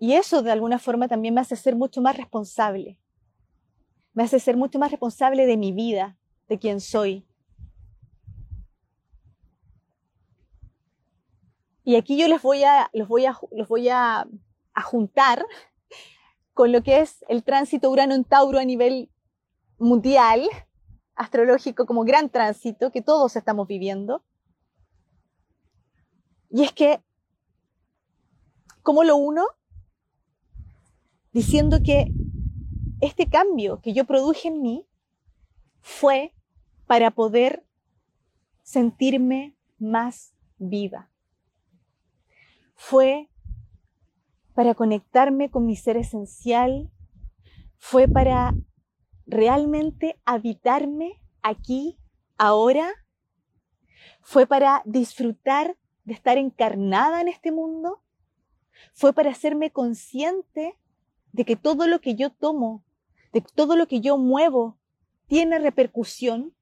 y 0.00 0.14
eso 0.14 0.42
de 0.42 0.50
alguna 0.50 0.80
forma 0.80 1.06
también 1.06 1.34
me 1.34 1.40
hace 1.40 1.54
ser 1.54 1.76
mucho 1.76 2.02
más 2.02 2.16
responsable. 2.16 2.98
Me 4.14 4.24
hace 4.24 4.40
ser 4.40 4.56
mucho 4.56 4.80
más 4.80 4.90
responsable 4.90 5.46
de 5.46 5.56
mi 5.56 5.70
vida, 5.70 6.18
de 6.48 6.58
quién 6.58 6.80
soy. 6.80 7.24
Y 11.84 11.94
aquí 11.94 12.18
yo 12.18 12.26
les 12.26 12.42
voy 12.42 12.64
a, 12.64 12.90
los 12.92 13.06
voy 13.06 13.26
a, 13.26 13.38
los 13.52 13.68
voy 13.68 13.88
a, 13.88 14.26
a 14.74 14.82
juntar 14.82 15.46
con 16.52 16.72
lo 16.72 16.82
que 16.82 17.00
es 17.00 17.24
el 17.28 17.44
tránsito 17.44 17.88
Urano 17.90 18.16
en 18.16 18.24
Tauro 18.24 18.58
a 18.58 18.64
nivel 18.64 19.08
mundial, 19.78 20.48
astrológico, 21.14 21.86
como 21.86 22.04
gran 22.04 22.30
tránsito 22.30 22.92
que 22.92 23.02
todos 23.02 23.36
estamos 23.36 23.66
viviendo. 23.66 24.22
Y 26.50 26.62
es 26.62 26.72
que, 26.72 27.00
¿cómo 28.82 29.04
lo 29.04 29.16
uno? 29.16 29.44
Diciendo 31.32 31.78
que 31.84 32.12
este 33.00 33.28
cambio 33.28 33.80
que 33.80 33.92
yo 33.92 34.04
produje 34.04 34.48
en 34.48 34.62
mí 34.62 34.86
fue 35.80 36.34
para 36.86 37.10
poder 37.10 37.64
sentirme 38.62 39.56
más 39.78 40.34
viva. 40.58 41.10
Fue 42.74 43.28
para 44.54 44.74
conectarme 44.74 45.50
con 45.50 45.66
mi 45.66 45.76
ser 45.76 45.96
esencial, 45.96 46.90
fue 47.76 48.08
para 48.08 48.54
realmente 49.28 50.20
habitarme 50.24 51.20
aquí, 51.42 51.98
ahora? 52.38 52.90
¿Fue 54.22 54.46
para 54.46 54.82
disfrutar 54.84 55.76
de 56.04 56.14
estar 56.14 56.38
encarnada 56.38 57.20
en 57.20 57.28
este 57.28 57.52
mundo? 57.52 58.02
¿Fue 58.94 59.12
para 59.12 59.30
hacerme 59.30 59.70
consciente 59.70 60.78
de 61.32 61.44
que 61.44 61.56
todo 61.56 61.86
lo 61.86 62.00
que 62.00 62.14
yo 62.14 62.30
tomo, 62.30 62.84
de 63.32 63.42
todo 63.54 63.76
lo 63.76 63.86
que 63.86 64.00
yo 64.00 64.16
muevo, 64.16 64.78
tiene 65.26 65.58
repercusión? 65.58 66.54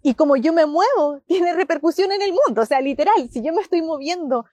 Y 0.00 0.14
como 0.14 0.36
yo 0.36 0.52
me 0.52 0.64
muevo, 0.64 1.20
tiene 1.26 1.52
repercusión 1.54 2.12
en 2.12 2.22
el 2.22 2.30
mundo. 2.30 2.62
O 2.62 2.66
sea, 2.66 2.80
literal, 2.80 3.28
si 3.30 3.42
yo 3.42 3.52
me 3.52 3.62
estoy 3.62 3.82
moviendo 3.82 4.46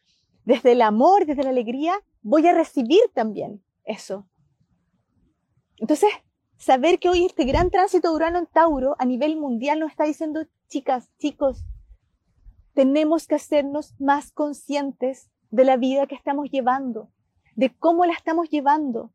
desde 0.43 0.71
el 0.71 0.81
amor, 0.81 1.25
desde 1.25 1.43
la 1.43 1.51
alegría, 1.51 2.01
voy 2.23 2.47
a 2.47 2.53
recibir 2.53 3.01
también 3.13 3.63
eso. 3.83 4.27
Entonces, 5.77 6.09
saber 6.57 6.99
que 6.99 7.09
hoy 7.09 7.25
este 7.25 7.45
gran 7.45 7.69
tránsito 7.69 8.09
de 8.09 8.15
Urano 8.15 8.39
en 8.39 8.47
Tauro 8.47 8.95
a 8.99 9.05
nivel 9.05 9.37
mundial 9.37 9.79
nos 9.79 9.91
está 9.91 10.05
diciendo, 10.05 10.45
chicas, 10.67 11.11
chicos, 11.17 11.65
tenemos 12.73 13.27
que 13.27 13.35
hacernos 13.35 13.93
más 13.99 14.31
conscientes 14.31 15.29
de 15.49 15.63
la 15.63 15.77
vida 15.77 16.07
que 16.07 16.15
estamos 16.15 16.49
llevando, 16.51 17.09
de 17.55 17.73
cómo 17.73 18.05
la 18.05 18.13
estamos 18.13 18.49
llevando, 18.49 19.13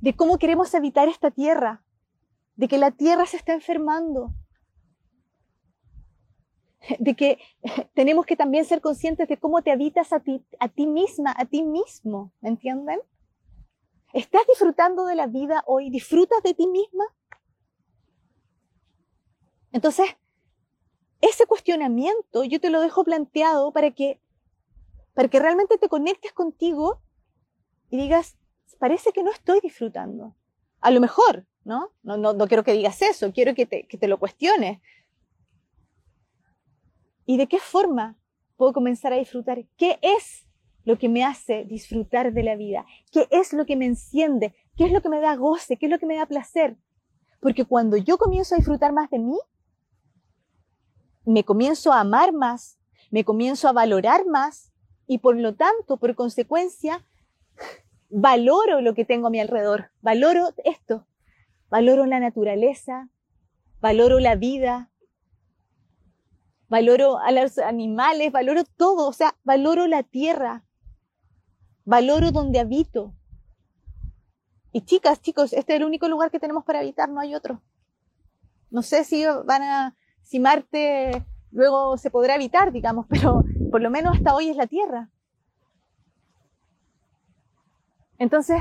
de 0.00 0.14
cómo 0.14 0.38
queremos 0.38 0.74
habitar 0.74 1.08
esta 1.08 1.30
tierra, 1.30 1.82
de 2.56 2.68
que 2.68 2.78
la 2.78 2.90
tierra 2.90 3.26
se 3.26 3.36
está 3.36 3.52
enfermando, 3.52 4.32
de 6.98 7.14
que 7.14 7.38
tenemos 7.94 8.26
que 8.26 8.36
también 8.36 8.64
ser 8.64 8.80
conscientes 8.80 9.28
de 9.28 9.36
cómo 9.36 9.62
te 9.62 9.70
habitas 9.70 10.12
a 10.12 10.20
ti, 10.20 10.44
a 10.58 10.68
ti 10.68 10.86
misma, 10.86 11.34
a 11.36 11.44
ti 11.44 11.62
mismo, 11.62 12.32
¿me 12.40 12.50
entienden? 12.50 13.00
¿Estás 14.12 14.42
disfrutando 14.46 15.04
de 15.04 15.14
la 15.14 15.26
vida 15.26 15.62
hoy? 15.66 15.90
¿Disfrutas 15.90 16.42
de 16.42 16.54
ti 16.54 16.66
misma? 16.66 17.04
Entonces, 19.72 20.16
ese 21.20 21.46
cuestionamiento 21.46 22.44
yo 22.44 22.60
te 22.60 22.70
lo 22.70 22.80
dejo 22.80 23.04
planteado 23.04 23.72
para 23.72 23.90
que, 23.90 24.20
para 25.14 25.28
que 25.28 25.38
realmente 25.38 25.76
te 25.76 25.88
conectes 25.88 26.32
contigo 26.32 27.02
y 27.90 27.98
digas, 27.98 28.38
parece 28.78 29.12
que 29.12 29.22
no 29.22 29.30
estoy 29.30 29.60
disfrutando. 29.60 30.34
A 30.80 30.90
lo 30.90 31.00
mejor, 31.00 31.46
¿no? 31.64 31.92
No, 32.02 32.16
no, 32.16 32.32
no 32.32 32.48
quiero 32.48 32.64
que 32.64 32.72
digas 32.72 33.02
eso, 33.02 33.32
quiero 33.32 33.54
que 33.54 33.66
te, 33.66 33.86
que 33.86 33.98
te 33.98 34.08
lo 34.08 34.18
cuestiones. 34.18 34.80
¿Y 37.26 37.36
de 37.36 37.46
qué 37.46 37.58
forma 37.58 38.16
puedo 38.56 38.72
comenzar 38.72 39.12
a 39.12 39.16
disfrutar? 39.16 39.66
¿Qué 39.76 39.98
es 40.00 40.47
lo 40.88 40.98
que 40.98 41.10
me 41.10 41.22
hace 41.22 41.66
disfrutar 41.66 42.32
de 42.32 42.42
la 42.42 42.56
vida? 42.56 42.86
¿Qué 43.12 43.28
es 43.30 43.52
lo 43.52 43.66
que 43.66 43.76
me 43.76 43.84
enciende? 43.84 44.54
¿Qué 44.74 44.86
es 44.86 44.90
lo 44.90 45.02
que 45.02 45.10
me 45.10 45.20
da 45.20 45.36
goce? 45.36 45.76
¿Qué 45.76 45.84
es 45.84 45.92
lo 45.92 45.98
que 45.98 46.06
me 46.06 46.16
da 46.16 46.24
placer? 46.24 46.78
Porque 47.40 47.66
cuando 47.66 47.98
yo 47.98 48.16
comienzo 48.16 48.54
a 48.54 48.56
disfrutar 48.56 48.94
más 48.94 49.10
de 49.10 49.18
mí, 49.18 49.38
me 51.26 51.44
comienzo 51.44 51.92
a 51.92 52.00
amar 52.00 52.32
más, 52.32 52.78
me 53.10 53.22
comienzo 53.22 53.68
a 53.68 53.72
valorar 53.72 54.24
más 54.24 54.72
y 55.06 55.18
por 55.18 55.36
lo 55.36 55.54
tanto, 55.54 55.98
por 55.98 56.14
consecuencia, 56.14 57.04
valoro 58.08 58.80
lo 58.80 58.94
que 58.94 59.04
tengo 59.04 59.26
a 59.26 59.30
mi 59.30 59.40
alrededor, 59.40 59.90
valoro 60.00 60.54
esto, 60.64 61.06
valoro 61.68 62.06
la 62.06 62.18
naturaleza, 62.18 63.10
valoro 63.82 64.20
la 64.20 64.36
vida, 64.36 64.90
valoro 66.70 67.18
a 67.18 67.30
los 67.30 67.58
animales, 67.58 68.32
valoro 68.32 68.64
todo, 68.64 69.06
o 69.06 69.12
sea, 69.12 69.36
valoro 69.44 69.86
la 69.86 70.02
tierra, 70.02 70.64
valoro 71.88 72.32
donde 72.32 72.58
habito. 72.58 73.14
Y 74.72 74.82
chicas, 74.82 75.22
chicos, 75.22 75.54
este 75.54 75.72
es 75.72 75.80
el 75.80 75.86
único 75.86 76.06
lugar 76.06 76.30
que 76.30 76.38
tenemos 76.38 76.62
para 76.64 76.80
habitar, 76.80 77.08
no 77.08 77.18
hay 77.18 77.34
otro. 77.34 77.62
No 78.70 78.82
sé 78.82 79.04
si 79.04 79.24
van 79.24 79.62
a, 79.62 79.96
si 80.22 80.38
Marte 80.38 81.24
luego 81.50 81.96
se 81.96 82.10
podrá 82.10 82.34
habitar, 82.34 82.72
digamos, 82.72 83.06
pero 83.08 83.42
por 83.70 83.80
lo 83.80 83.88
menos 83.88 84.18
hasta 84.18 84.34
hoy 84.34 84.50
es 84.50 84.56
la 84.56 84.66
Tierra. 84.66 85.08
Entonces, 88.18 88.60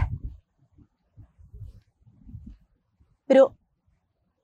pero 3.26 3.58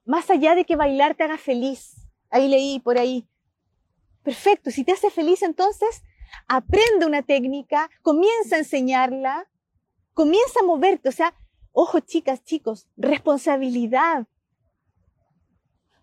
más 0.03 0.29
allá 0.29 0.55
de 0.55 0.65
que 0.65 0.75
bailar 0.75 1.15
te 1.15 1.23
haga 1.23 1.37
feliz, 1.37 2.09
ahí 2.29 2.49
leí 2.49 2.81
por 2.81 2.97
ahí, 2.97 3.29
Perfecto, 4.23 4.71
si 4.71 4.85
te 4.85 4.93
hace 4.93 5.09
feliz 5.09 5.41
entonces, 5.41 6.01
aprende 6.47 7.05
una 7.05 7.23
técnica, 7.23 7.89
comienza 8.01 8.55
a 8.55 8.59
enseñarla, 8.59 9.47
comienza 10.13 10.59
a 10.61 10.65
moverte, 10.65 11.09
o 11.09 11.11
sea, 11.11 11.33
ojo 11.71 11.99
chicas, 11.99 12.43
chicos, 12.43 12.87
responsabilidad. 12.97 14.27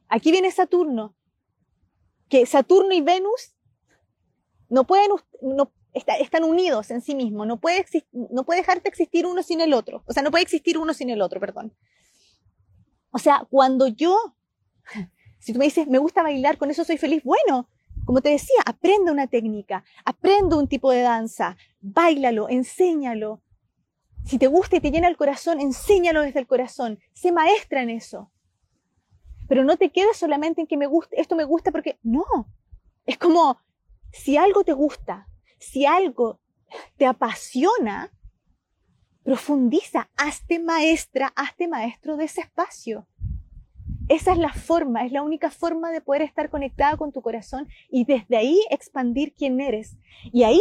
Aquí 0.08 0.32
viene 0.32 0.50
Saturno, 0.50 1.14
que 2.28 2.46
Saturno 2.46 2.92
y 2.92 3.00
Venus 3.00 3.54
no 4.68 4.84
pueden, 4.84 5.10
no, 5.42 5.72
están 5.92 6.44
unidos 6.44 6.90
en 6.90 7.00
sí 7.00 7.14
mismos, 7.14 7.46
no 7.46 7.60
puede, 7.60 7.84
no 8.12 8.44
puede 8.44 8.60
dejar 8.60 8.82
de 8.82 8.88
existir 8.88 9.26
uno 9.26 9.42
sin 9.42 9.60
el 9.60 9.72
otro, 9.72 10.02
o 10.06 10.12
sea, 10.12 10.22
no 10.22 10.30
puede 10.30 10.42
existir 10.42 10.78
uno 10.78 10.94
sin 10.94 11.10
el 11.10 11.22
otro, 11.22 11.40
perdón. 11.40 11.74
O 13.12 13.18
sea, 13.18 13.46
cuando 13.50 13.88
yo, 13.88 14.16
si 15.38 15.52
tú 15.52 15.58
me 15.58 15.64
dices, 15.64 15.88
me 15.88 15.98
gusta 15.98 16.22
bailar, 16.22 16.58
con 16.58 16.70
eso 16.70 16.84
soy 16.84 16.98
feliz, 16.98 17.22
bueno, 17.24 17.68
como 18.10 18.22
te 18.22 18.30
decía, 18.30 18.56
aprende 18.66 19.12
una 19.12 19.28
técnica, 19.28 19.84
aprende 20.04 20.56
un 20.56 20.66
tipo 20.66 20.90
de 20.90 21.02
danza, 21.02 21.56
bailalo, 21.80 22.48
enséñalo. 22.48 23.40
Si 24.24 24.36
te 24.36 24.48
gusta 24.48 24.74
y 24.74 24.80
te 24.80 24.90
llena 24.90 25.06
el 25.06 25.16
corazón, 25.16 25.60
enséñalo 25.60 26.22
desde 26.22 26.40
el 26.40 26.48
corazón, 26.48 26.98
sé 27.12 27.30
maestra 27.30 27.84
en 27.84 27.90
eso. 27.90 28.32
Pero 29.46 29.62
no 29.62 29.76
te 29.76 29.90
quedes 29.90 30.16
solamente 30.16 30.60
en 30.60 30.66
que 30.66 30.76
me 30.76 30.88
guste, 30.88 31.20
esto 31.20 31.36
me 31.36 31.44
gusta 31.44 31.70
porque 31.70 32.00
no. 32.02 32.24
Es 33.06 33.16
como 33.16 33.58
si 34.10 34.36
algo 34.36 34.64
te 34.64 34.72
gusta, 34.72 35.28
si 35.60 35.86
algo 35.86 36.40
te 36.96 37.06
apasiona, 37.06 38.10
profundiza, 39.22 40.10
hazte 40.16 40.58
maestra, 40.58 41.32
hazte 41.36 41.68
maestro 41.68 42.16
de 42.16 42.24
ese 42.24 42.40
espacio. 42.40 43.06
Esa 44.10 44.32
es 44.32 44.38
la 44.38 44.52
forma, 44.52 45.06
es 45.06 45.12
la 45.12 45.22
única 45.22 45.52
forma 45.52 45.92
de 45.92 46.00
poder 46.00 46.22
estar 46.22 46.50
conectada 46.50 46.96
con 46.96 47.12
tu 47.12 47.22
corazón 47.22 47.68
y 47.88 48.04
desde 48.04 48.36
ahí 48.36 48.60
expandir 48.68 49.34
quién 49.34 49.60
eres. 49.60 49.96
Y 50.32 50.42
ahí 50.42 50.58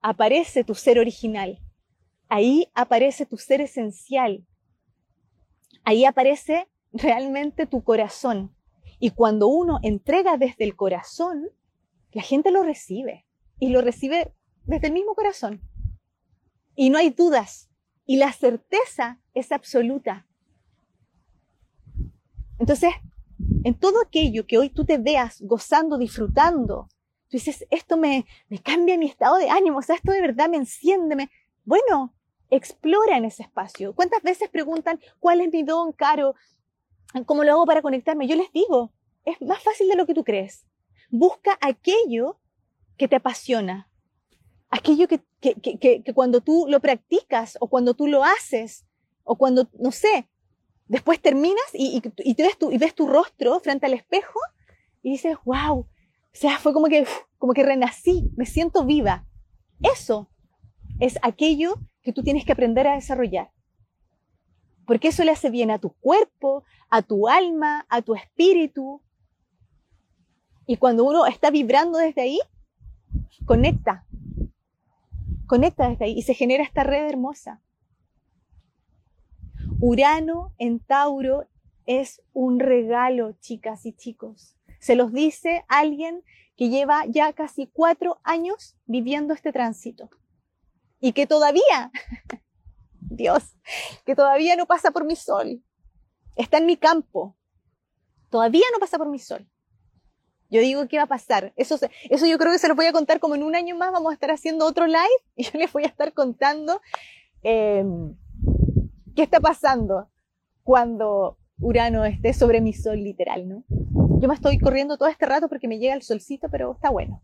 aparece 0.00 0.64
tu 0.64 0.74
ser 0.74 0.98
original. 0.98 1.60
Ahí 2.30 2.66
aparece 2.72 3.26
tu 3.26 3.36
ser 3.36 3.60
esencial. 3.60 4.46
Ahí 5.84 6.06
aparece 6.06 6.66
realmente 6.90 7.66
tu 7.66 7.84
corazón. 7.84 8.56
Y 8.98 9.10
cuando 9.10 9.46
uno 9.48 9.78
entrega 9.82 10.38
desde 10.38 10.64
el 10.64 10.74
corazón, 10.74 11.50
la 12.12 12.22
gente 12.22 12.50
lo 12.50 12.62
recibe. 12.62 13.26
Y 13.58 13.68
lo 13.68 13.82
recibe 13.82 14.32
desde 14.64 14.86
el 14.86 14.94
mismo 14.94 15.14
corazón. 15.14 15.60
Y 16.74 16.88
no 16.88 16.96
hay 16.96 17.10
dudas. 17.10 17.68
Y 18.06 18.16
la 18.16 18.32
certeza 18.32 19.20
es 19.34 19.52
absoluta. 19.52 20.26
Entonces, 22.58 22.92
en 23.64 23.74
todo 23.74 24.00
aquello 24.00 24.46
que 24.46 24.58
hoy 24.58 24.70
tú 24.70 24.84
te 24.84 24.98
veas 24.98 25.40
gozando, 25.40 25.98
disfrutando, 25.98 26.88
tú 27.28 27.36
dices, 27.36 27.66
esto 27.70 27.96
me, 27.96 28.26
me 28.48 28.60
cambia 28.60 28.98
mi 28.98 29.06
estado 29.06 29.36
de 29.36 29.50
ánimo, 29.50 29.78
o 29.78 29.82
sea, 29.82 29.96
esto 29.96 30.12
de 30.12 30.20
verdad 30.20 30.48
me 30.48 30.56
enciende, 30.56 31.16
me... 31.16 31.30
bueno, 31.64 32.14
explora 32.50 33.16
en 33.16 33.24
ese 33.24 33.42
espacio. 33.42 33.94
¿Cuántas 33.94 34.22
veces 34.22 34.48
preguntan, 34.48 35.00
cuál 35.18 35.40
es 35.40 35.52
mi 35.52 35.62
don, 35.62 35.92
Caro? 35.92 36.34
¿Cómo 37.26 37.44
lo 37.44 37.52
hago 37.52 37.66
para 37.66 37.82
conectarme? 37.82 38.26
Yo 38.26 38.36
les 38.36 38.52
digo, 38.52 38.92
es 39.24 39.40
más 39.40 39.62
fácil 39.62 39.88
de 39.88 39.96
lo 39.96 40.06
que 40.06 40.14
tú 40.14 40.24
crees. 40.24 40.66
Busca 41.10 41.58
aquello 41.60 42.38
que 42.96 43.08
te 43.08 43.16
apasiona, 43.16 43.90
aquello 44.70 45.08
que, 45.08 45.20
que, 45.40 45.54
que, 45.54 46.02
que, 46.02 46.14
cuando 46.14 46.40
tú 46.40 46.66
lo 46.68 46.80
practicas 46.80 47.56
o 47.60 47.68
cuando 47.68 47.94
tú 47.94 48.06
lo 48.06 48.24
haces 48.24 48.86
o 49.22 49.36
cuando, 49.36 49.68
no 49.78 49.92
sé, 49.92 50.28
Después 50.86 51.20
terminas 51.20 51.64
y, 51.72 52.02
ves 52.36 52.58
tu, 52.58 52.70
y 52.70 52.78
ves 52.78 52.94
tu 52.94 53.06
rostro 53.06 53.58
frente 53.60 53.86
al 53.86 53.94
espejo 53.94 54.38
y 55.02 55.12
dices, 55.12 55.36
wow, 55.44 55.80
o 55.80 55.88
sea, 56.32 56.58
fue 56.58 56.72
como 56.72 56.86
que, 56.86 57.06
como 57.38 57.54
que 57.54 57.62
renací, 57.62 58.30
me 58.36 58.44
siento 58.44 58.84
viva. 58.84 59.26
Eso 59.82 60.28
es 61.00 61.18
aquello 61.22 61.74
que 62.02 62.12
tú 62.12 62.22
tienes 62.22 62.44
que 62.44 62.52
aprender 62.52 62.86
a 62.86 62.94
desarrollar. 62.94 63.50
Porque 64.86 65.08
eso 65.08 65.24
le 65.24 65.30
hace 65.30 65.50
bien 65.50 65.70
a 65.70 65.78
tu 65.78 65.94
cuerpo, 65.94 66.64
a 66.90 67.02
tu 67.02 67.28
alma, 67.28 67.86
a 67.88 68.02
tu 68.02 68.14
espíritu. 68.14 69.00
Y 70.66 70.76
cuando 70.76 71.04
uno 71.04 71.24
está 71.26 71.50
vibrando 71.50 71.98
desde 71.98 72.22
ahí, 72.22 72.40
conecta. 73.46 74.06
Conecta 75.46 75.88
desde 75.88 76.04
ahí 76.04 76.18
y 76.18 76.22
se 76.22 76.34
genera 76.34 76.62
esta 76.62 76.84
red 76.84 77.08
hermosa. 77.08 77.62
Urano 79.86 80.54
en 80.56 80.80
Tauro 80.80 81.46
es 81.84 82.22
un 82.32 82.58
regalo, 82.58 83.32
chicas 83.40 83.84
y 83.84 83.92
chicos. 83.92 84.56
Se 84.80 84.96
los 84.96 85.12
dice 85.12 85.66
alguien 85.68 86.24
que 86.56 86.70
lleva 86.70 87.04
ya 87.06 87.34
casi 87.34 87.66
cuatro 87.66 88.18
años 88.24 88.78
viviendo 88.86 89.34
este 89.34 89.52
tránsito 89.52 90.08
y 91.00 91.12
que 91.12 91.26
todavía, 91.26 91.92
Dios, 92.98 93.58
que 94.06 94.16
todavía 94.16 94.56
no 94.56 94.64
pasa 94.64 94.90
por 94.90 95.04
mi 95.04 95.16
sol. 95.16 95.62
Está 96.34 96.56
en 96.56 96.64
mi 96.64 96.78
campo. 96.78 97.36
Todavía 98.30 98.64
no 98.72 98.78
pasa 98.78 98.96
por 98.96 99.10
mi 99.10 99.18
sol. 99.18 99.46
Yo 100.48 100.62
digo, 100.62 100.88
¿qué 100.88 100.96
va 100.96 101.02
a 101.02 101.08
pasar? 101.08 101.52
Eso, 101.56 101.78
eso 102.08 102.24
yo 102.24 102.38
creo 102.38 102.52
que 102.52 102.58
se 102.58 102.68
los 102.68 102.76
voy 102.78 102.86
a 102.86 102.92
contar 102.92 103.20
como 103.20 103.34
en 103.34 103.42
un 103.42 103.54
año 103.54 103.76
más. 103.76 103.92
Vamos 103.92 104.12
a 104.12 104.14
estar 104.14 104.30
haciendo 104.30 104.64
otro 104.64 104.86
live 104.86 104.98
y 105.36 105.44
yo 105.44 105.50
les 105.58 105.70
voy 105.70 105.84
a 105.84 105.88
estar 105.88 106.14
contando 106.14 106.80
eh, 107.42 107.84
¿Qué 109.14 109.22
está 109.22 109.40
pasando 109.40 110.10
cuando 110.62 111.38
Urano 111.58 112.04
esté 112.04 112.32
sobre 112.32 112.60
mi 112.60 112.72
sol 112.72 113.02
literal, 113.02 113.48
no? 113.48 113.64
Yo 114.20 114.28
me 114.28 114.34
estoy 114.34 114.58
corriendo 114.58 114.96
todo 114.96 115.08
este 115.08 115.26
rato 115.26 115.48
porque 115.48 115.68
me 115.68 115.78
llega 115.78 115.94
el 115.94 116.02
solcito, 116.02 116.48
pero 116.50 116.72
está 116.72 116.90
bueno. 116.90 117.22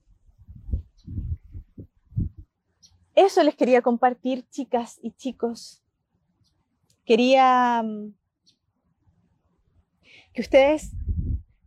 Eso 3.14 3.42
les 3.42 3.54
quería 3.56 3.82
compartir, 3.82 4.46
chicas 4.50 4.98
y 5.02 5.12
chicos. 5.12 5.82
Quería 7.04 7.82
mm, 7.82 8.14
que 10.32 10.40
ustedes, 10.42 10.92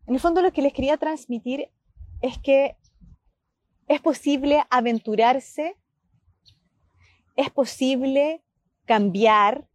en 0.08 0.14
el 0.14 0.20
fondo 0.20 0.42
lo 0.42 0.54
que 0.54 0.62
les 0.62 0.74
quería 0.74 0.98
transmitir 0.98 1.70
es 2.22 2.38
que 2.38 2.78
Es 3.88 4.00
posible 4.00 4.64
aventurarse, 4.70 5.76
es 7.36 7.50
posible 7.50 8.42
cambiar, 8.86 9.68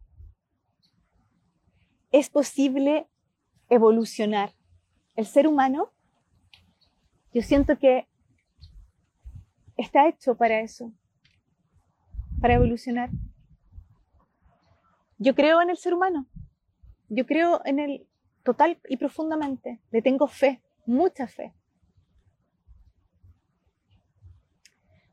es 2.11 2.29
posible 2.29 3.07
evolucionar. 3.69 4.53
El 5.15 5.25
ser 5.25 5.47
humano, 5.47 5.91
yo 7.33 7.41
siento 7.41 7.77
que 7.77 8.07
está 9.77 10.07
hecho 10.07 10.35
para 10.35 10.61
eso, 10.61 10.91
para 12.41 12.55
evolucionar. 12.55 13.09
Yo 15.17 15.35
creo 15.35 15.61
en 15.61 15.69
el 15.69 15.77
ser 15.77 15.93
humano, 15.93 16.27
yo 17.09 17.25
creo 17.25 17.61
en 17.65 17.79
él 17.79 18.07
total 18.43 18.79
y 18.87 18.97
profundamente, 18.97 19.81
le 19.91 20.01
tengo 20.01 20.27
fe, 20.27 20.61
mucha 20.85 21.27
fe. 21.27 21.53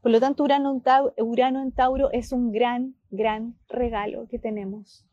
Por 0.01 0.13
lo 0.13 0.21
tanto, 0.21 0.45
Urano, 0.45 0.71
en 0.71 1.73
Tauro 1.73 2.13
es 2.13 2.31
un 2.31 2.53
gran, 2.53 2.95
gran 3.11 3.59
regalo 3.69 4.29
que 4.29 4.39
tenemos 4.39 5.05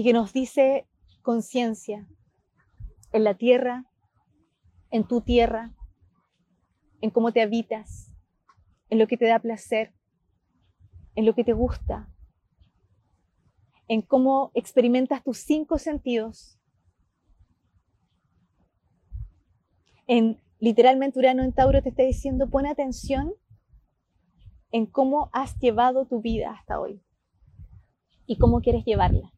y 0.00 0.02
que 0.02 0.14
nos 0.14 0.32
dice 0.32 0.88
conciencia 1.20 2.08
en 3.12 3.22
la 3.22 3.34
tierra, 3.34 3.84
en 4.90 5.06
tu 5.06 5.20
tierra, 5.20 5.74
en 7.02 7.10
cómo 7.10 7.32
te 7.32 7.42
habitas, 7.42 8.10
en 8.88 8.98
lo 8.98 9.06
que 9.06 9.18
te 9.18 9.26
da 9.26 9.40
placer, 9.40 9.92
en 11.16 11.26
lo 11.26 11.34
que 11.34 11.44
te 11.44 11.52
gusta, 11.52 12.08
en 13.88 14.00
cómo 14.00 14.52
experimentas 14.54 15.22
tus 15.22 15.36
cinco 15.36 15.76
sentidos, 15.76 16.58
en 20.06 20.40
literalmente 20.60 21.18
Urano 21.18 21.42
en 21.42 21.52
Tauro 21.52 21.82
te 21.82 21.90
está 21.90 22.04
diciendo, 22.04 22.48
pon 22.48 22.64
atención 22.64 23.34
en 24.72 24.86
cómo 24.86 25.28
has 25.34 25.58
llevado 25.58 26.06
tu 26.06 26.22
vida 26.22 26.52
hasta 26.52 26.80
hoy 26.80 27.02
y 28.24 28.38
cómo 28.38 28.62
quieres 28.62 28.86
llevarla. 28.86 29.30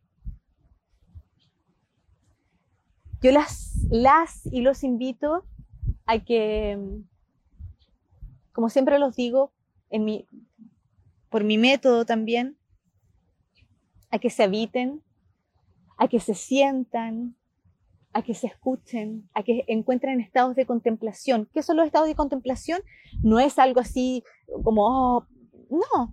Yo 3.23 3.31
las, 3.31 3.87
las 3.89 4.47
y 4.47 4.63
los 4.63 4.83
invito 4.83 5.45
a 6.07 6.19
que, 6.19 6.77
como 8.53 8.69
siempre 8.69 8.99
los 8.99 9.15
digo, 9.15 9.53
en 9.91 10.05
mi, 10.05 10.27
por 11.31 11.45
mi 11.45 11.57
método 11.57 12.05
también, 12.05 12.59
a 14.11 14.19
que 14.19 14.29
se 14.29 14.43
habiten, 14.43 15.05
a 15.99 16.09
que 16.09 16.19
se 16.19 16.35
sientan, 16.35 17.37
a 18.13 18.23
que 18.23 18.35
se 18.35 18.49
escuchen, 18.49 19.29
a 19.35 19.45
que 19.45 19.65
encuentren 19.69 20.21
estados 20.21 20.57
de 20.57 20.67
contemplación. 20.67 21.49
¿Qué 21.55 21.63
son 21.63 21.77
los 21.77 21.87
estados 21.87 22.09
de 22.09 22.17
contemplación? 22.17 22.81
No 23.23 23.39
es 23.39 23.57
algo 23.59 23.79
así 23.79 24.25
como, 24.65 24.85
oh, 24.85 25.27
no. 25.71 26.13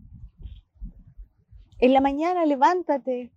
En 1.79 1.91
la 1.93 2.01
mañana 2.01 2.45
levántate, 2.45 3.33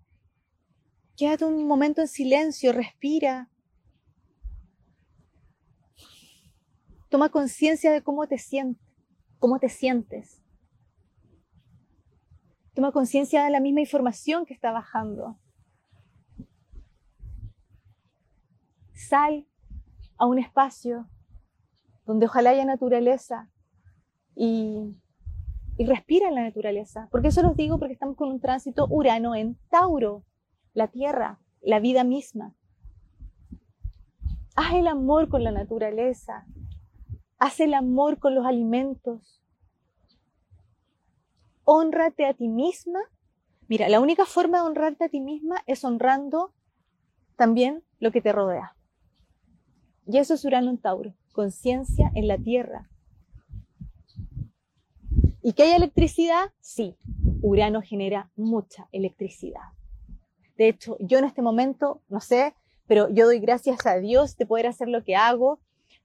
quédate 1.16 1.46
un 1.46 1.66
momento 1.66 2.02
en 2.02 2.08
silencio, 2.08 2.72
respira. 2.72 3.48
Toma 7.12 7.28
conciencia 7.28 7.92
de 7.92 8.02
cómo 8.02 8.26
te 8.26 8.38
sientes, 8.38 8.82
cómo 9.38 9.58
te 9.58 9.68
sientes. 9.68 10.42
Toma 12.72 12.90
conciencia 12.90 13.44
de 13.44 13.50
la 13.50 13.60
misma 13.60 13.80
información 13.80 14.46
que 14.46 14.54
está 14.54 14.72
bajando. 14.72 15.38
Sal 18.94 19.46
a 20.16 20.24
un 20.24 20.38
espacio 20.38 21.06
donde 22.06 22.24
ojalá 22.24 22.48
haya 22.48 22.64
naturaleza 22.64 23.50
y, 24.34 24.96
y 25.76 25.84
respira 25.84 26.28
en 26.28 26.34
la 26.34 26.44
naturaleza. 26.44 27.08
Porque 27.10 27.28
eso 27.28 27.42
los 27.42 27.54
digo 27.56 27.78
porque 27.78 27.92
estamos 27.92 28.16
con 28.16 28.30
un 28.30 28.40
tránsito 28.40 28.86
urano 28.88 29.34
en 29.34 29.58
Tauro, 29.68 30.24
la 30.72 30.88
tierra, 30.88 31.40
la 31.60 31.78
vida 31.78 32.04
misma. 32.04 32.54
Haz 34.56 34.72
el 34.72 34.86
amor 34.86 35.28
con 35.28 35.44
la 35.44 35.50
naturaleza. 35.50 36.46
Haz 37.45 37.59
el 37.59 37.74
amor 37.74 38.20
con 38.20 38.36
los 38.36 38.47
alimentos. 38.47 39.43
Honrate 41.64 42.24
a 42.24 42.34
ti 42.34 42.47
misma. 42.47 43.01
Mira, 43.66 43.88
la 43.88 43.99
única 43.99 44.26
forma 44.26 44.59
de 44.59 44.68
honrarte 44.68 45.07
a 45.07 45.09
ti 45.09 45.18
misma 45.18 45.57
es 45.66 45.82
honrando 45.82 46.55
también 47.34 47.82
lo 47.99 48.12
que 48.12 48.20
te 48.20 48.30
rodea. 48.30 48.76
Y 50.07 50.18
eso 50.18 50.34
es 50.34 50.45
Urano 50.45 50.70
en 50.70 50.78
Tauro, 50.78 51.16
conciencia 51.32 52.12
en 52.14 52.28
la 52.28 52.38
Tierra. 52.38 52.88
¿Y 55.43 55.55
que 55.55 55.64
hay 55.64 55.72
electricidad? 55.72 56.53
Sí, 56.61 56.97
Urano 57.40 57.82
genera 57.82 58.30
mucha 58.36 58.88
electricidad. 58.93 59.72
De 60.57 60.68
hecho, 60.68 60.97
yo 61.01 61.18
en 61.18 61.24
este 61.24 61.43
momento, 61.43 62.03
no 62.09 62.20
sé, 62.20 62.55
pero 62.86 63.09
yo 63.09 63.26
doy 63.26 63.40
gracias 63.40 63.84
a 63.84 63.97
Dios 63.97 64.36
de 64.36 64.47
poder 64.47 64.68
hacer 64.68 64.86
lo 64.86 65.03
que 65.03 65.16
hago, 65.16 65.59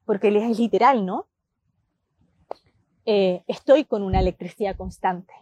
porque 0.08 0.30
es 0.30 0.58
literal, 0.58 1.05
¿no? 1.05 1.28
Eh, 3.05 3.43
estoy 3.45 3.84
con 3.84 4.01
una 4.01 4.22
electricidad 4.22 4.76
constante. 4.76 5.34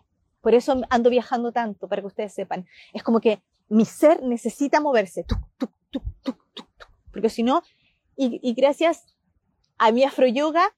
Por 0.42 0.54
eso 0.54 0.82
ando 0.90 1.10
viajando 1.10 1.52
tanto, 1.52 1.88
para 1.88 2.02
que 2.02 2.08
ustedes 2.08 2.34
sepan. 2.34 2.68
Es 2.92 3.04
como 3.04 3.22
que 3.22 3.42
mi 3.70 3.86
ser 3.86 4.22
necesita 4.24 4.82
moverse, 4.82 5.26
porque 7.12 7.30
si 7.30 7.44
no, 7.44 7.62
y, 8.18 8.54
gracias 8.54 9.16
a 9.78 9.92
mi 9.92 10.04
afro 10.04 10.28
yoga, 10.28 10.76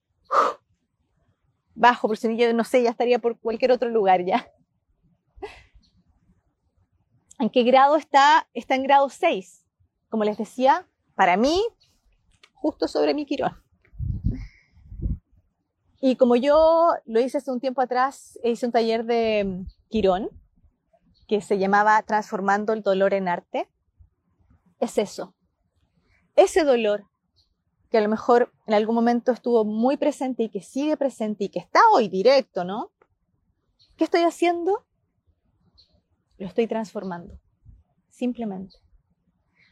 bajo, 1.76 2.08
por 2.08 2.18
si 2.18 2.36
yo 2.38 2.54
no 2.54 2.64
sé, 2.64 2.84
ya 2.84 2.90
estaría 2.90 3.20
por 3.20 3.40
cualquier 3.40 3.72
otro 3.72 3.90
lugar 3.90 4.26
ya. 4.26 4.52
¿En 7.40 7.50
qué 7.50 7.64
grado 7.64 7.96
está? 7.96 8.50
Está 8.54 8.76
en 8.76 8.84
grado 8.84 9.10
6. 9.10 9.66
Como 10.10 10.24
les 10.24 10.38
decía, 10.38 10.88
para 11.16 11.38
mí, 11.38 11.62
justo 12.54 12.88
sobre 12.88 13.14
mi 13.14 13.26
quirón. 13.26 13.67
Y 16.00 16.16
como 16.16 16.36
yo 16.36 16.94
lo 17.06 17.20
hice 17.20 17.40
hace 17.40 17.52
un 17.52 17.60
tiempo 17.60 17.82
atrás, 17.82 18.40
hice 18.44 18.66
un 18.66 18.72
taller 18.72 19.06
de 19.06 19.44
mm, 19.44 19.68
quirón 19.90 20.30
que 21.28 21.42
se 21.42 21.58
llamaba 21.58 22.02
Transformando 22.04 22.74
el 22.74 22.84
dolor 22.84 23.14
en 23.14 23.28
arte. 23.28 23.70
Es 24.80 24.98
eso. 24.98 25.34
Ese 26.36 26.64
dolor 26.64 27.06
que 27.90 27.98
a 27.98 28.02
lo 28.02 28.10
mejor 28.10 28.54
en 28.66 28.74
algún 28.74 28.96
momento 28.96 29.32
estuvo 29.32 29.66
muy 29.66 29.98
presente 29.98 30.44
y 30.44 30.50
que 30.50 30.62
sigue 30.62 30.98
presente 30.98 31.46
y 31.46 31.50
que 31.50 31.60
está 31.60 31.80
hoy 31.94 32.10
directo, 32.10 32.64
¿no? 32.64 32.92
¿Qué 33.96 34.04
estoy 34.04 34.22
haciendo? 34.22 34.86
Lo 36.38 36.48
estoy 36.48 36.68
transformando, 36.68 37.40
simplemente. 38.10 38.78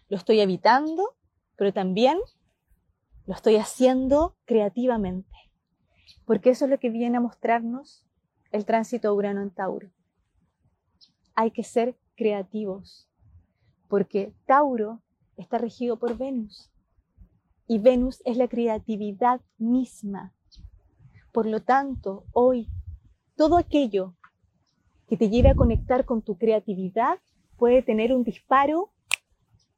Lo 0.08 0.18
estoy 0.18 0.40
evitando, 0.40 1.16
pero 1.56 1.74
también 1.74 2.20
lo 3.26 3.34
estoy 3.34 3.58
haciendo 3.58 4.36
creativamente, 4.46 5.35
porque 6.26 6.50
eso 6.50 6.66
es 6.66 6.72
lo 6.72 6.80
que 6.80 6.90
viene 6.90 7.18
a 7.18 7.22
mostrarnos 7.22 8.06
el 8.52 8.66
tránsito 8.66 9.14
Urano 9.14 9.42
en 9.42 9.52
Tauro. 9.52 9.90
Hay 11.36 11.52
que 11.52 11.64
ser 11.64 11.98
creativos, 12.16 13.08
porque 13.88 14.34
Tauro 14.46 15.02
está 15.38 15.58
regido 15.58 16.00
por 16.00 16.18
Venus 16.18 16.72
y 17.68 17.80
Venus 17.80 18.22
es 18.26 18.38
la 18.38 18.48
creatividad 18.48 19.42
misma. 19.58 20.34
Por 21.32 21.46
lo 21.46 21.62
tanto, 21.62 22.26
hoy, 22.32 22.70
todo 23.36 23.58
aquello 23.58 24.16
que 25.08 25.18
te 25.18 25.30
lleve 25.30 25.50
a 25.50 25.56
conectar 25.56 26.06
con 26.06 26.22
tu 26.22 26.38
creatividad 26.38 27.20
puede 27.58 27.82
tener 27.82 28.14
un 28.14 28.24
disparo 28.24 28.92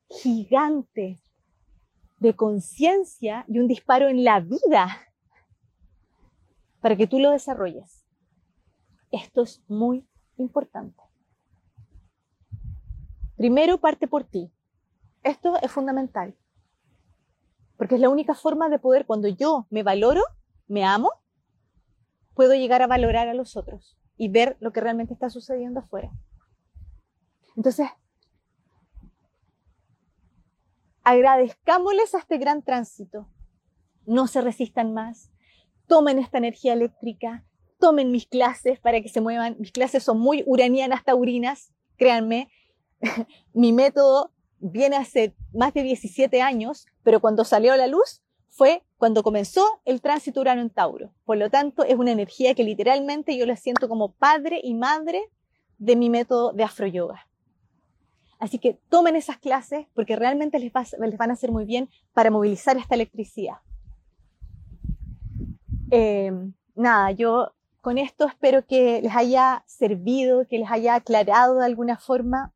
gigante 0.09 1.19
de 2.19 2.35
conciencia 2.35 3.45
y 3.47 3.59
un 3.59 3.67
disparo 3.67 4.07
en 4.07 4.23
la 4.23 4.39
vida 4.39 5.06
para 6.87 6.95
que 6.95 7.05
tú 7.05 7.19
lo 7.19 7.31
desarrolles. 7.31 8.05
Esto 9.11 9.41
es 9.41 9.61
muy 9.67 10.07
importante. 10.37 11.03
Primero 13.35 13.81
parte 13.81 14.07
por 14.07 14.23
ti. 14.23 14.53
Esto 15.21 15.57
es 15.61 15.69
fundamental. 15.69 16.33
Porque 17.75 17.95
es 17.95 17.99
la 17.99 18.07
única 18.07 18.35
forma 18.35 18.69
de 18.69 18.79
poder, 18.79 19.05
cuando 19.05 19.27
yo 19.27 19.67
me 19.69 19.83
valoro, 19.83 20.21
me 20.69 20.85
amo, 20.85 21.11
puedo 22.33 22.53
llegar 22.53 22.81
a 22.81 22.87
valorar 22.87 23.27
a 23.27 23.33
los 23.33 23.57
otros 23.57 23.97
y 24.15 24.29
ver 24.29 24.55
lo 24.61 24.71
que 24.71 24.79
realmente 24.79 25.13
está 25.13 25.29
sucediendo 25.29 25.81
afuera. 25.81 26.09
Entonces, 27.57 27.89
agradezcámosles 31.03 32.15
a 32.15 32.19
este 32.19 32.37
gran 32.37 32.61
tránsito. 32.61 33.27
No 34.05 34.27
se 34.27 34.39
resistan 34.39 34.93
más. 34.93 35.33
Tomen 35.87 36.19
esta 36.19 36.37
energía 36.37 36.73
eléctrica. 36.73 37.45
Tomen 37.79 38.11
mis 38.11 38.27
clases 38.27 38.79
para 38.79 39.01
que 39.01 39.09
se 39.09 39.21
muevan. 39.21 39.55
Mis 39.59 39.71
clases 39.71 40.03
son 40.03 40.19
muy 40.19 40.43
uranianas 40.45 41.03
taurinas, 41.03 41.73
créanme. 41.97 42.49
Mi 43.53 43.73
método 43.73 44.31
viene 44.59 44.95
hace 44.95 45.35
más 45.53 45.73
de 45.73 45.83
17 45.83 46.41
años, 46.41 46.85
pero 47.03 47.19
cuando 47.19 47.43
salió 47.43 47.73
a 47.73 47.77
la 47.77 47.87
luz 47.87 48.21
fue 48.49 48.83
cuando 48.97 49.21
comenzó 49.21 49.81
el 49.85 50.01
tránsito 50.01 50.41
Urano 50.41 50.61
en 50.61 50.71
Tauro. 50.71 51.13
Por 51.25 51.37
lo 51.37 51.51
tanto, 51.51 51.83
es 51.83 51.95
una 51.95 52.11
energía 52.11 52.55
que 52.55 52.63
literalmente 52.63 53.37
yo 53.37 53.45
la 53.45 53.55
siento 53.55 53.87
como 53.87 54.13
padre 54.13 54.59
y 54.63 54.73
madre 54.73 55.21
de 55.77 55.95
mi 55.95 56.09
método 56.09 56.53
de 56.53 56.63
afroyoga. 56.63 57.27
Así 58.39 58.57
que 58.57 58.79
tomen 58.89 59.15
esas 59.15 59.37
clases 59.37 59.85
porque 59.93 60.15
realmente 60.15 60.59
les, 60.59 60.71
les 60.99 61.17
van 61.17 61.29
a 61.29 61.33
hacer 61.33 61.51
muy 61.51 61.65
bien 61.65 61.89
para 62.13 62.31
movilizar 62.31 62.77
esta 62.77 62.95
electricidad. 62.95 63.57
Eh, 65.89 66.31
nada, 66.75 67.11
yo 67.11 67.53
con 67.81 67.97
esto 67.97 68.27
espero 68.27 68.65
que 68.65 69.01
les 69.01 69.15
haya 69.15 69.63
servido, 69.65 70.45
que 70.47 70.59
les 70.59 70.69
haya 70.69 70.95
aclarado 70.95 71.59
de 71.59 71.65
alguna 71.65 71.97
forma. 71.97 72.53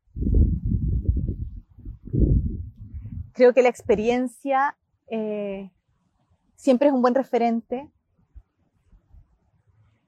Creo 3.32 3.54
que 3.54 3.62
la 3.62 3.70
experiencia 3.70 4.76
eh, 5.08 5.70
siempre 6.54 6.88
es 6.88 6.94
un 6.94 7.00
buen 7.00 7.14
referente. 7.14 7.90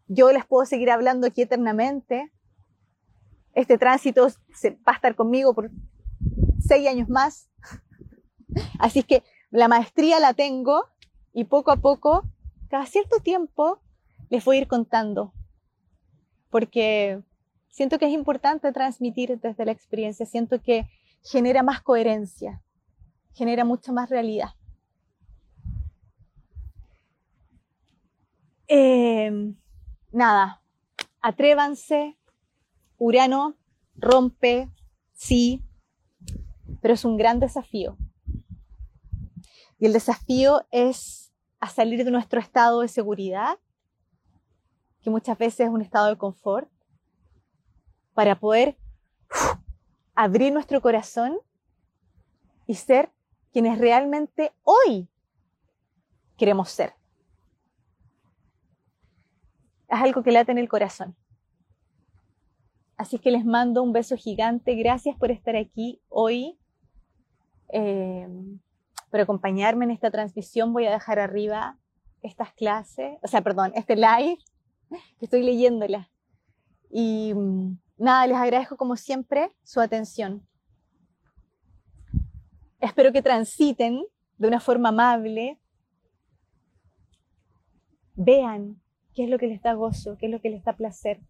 Yo 0.08 0.30
les 0.30 0.44
puedo 0.44 0.66
seguir 0.66 0.90
hablando 0.90 1.26
aquí 1.26 1.42
eternamente. 1.42 2.30
Este 3.54 3.78
tránsito 3.78 4.28
va 4.86 4.92
a 4.92 4.96
estar 4.96 5.14
conmigo 5.14 5.54
por 5.54 5.70
seis 6.60 6.86
años 6.86 7.08
más. 7.08 7.48
Así 8.78 8.98
es 8.98 9.04
que 9.06 9.22
la 9.50 9.68
maestría 9.68 10.20
la 10.20 10.34
tengo 10.34 10.84
y 11.32 11.44
poco 11.44 11.70
a 11.70 11.76
poco, 11.76 12.24
cada 12.74 12.86
cierto 12.86 13.20
tiempo, 13.20 13.80
les 14.30 14.44
voy 14.44 14.56
a 14.56 14.60
ir 14.62 14.66
contando. 14.66 15.32
Porque 16.50 17.22
siento 17.68 18.00
que 18.00 18.06
es 18.06 18.12
importante 18.12 18.72
transmitir 18.72 19.38
desde 19.38 19.64
la 19.64 19.70
experiencia. 19.70 20.26
Siento 20.26 20.60
que 20.60 20.88
genera 21.22 21.62
más 21.62 21.82
coherencia, 21.82 22.64
genera 23.32 23.64
mucha 23.64 23.92
más 23.92 24.10
realidad. 24.10 24.48
Eh, 28.66 29.54
nada, 30.10 30.60
atrévanse, 31.20 32.18
Urano 32.98 33.54
rompe, 33.94 34.68
sí, 35.12 35.62
pero 36.82 36.94
es 36.94 37.04
un 37.04 37.18
gran 37.18 37.38
desafío. 37.38 37.96
Y 39.78 39.86
el 39.86 39.92
desafío 39.92 40.66
es 40.72 41.23
a 41.64 41.68
salir 41.68 42.04
de 42.04 42.10
nuestro 42.10 42.38
estado 42.40 42.82
de 42.82 42.88
seguridad, 42.88 43.58
que 45.00 45.08
muchas 45.08 45.38
veces 45.38 45.60
es 45.60 45.68
un 45.70 45.80
estado 45.80 46.08
de 46.08 46.18
confort, 46.18 46.68
para 48.12 48.38
poder 48.38 48.76
abrir 50.14 50.52
nuestro 50.52 50.82
corazón 50.82 51.38
y 52.66 52.74
ser 52.74 53.10
quienes 53.50 53.78
realmente 53.78 54.52
hoy 54.62 55.08
queremos 56.36 56.68
ser. 56.68 56.92
Es 59.88 60.00
algo 60.02 60.22
que 60.22 60.32
late 60.32 60.52
en 60.52 60.58
el 60.58 60.68
corazón. 60.68 61.16
Así 62.98 63.18
que 63.18 63.30
les 63.30 63.46
mando 63.46 63.82
un 63.82 63.94
beso 63.94 64.18
gigante. 64.18 64.74
Gracias 64.74 65.16
por 65.16 65.30
estar 65.30 65.56
aquí 65.56 66.02
hoy, 66.10 66.58
eh, 67.70 68.28
por 69.14 69.20
acompañarme 69.20 69.84
en 69.84 69.92
esta 69.92 70.10
transmisión. 70.10 70.72
Voy 70.72 70.86
a 70.86 70.90
dejar 70.90 71.20
arriba 71.20 71.78
estas 72.20 72.52
clases, 72.52 73.16
o 73.22 73.28
sea, 73.28 73.42
perdón, 73.42 73.70
este 73.76 73.94
live, 73.94 74.38
que 74.90 75.26
estoy 75.26 75.44
leyéndola. 75.44 76.10
Y 76.90 77.32
mm, 77.32 77.78
nada, 77.96 78.26
les 78.26 78.36
agradezco 78.36 78.76
como 78.76 78.96
siempre 78.96 79.54
su 79.62 79.80
atención. 79.80 80.44
Espero 82.80 83.12
que 83.12 83.22
transiten 83.22 84.04
de 84.36 84.48
una 84.48 84.58
forma 84.58 84.88
amable. 84.88 85.60
Vean 88.16 88.82
qué 89.14 89.22
es 89.22 89.30
lo 89.30 89.38
que 89.38 89.46
les 89.46 89.62
da 89.62 89.74
gozo, 89.74 90.18
qué 90.18 90.26
es 90.26 90.32
lo 90.32 90.40
que 90.40 90.50
les 90.50 90.64
da 90.64 90.72
placer 90.72 91.20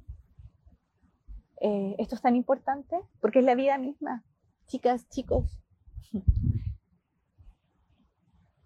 eh, 1.60 1.96
esto 1.98 2.14
es 2.14 2.22
tan 2.22 2.34
importante 2.34 2.96
porque 3.20 3.40
es 3.40 3.44
la 3.44 3.54
vida 3.54 3.76
misma, 3.76 4.24
chicas, 4.68 5.06
chicos. 5.10 5.60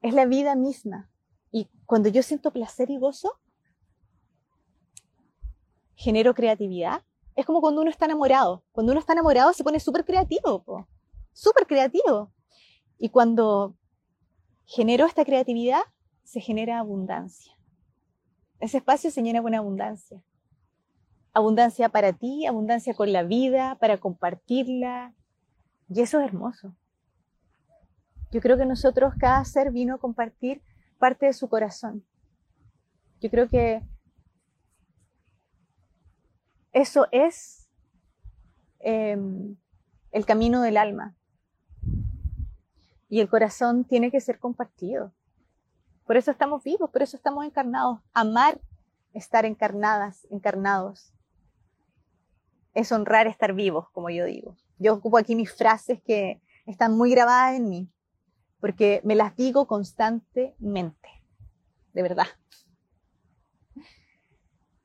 Es 0.01 0.15
la 0.15 0.27
vida 0.27 0.55
misma. 0.55 1.11
Y 1.51 1.69
cuando 1.87 2.09
yo 2.09 2.23
siento 2.23 2.53
placer 2.53 2.91
y 2.91 2.99
gozo, 2.99 3.39
genero 5.95 6.35
creatividad. 6.35 7.03
Es 7.35 7.47
como 7.47 7.61
cuando 7.61 7.83
uno 7.83 7.91
está 7.91 8.05
enamorado. 8.07 8.65
Cuando 8.73 8.93
uno 8.93 9.01
está 9.01 9.13
enamorado 9.13 9.53
se 9.53 9.65
pone 9.65 9.81
súper 9.81 10.05
creativo, 10.05 10.87
súper 11.33 11.67
creativo. 11.67 12.33
Y 12.99 13.11
cuando 13.11 13.77
genero 14.65 15.07
esta 15.07 15.25
creatividad, 15.25 15.83
se 16.25 16.41
genera 16.41 16.79
abundancia. 16.79 17.57
Ese 18.61 18.79
espacio 18.79 19.11
se 19.11 19.23
llena 19.23 19.41
con 19.41 19.55
abundancia 19.55 20.23
abundancia 21.39 21.89
para 21.89 22.13
ti, 22.13 22.47
abundancia 22.47 22.95
con 22.95 23.13
la 23.13 23.23
vida, 23.23 23.77
para 23.77 23.99
compartirla. 23.99 25.15
Y 25.89 26.01
eso 26.01 26.21
es 26.21 26.27
hermoso. 26.27 26.75
Yo 28.31 28.41
creo 28.41 28.57
que 28.57 28.67
nosotros, 28.67 29.15
cada 29.19 29.45
ser 29.45 29.71
vino 29.71 29.95
a 29.95 29.99
compartir 29.99 30.63
parte 30.99 31.27
de 31.27 31.33
su 31.33 31.49
corazón. 31.49 32.05
Yo 33.21 33.31
creo 33.31 33.49
que 33.49 33.83
eso 36.73 37.07
es 37.11 37.69
em, 38.81 39.57
el 40.13 40.27
camino 40.27 40.63
del 40.63 40.77
alma. 40.77 41.17
Y 43.09 43.21
el 43.21 43.29
corazón 43.29 43.85
tiene 43.85 44.11
que 44.11 44.21
ser 44.21 44.39
compartido. 44.39 45.13
Por 46.05 46.17
eso 46.17 46.31
estamos 46.31 46.63
vivos, 46.63 46.91
por 46.91 47.03
eso 47.03 47.17
estamos 47.17 47.45
encarnados. 47.45 48.01
Amar, 48.13 48.61
estar 49.15 49.47
encarnadas, 49.47 50.27
encarnados 50.31 51.13
es 52.79 52.93
honrar 52.93 53.27
estar 53.27 53.55
vivos, 53.55 53.91
como 53.91 54.09
yo 54.11 54.25
digo. 54.25 54.57
Yo 54.79 54.95
ocupo 54.95 55.19
aquí 55.19 55.35
mis 55.35 55.53
frases 55.53 56.01
que 56.03 56.41
están 56.65 56.97
muy 56.97 57.11
grabadas 57.11 57.57
en 57.57 57.69
mí, 57.69 57.91
porque 58.61 59.01
me 59.05 59.15
las 59.15 59.37
digo 59.37 59.67
constantemente, 59.67 61.09
de 61.93 62.03
verdad. 62.03 62.27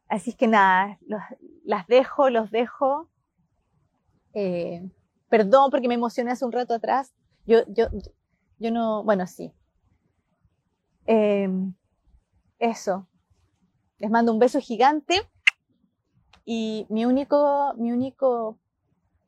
Así 0.07 0.33
que 0.33 0.47
nada, 0.47 0.99
las 1.63 1.87
dejo, 1.87 2.29
los 2.29 2.51
dejo. 2.51 3.09
Eh, 4.33 4.87
perdón 5.27 5.71
porque 5.71 5.87
me 5.87 5.95
emocioné 5.95 6.31
hace 6.31 6.45
un 6.45 6.51
rato 6.51 6.73
atrás. 6.75 7.13
Yo, 7.45 7.61
yo, 7.67 7.87
yo 8.59 8.71
no, 8.71 9.03
bueno, 9.03 9.25
sí. 9.25 9.51
Eh, 11.07 11.49
eso. 12.59 13.07
Les 13.97 14.11
mando 14.11 14.31
un 14.31 14.39
beso 14.39 14.59
gigante. 14.59 15.27
Y 16.45 16.85
mi 16.89 17.05
único, 17.05 17.73
mi 17.77 17.91
único, 17.91 18.59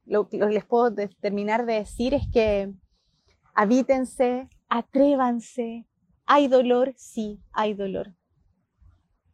lo 0.05 0.29
que 0.29 0.37
les 0.37 0.65
puedo 0.65 0.93
terminar 1.19 1.65
de 1.65 1.73
decir 1.73 2.13
es 2.13 2.27
que 2.31 2.73
habítense, 3.55 4.49
atrévanse. 4.69 5.87
¿Hay 6.25 6.47
dolor? 6.47 6.93
Sí, 6.97 7.41
hay 7.51 7.73
dolor. 7.73 8.13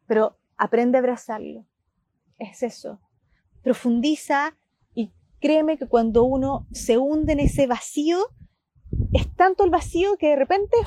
Pero 0.07 0.37
aprende 0.57 0.97
a 0.97 0.99
abrazarlo. 0.99 1.65
Es 2.37 2.63
eso. 2.63 2.99
Profundiza 3.63 4.57
y 4.93 5.11
créeme 5.39 5.77
que 5.77 5.87
cuando 5.87 6.23
uno 6.23 6.67
se 6.71 6.97
hunde 6.97 7.33
en 7.33 7.39
ese 7.39 7.67
vacío, 7.67 8.19
es 9.13 9.33
tanto 9.35 9.63
el 9.63 9.69
vacío 9.69 10.17
que 10.17 10.29
de 10.29 10.35
repente 10.35 10.77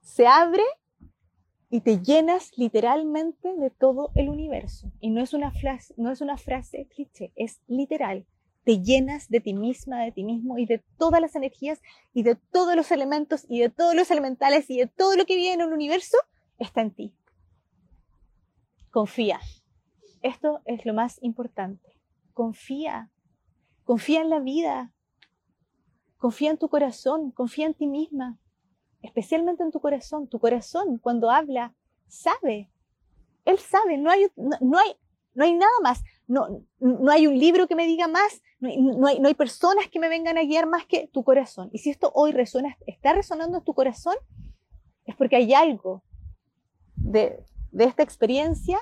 se 0.00 0.26
abre 0.26 0.64
y 1.70 1.80
te 1.80 2.00
llenas 2.00 2.56
literalmente 2.56 3.54
de 3.54 3.70
todo 3.70 4.10
el 4.14 4.28
universo. 4.28 4.90
Y 5.00 5.10
no 5.10 5.20
es 5.20 5.34
una 5.34 5.52
frase, 5.52 5.94
no 5.96 6.10
es 6.10 6.20
una 6.20 6.38
frase 6.38 6.88
cliché, 6.88 7.32
es 7.36 7.60
literal. 7.66 8.26
Te 8.68 8.82
llenas 8.82 9.30
de 9.30 9.40
ti 9.40 9.54
misma, 9.54 10.02
de 10.02 10.12
ti 10.12 10.24
mismo 10.24 10.58
y 10.58 10.66
de 10.66 10.84
todas 10.98 11.22
las 11.22 11.34
energías 11.34 11.80
y 12.12 12.22
de 12.22 12.34
todos 12.34 12.76
los 12.76 12.90
elementos 12.90 13.46
y 13.48 13.60
de 13.60 13.70
todos 13.70 13.94
los 13.94 14.10
elementales 14.10 14.68
y 14.68 14.76
de 14.76 14.86
todo 14.86 15.16
lo 15.16 15.24
que 15.24 15.36
viene 15.36 15.54
en 15.54 15.68
el 15.68 15.72
universo 15.72 16.18
está 16.58 16.82
en 16.82 16.90
ti. 16.90 17.14
Confía. 18.90 19.40
Esto 20.20 20.60
es 20.66 20.84
lo 20.84 20.92
más 20.92 21.18
importante. 21.22 21.96
Confía. 22.34 23.10
Confía 23.84 24.20
en 24.20 24.28
la 24.28 24.40
vida. 24.40 24.92
Confía 26.18 26.50
en 26.50 26.58
tu 26.58 26.68
corazón. 26.68 27.30
Confía 27.30 27.64
en 27.64 27.72
ti 27.72 27.86
misma 27.86 28.38
especialmente 29.00 29.62
en 29.62 29.70
tu 29.70 29.80
corazón. 29.80 30.28
Tu 30.28 30.38
corazón, 30.38 30.98
cuando 30.98 31.30
habla, 31.30 31.74
sabe. 32.08 32.70
Él 33.44 33.58
sabe, 33.58 33.96
no 33.96 34.10
hay, 34.10 34.26
no, 34.36 34.78
hay, 34.78 34.96
no 35.34 35.44
hay 35.44 35.54
nada 35.54 35.72
más. 35.82 36.02
No, 36.28 36.62
no 36.78 37.10
hay 37.10 37.26
un 37.26 37.38
libro 37.38 37.66
que 37.66 37.74
me 37.74 37.86
diga 37.86 38.06
más, 38.06 38.42
no 38.60 38.68
hay, 38.68 39.18
no 39.18 39.28
hay, 39.28 39.34
personas 39.34 39.88
que 39.88 39.98
me 39.98 40.08
vengan 40.08 40.36
a 40.36 40.42
guiar 40.42 40.66
más 40.66 40.86
que 40.86 41.08
tu 41.08 41.24
corazón. 41.24 41.70
Y 41.72 41.78
si 41.78 41.90
esto 41.90 42.12
hoy 42.14 42.32
resuena, 42.32 42.76
está 42.86 43.14
resonando 43.14 43.58
en 43.58 43.64
tu 43.64 43.74
corazón, 43.74 44.14
es 45.06 45.16
porque 45.16 45.36
hay 45.36 45.54
algo 45.54 46.04
de, 46.94 47.42
de 47.72 47.84
esta 47.84 48.02
experiencia 48.02 48.78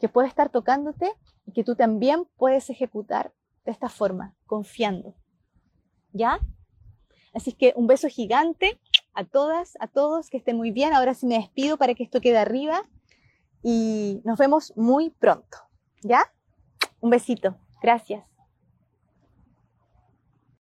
que 0.00 0.08
puede 0.08 0.28
estar 0.28 0.50
tocándote 0.50 1.12
y 1.44 1.52
que 1.52 1.64
tú 1.64 1.76
también 1.76 2.26
puedes 2.36 2.70
ejecutar 2.70 3.32
de 3.64 3.72
esta 3.72 3.88
forma, 3.88 4.34
confiando. 4.46 5.14
¿Ya? 6.12 6.40
Así 7.34 7.52
que 7.52 7.74
un 7.76 7.86
beso 7.86 8.08
gigante 8.08 8.80
a 9.12 9.24
todas, 9.24 9.76
a 9.80 9.88
todos, 9.88 10.30
que 10.30 10.38
estén 10.38 10.56
muy 10.56 10.70
bien. 10.70 10.94
Ahora 10.94 11.12
sí 11.12 11.26
me 11.26 11.36
despido 11.36 11.76
para 11.76 11.94
que 11.94 12.02
esto 12.02 12.20
quede 12.20 12.38
arriba 12.38 12.88
y 13.62 14.22
nos 14.24 14.38
vemos 14.38 14.72
muy 14.76 15.10
pronto. 15.10 15.58
¿Ya? 16.02 16.22
Un 17.06 17.10
besito. 17.10 17.54
Gracias. 17.80 18.24